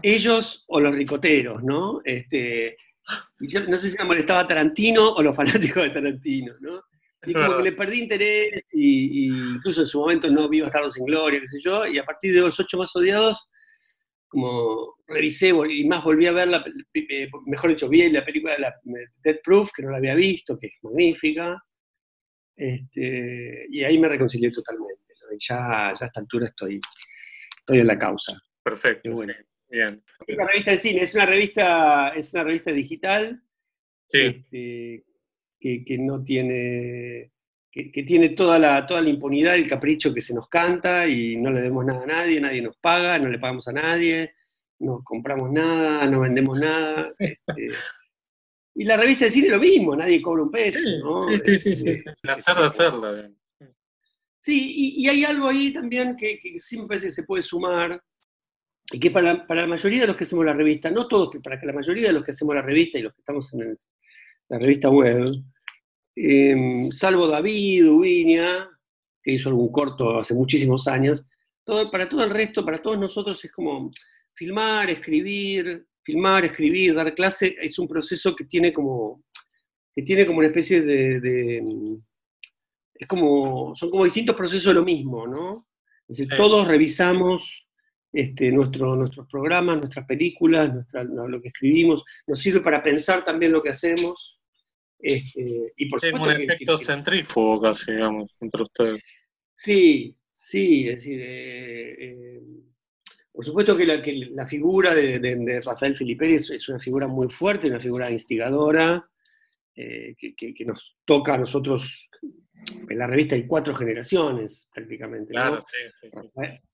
ellos 0.02 0.64
o 0.68 0.80
los 0.80 0.96
ricoteros, 0.96 1.64
¿no? 1.64 2.02
Este, 2.06 2.78
y 3.40 3.48
yo 3.48 3.62
no 3.62 3.78
sé 3.78 3.90
si 3.90 3.98
me 3.98 4.06
molestaba 4.06 4.48
Tarantino 4.48 5.10
o 5.10 5.24
los 5.24 5.36
fanáticos 5.76 5.84
de 5.84 5.90
Tarantino, 5.90 6.54
¿no? 6.60 6.82
Y 7.24 7.34
como 7.34 7.58
que 7.58 7.64
le 7.64 7.72
perdí 7.74 8.00
interés, 8.00 8.64
y, 8.72 9.28
incluso 9.28 9.82
en 9.82 9.88
su 9.88 10.00
momento 10.00 10.28
no 10.30 10.50
vi 10.50 10.62
Bastardos 10.62 10.96
sin 10.96 11.06
Gloria, 11.06 11.40
qué 11.40 11.48
sé 11.48 11.60
yo, 11.60 11.86
y 11.86 12.00
a 12.00 12.04
partir 12.04 12.34
de 12.34 12.42
los 12.42 12.60
ocho 12.60 12.80
más 12.80 12.96
odiados, 12.96 13.38
como 14.32 14.96
revisé 15.08 15.50
y 15.70 15.86
más 15.86 16.04
volví 16.04 16.26
a 16.26 16.32
ver, 16.32 16.48
la, 16.48 16.66
eh, 16.94 17.30
mejor 17.46 17.72
dicho, 17.72 17.90
vi 17.90 18.10
la 18.10 18.24
película 18.24 18.54
de 18.54 18.60
la, 18.60 18.74
Dead 19.24 19.40
Proof, 19.44 19.72
que 19.76 19.84
no 19.84 19.92
la 19.92 19.98
había 19.98 20.16
visto, 20.16 20.58
que 20.58 20.68
es 20.68 20.74
magnífica, 20.82 21.62
este, 22.56 23.66
y 23.70 23.84
ahí 23.84 24.00
me 24.00 24.08
reconcilié 24.08 24.50
totalmente. 24.52 25.02
Y 25.34 25.38
ya, 25.40 25.94
ya 26.00 26.06
a 26.06 26.08
esta 26.08 26.20
altura 26.20 26.48
estoy, 26.48 26.80
estoy 27.60 27.80
en 27.80 27.88
la 27.88 28.00
causa. 28.00 28.40
Perfecto. 28.64 29.12
Bueno. 29.12 29.34
Bien. 29.70 30.04
Es 30.28 30.36
una 30.36 30.48
revista 30.48 30.72
de 30.72 30.78
cine, 30.78 31.02
es 31.02 31.16
una 31.16 31.26
revista, 31.26 32.10
es 32.10 32.34
una 32.34 32.44
revista 32.44 32.72
digital 32.72 33.42
este, 34.10 35.06
que, 35.60 35.98
no 36.00 36.24
tiene, 36.24 37.32
que, 37.72 38.04
tiene 38.04 38.30
toda 38.30 38.60
la, 38.60 38.86
toda 38.86 39.02
la 39.02 39.10
impunidad, 39.10 39.56
el 39.56 39.68
capricho 39.68 40.14
que 40.14 40.22
se 40.22 40.34
nos 40.34 40.50
canta 40.50 41.08
y 41.08 41.38
no 41.38 41.52
le 41.52 41.62
demos 41.62 41.86
nada 41.86 42.04
a 42.04 42.06
nadie, 42.06 42.42
nadie 42.42 42.62
nos 42.62 42.78
paga, 42.78 43.18
no 43.18 43.30
le 43.30 43.40
pagamos 43.40 43.68
a 43.68 43.72
nadie, 43.72 44.34
no 44.80 45.02
compramos 45.04 45.52
nada, 45.52 46.06
no 46.08 46.22
vendemos 46.22 46.60
nada. 46.60 47.14
Este, 47.20 47.68
y 48.74 48.86
la 48.86 48.96
revista 48.96 49.26
de 49.26 49.32
cine 49.32 49.50
lo 49.50 49.60
mismo, 49.60 49.96
nadie 49.96 50.22
cobra 50.22 50.44
un 50.44 50.52
peso. 50.52 50.80
Sí, 51.30 51.40
sí, 51.46 51.58
sí, 51.58 51.76
sí, 51.76 51.90
este, 51.90 52.14
de 52.24 52.66
hacerla. 52.66 53.30
Sí, 54.40 54.96
y, 54.98 55.10
hay 55.10 55.26
algo 55.26 55.50
ahí 55.50 55.74
también 55.74 56.16
que, 56.16 56.40
que 56.40 56.58
sí 56.58 56.82
me 56.82 56.88
parece 56.88 57.08
que 57.08 57.12
se 57.12 57.24
puede 57.24 57.44
sumar, 57.44 58.02
y 58.92 59.00
que 59.00 59.12
para, 59.12 59.46
la 59.48 59.68
mayoría 59.68 60.02
de 60.02 60.08
los 60.08 60.18
que 60.18 60.26
hacemos 60.26 60.46
la 60.46 60.54
revista, 60.54 60.92
no 60.92 61.08
todos, 61.08 61.30
pero 61.32 61.42
para 61.42 61.60
que 61.60 61.66
la 61.66 61.74
mayoría 61.74 62.08
de 62.08 62.14
los 62.14 62.26
que 62.26 62.32
hacemos 62.32 62.56
la 62.56 62.62
revista 62.62 62.98
y 62.98 63.04
los 63.04 63.14
que 63.14 63.22
estamos 63.22 63.54
en 63.54 63.78
la 64.50 64.60
revista 64.60 64.90
web, 64.90 65.26
em, 66.16 66.92
salvo 66.92 67.28
David 67.28 67.90
Ubiña, 67.90 68.70
que 69.24 69.34
hizo 69.34 69.50
algún 69.50 69.72
corto 69.72 70.20
hace 70.20 70.34
muchísimos 70.34 70.88
años, 70.88 71.24
todo, 71.64 71.90
para 71.92 72.10
todo 72.10 72.24
el 72.24 72.32
resto, 72.32 72.66
para 72.66 72.82
todos 72.82 72.98
nosotros 72.98 73.44
es 73.44 73.52
como 73.52 73.92
filmar, 74.34 74.90
escribir, 74.90 75.86
filmar, 76.04 76.46
escribir, 76.46 76.94
dar 76.96 77.14
clase, 77.14 77.56
es 77.62 77.78
un 77.78 77.88
proceso 77.88 78.36
que 78.36 78.46
tiene 78.46 78.74
como, 78.74 79.24
que 79.96 80.02
tiene 80.02 80.26
como 80.26 80.40
una 80.40 80.48
especie 80.48 80.82
de, 80.82 81.64
es 82.94 83.08
como, 83.08 83.76
son 83.76 83.90
como 83.90 84.06
distintos 84.06 84.36
procesos 84.36 84.66
de 84.66 84.74
lo 84.74 84.86
mismo, 84.86 85.28
¿no? 85.28 85.68
Es 86.08 86.18
decir, 86.18 86.36
todos 86.36 86.68
revisamos 86.68 87.68
este, 88.14 88.52
nuestro, 88.52 88.96
nuestros 88.96 89.28
programas, 89.28 89.78
nuestras 89.78 90.06
películas, 90.06 90.72
lo 90.94 91.42
que 91.42 91.48
escribimos, 91.48 92.04
nos 92.28 92.40
sirve 92.40 92.60
para 92.60 92.84
pensar 92.84 93.24
también 93.24 93.52
lo 93.52 93.62
que 93.62 93.70
hacemos. 93.70 94.41
Este, 95.02 95.74
y 95.78 95.90
por 95.90 96.06
es 96.06 96.14
un 96.14 96.30
efecto 96.30 96.78
centrífugo 96.78 97.62
casi, 97.62 97.94
digamos, 97.94 98.32
entre 98.40 98.64
ustedes. 98.64 99.04
Sí, 99.56 100.16
sí, 100.34 100.88
es 100.88 100.96
decir, 100.96 101.20
eh, 101.22 101.96
eh, 102.00 102.42
por 103.32 103.46
supuesto 103.46 103.78
que 103.78 103.86
la, 103.86 104.02
que 104.02 104.14
la 104.14 104.46
figura 104.46 104.94
de, 104.94 105.62
Rafael 105.66 105.96
Filipelli 105.96 106.36
es, 106.36 106.70
una 106.70 106.80
figura 106.80 107.08
muy 107.08 107.30
fuerte, 107.30 107.68
una 107.68 107.80
figura 107.80 108.12
instigadora, 108.12 109.04
eh, 109.76 110.16
que, 110.18 110.66
nos 110.66 110.98
toca 111.06 111.36
a 111.36 111.38
nosotros. 111.38 112.08
En 112.90 112.98
la 112.98 113.08
revista 113.08 113.36
hay 113.36 113.48
cuatro 113.48 113.74
generaciones 113.74 114.70
prácticamente. 114.74 115.32
Claro, 115.32 115.60
sí, 116.02 116.10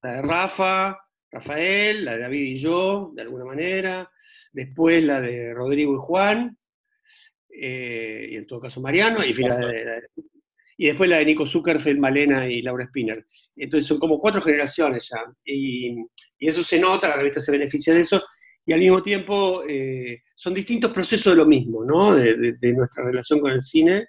La 0.01 0.13
de 0.15 0.21
Rafa, 0.21 0.97
Rafael, 1.31 2.03
la 2.03 2.13
de 2.13 2.19
David 2.19 2.41
y 2.41 2.57
yo, 2.57 3.11
de 3.15 3.21
alguna 3.21 3.45
manera, 3.45 4.09
después 4.51 5.03
la 5.03 5.21
de 5.21 5.53
Rodrigo 5.53 5.93
y 5.93 5.99
Juan, 5.99 6.57
eh, 7.59 8.27
y 8.31 8.35
en 8.35 8.47
todo 8.47 8.59
caso 8.59 8.81
Mariano, 8.81 9.23
y, 9.23 9.33
después 10.85 11.09
la 11.09 11.17
de 11.17 11.25
Nico 11.25 11.45
Zuckerfeld, 11.45 11.99
Malena 11.99 12.47
y 12.47 12.61
Laura 12.61 12.85
Spinner. 12.85 13.25
Entonces 13.55 13.87
son 13.87 13.97
como 13.97 14.19
cuatro 14.19 14.41
generaciones 14.41 15.09
ya, 15.11 15.23
y, 15.45 15.95
eso 16.39 16.63
se 16.63 16.79
nota, 16.79 17.09
la 17.09 17.17
revista 17.17 17.39
se 17.39 17.51
beneficia 17.51 17.93
de 17.93 18.01
eso, 18.01 18.21
y 18.65 18.73
al 18.73 18.79
mismo 18.79 19.01
tiempo 19.01 19.63
eh, 19.67 20.21
son 20.35 20.53
distintos 20.53 20.91
procesos 20.91 21.33
de 21.33 21.37
lo 21.37 21.45
mismo, 21.45 21.83
¿no? 21.85 22.15
de 22.15 22.73
nuestra 22.73 23.05
relación 23.05 23.39
con 23.39 23.51
el 23.51 23.61
cine 23.61 24.07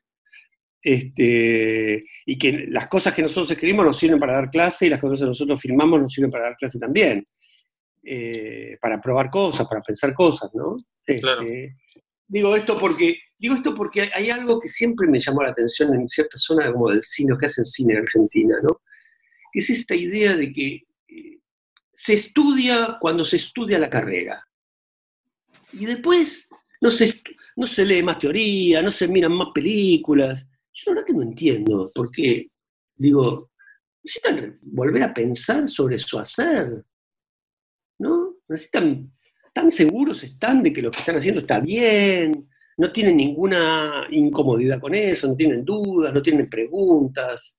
este, 0.80 2.00
y 2.24 2.38
que 2.38 2.66
las 2.68 2.88
cosas 2.88 3.12
que 3.12 3.22
nosotros 3.22 3.50
escribimos 3.50 3.84
nos 3.84 3.98
sirven 3.98 4.18
para 4.18 4.34
dar 4.34 4.48
clase 4.48 4.86
y 4.86 4.90
las 4.90 5.00
cosas 5.00 5.20
que 5.20 5.26
nosotros 5.26 5.60
filmamos 5.60 6.00
nos 6.00 6.12
sirven 6.12 6.30
para 6.30 6.44
dar 6.44 6.56
clase 6.56 6.78
también. 6.78 7.24
Eh, 8.10 8.78
para 8.80 9.00
probar 9.00 9.28
cosas, 9.28 9.66
para 9.68 9.82
pensar 9.82 10.14
cosas, 10.14 10.50
¿no? 10.54 10.76
Este, 11.04 11.76
digo 12.28 12.54
esto 12.54 12.78
porque 12.78 13.18
digo 13.38 13.54
esto 13.54 13.74
porque 13.74 14.10
hay 14.14 14.30
algo 14.30 14.60
que 14.60 14.68
siempre 14.68 15.06
me 15.08 15.20
llamó 15.20 15.42
la 15.42 15.50
atención 15.50 15.94
en 15.94 16.08
cierta 16.08 16.36
zona 16.36 16.70
como 16.72 16.90
del 16.90 17.02
cine, 17.02 17.36
que 17.38 17.46
hacen 17.46 17.64
cine 17.64 17.94
en 17.94 18.00
Argentina, 18.00 18.56
¿no? 18.62 18.80
Que 19.52 19.60
es 19.60 19.70
esta 19.70 19.94
idea 19.94 20.34
de 20.34 20.52
que 20.52 20.82
eh, 21.08 21.38
se 21.92 22.14
estudia 22.14 22.98
cuando 23.00 23.24
se 23.24 23.36
estudia 23.36 23.78
la 23.78 23.88
carrera. 23.90 24.44
Y 25.72 25.86
después 25.86 26.48
no 26.80 26.90
se, 26.90 27.22
no 27.56 27.66
se 27.66 27.84
lee 27.84 28.02
más 28.02 28.18
teoría, 28.18 28.82
no 28.82 28.90
se 28.90 29.08
miran 29.08 29.32
más 29.32 29.48
películas. 29.54 30.46
Yo 30.72 30.90
la 30.90 30.94
verdad 30.94 31.06
que 31.06 31.12
no 31.14 31.22
entiendo, 31.22 31.90
porque, 31.94 32.48
digo, 32.94 33.50
necesitan 34.02 34.58
volver 34.62 35.02
a 35.02 35.14
pensar 35.14 35.68
sobre 35.68 35.98
su 35.98 36.18
hacer, 36.18 36.84
¿no? 37.98 38.36
Necesitan, 38.48 39.12
tan 39.52 39.70
seguros 39.70 40.22
están 40.22 40.62
de 40.62 40.72
que 40.72 40.82
lo 40.82 40.90
que 40.90 41.00
están 41.00 41.16
haciendo 41.16 41.40
está 41.40 41.60
bien, 41.60 42.48
no 42.76 42.92
tienen 42.92 43.16
ninguna 43.16 44.06
incomodidad 44.10 44.80
con 44.80 44.94
eso, 44.94 45.28
no 45.28 45.36
tienen 45.36 45.64
dudas, 45.64 46.14
no 46.14 46.22
tienen 46.22 46.48
preguntas. 46.48 47.56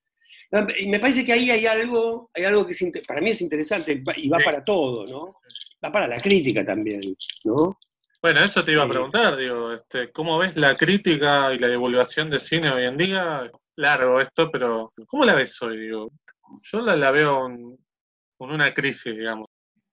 Y 0.77 0.87
me 0.87 0.99
parece 0.99 1.23
que 1.23 1.33
ahí 1.33 1.51
hay 1.51 1.67
algo, 1.67 2.31
hay 2.33 2.45
algo 2.45 2.65
que 2.65 2.75
para 3.07 3.21
mí 3.21 3.31
es 3.31 3.41
interesante 3.41 4.01
y 4.17 4.29
va 4.29 4.39
para 4.39 4.63
todo, 4.63 5.05
¿no? 5.05 5.35
Va 5.83 5.91
para 5.91 6.07
la 6.07 6.17
crítica 6.17 6.65
también, 6.65 7.01
¿no? 7.45 7.77
Bueno, 8.21 8.41
eso 8.41 8.63
te 8.65 8.73
iba 8.73 8.83
a 8.83 8.89
preguntar, 8.89 9.37
digo, 9.37 9.71
este, 9.71 10.11
¿cómo 10.11 10.39
ves 10.39 10.57
la 10.57 10.75
crítica 10.75 11.53
y 11.53 11.59
la 11.59 11.69
divulgación 11.69 12.29
de 12.29 12.39
cine 12.39 12.69
hoy 12.69 12.83
en 12.83 12.97
día? 12.97 13.49
Largo 13.77 14.19
esto, 14.19 14.51
pero 14.51 14.91
¿cómo 15.07 15.23
la 15.23 15.35
ves 15.35 15.61
hoy? 15.61 15.79
Digo, 15.79 16.11
yo 16.63 16.81
la, 16.81 17.11
veo 17.11 17.47
con 18.37 18.51
una 18.51 18.73
crisis, 18.73 19.15
digamos. 19.15 19.47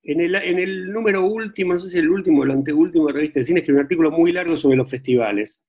En 0.09 0.21
el, 0.21 0.93
número 0.93 1.27
último, 1.27 1.75
no 1.75 1.81
sé 1.81 1.91
si 1.91 1.99
el 1.99 2.09
último 2.09 2.41
o 2.41 2.45
el 2.45 2.53
anteúltimo 2.53 3.09
de 3.09 3.13
Revista 3.13 3.41
de 3.41 3.45
Cine, 3.45 3.59
escribí 3.59 3.79
un 3.79 3.83
artículo 3.83 4.13
muy 4.13 4.31
largo 4.31 4.57
sobre 4.57 4.77
los 4.77 4.89
festivales. 4.89 5.65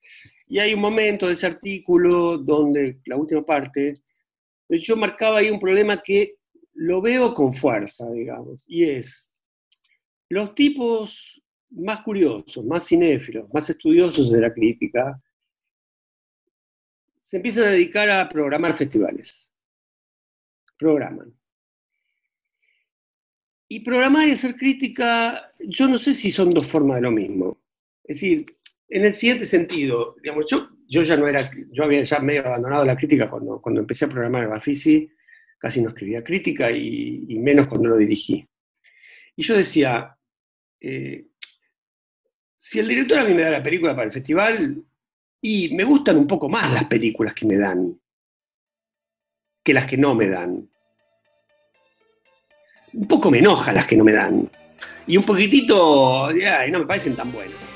Y 0.48 0.60
hay 0.60 0.76
un 0.76 0.80
momento 0.80 1.26
de 1.26 1.34
ese 1.34 1.48
artículo 1.48 2.38
donde, 2.38 3.00
la 3.06 3.18
última 3.18 3.44
parte, 3.44 3.96
yo 4.70 4.96
marcaba 4.96 5.40
ahí 5.40 5.50
un 5.50 5.60
problema 5.60 6.04
que 6.04 6.36
lo 6.76 7.02
veo 7.02 7.34
con 7.34 7.56
fuerza, 7.56 8.10
digamos, 8.12 8.64
y 8.68 8.84
es, 8.84 9.32
los 10.30 10.54
tipos 10.54 11.42
más 11.72 12.02
curiosos, 12.02 12.64
más 12.64 12.88
cinéfilos, 12.88 13.52
más 13.52 13.68
estudiosos 13.70 14.32
de 14.32 14.40
la 14.40 14.54
crítica, 14.54 15.20
se 17.22 17.38
empiezan 17.38 17.66
a 17.66 17.72
dedicar 17.72 18.10
a 18.10 18.30
programar 18.30 18.78
festivales. 18.78 19.52
Programan. 20.78 21.37
Y 23.70 23.82
programar 23.82 24.28
y 24.28 24.32
hacer 24.32 24.56
crítica, 24.56 25.54
yo 25.60 25.88
no 25.88 26.00
sé 26.00 26.14
si 26.14 26.32
son 26.32 26.50
dos 26.50 26.66
formas 26.66 26.98
de 26.98 27.02
lo 27.04 27.12
mismo. 27.12 27.60
Es 28.04 28.18
decir, 28.18 28.46
en 28.90 29.06
el 29.06 29.14
siguiente 29.14 29.46
sentido, 29.46 30.16
digamos, 30.22 30.46
yo, 30.50 30.70
yo 30.88 31.04
ya 31.04 31.18
no 31.18 31.28
era, 31.28 31.50
yo 31.72 31.84
había 31.84 32.04
ya 32.04 32.20
medio 32.20 32.46
abandonado 32.46 32.86
la 32.86 32.96
crítica 32.96 33.30
cuando, 33.30 33.62
cuando 33.62 33.82
empecé 33.82 34.06
a 34.06 34.10
programar 34.10 34.44
el 34.44 34.50
Bafisi, 34.50 35.10
casi 35.58 35.82
no 35.82 35.90
escribía 35.90 36.24
crítica 36.24 36.72
y, 36.72 37.38
menos 37.40 37.68
cuando 37.68 37.90
lo 37.90 37.98
dirigí. 37.98 38.48
Y 39.36 39.44
yo 39.44 39.58
decía, 39.58 40.18
eh, 40.80 41.28
si 42.56 42.80
el 42.80 42.88
director 42.88 43.20
a 43.20 43.26
mí 43.26 43.34
me 43.34 43.44
da 43.44 43.52
la 43.52 43.64
película 43.64 43.94
para 43.94 44.08
el 44.08 44.14
festival, 44.14 44.84
y 45.42 45.76
me 45.76 45.84
gustan 45.84 46.18
un 46.18 46.28
poco 46.28 46.50
más 46.50 46.74
las 46.74 46.86
películas 46.86 47.34
que 47.34 47.46
me 47.46 47.58
dan 47.58 48.00
que 49.68 49.74
las 49.74 49.86
que 49.86 49.98
no 49.98 50.16
me 50.16 50.30
dan. 50.30 50.70
Un 52.98 53.08
poco 53.08 53.30
me 53.30 53.38
enoja 53.38 53.72
las 53.74 53.86
que 53.86 53.96
no 53.96 54.04
me 54.04 54.12
dan. 54.12 54.50
Y 55.06 55.18
un 55.18 55.24
poquitito, 55.24 56.32
ya, 56.32 56.66
no 56.68 56.80
me 56.80 56.86
parecen 56.86 57.16
tan 57.16 57.32
buenas. 57.32 57.67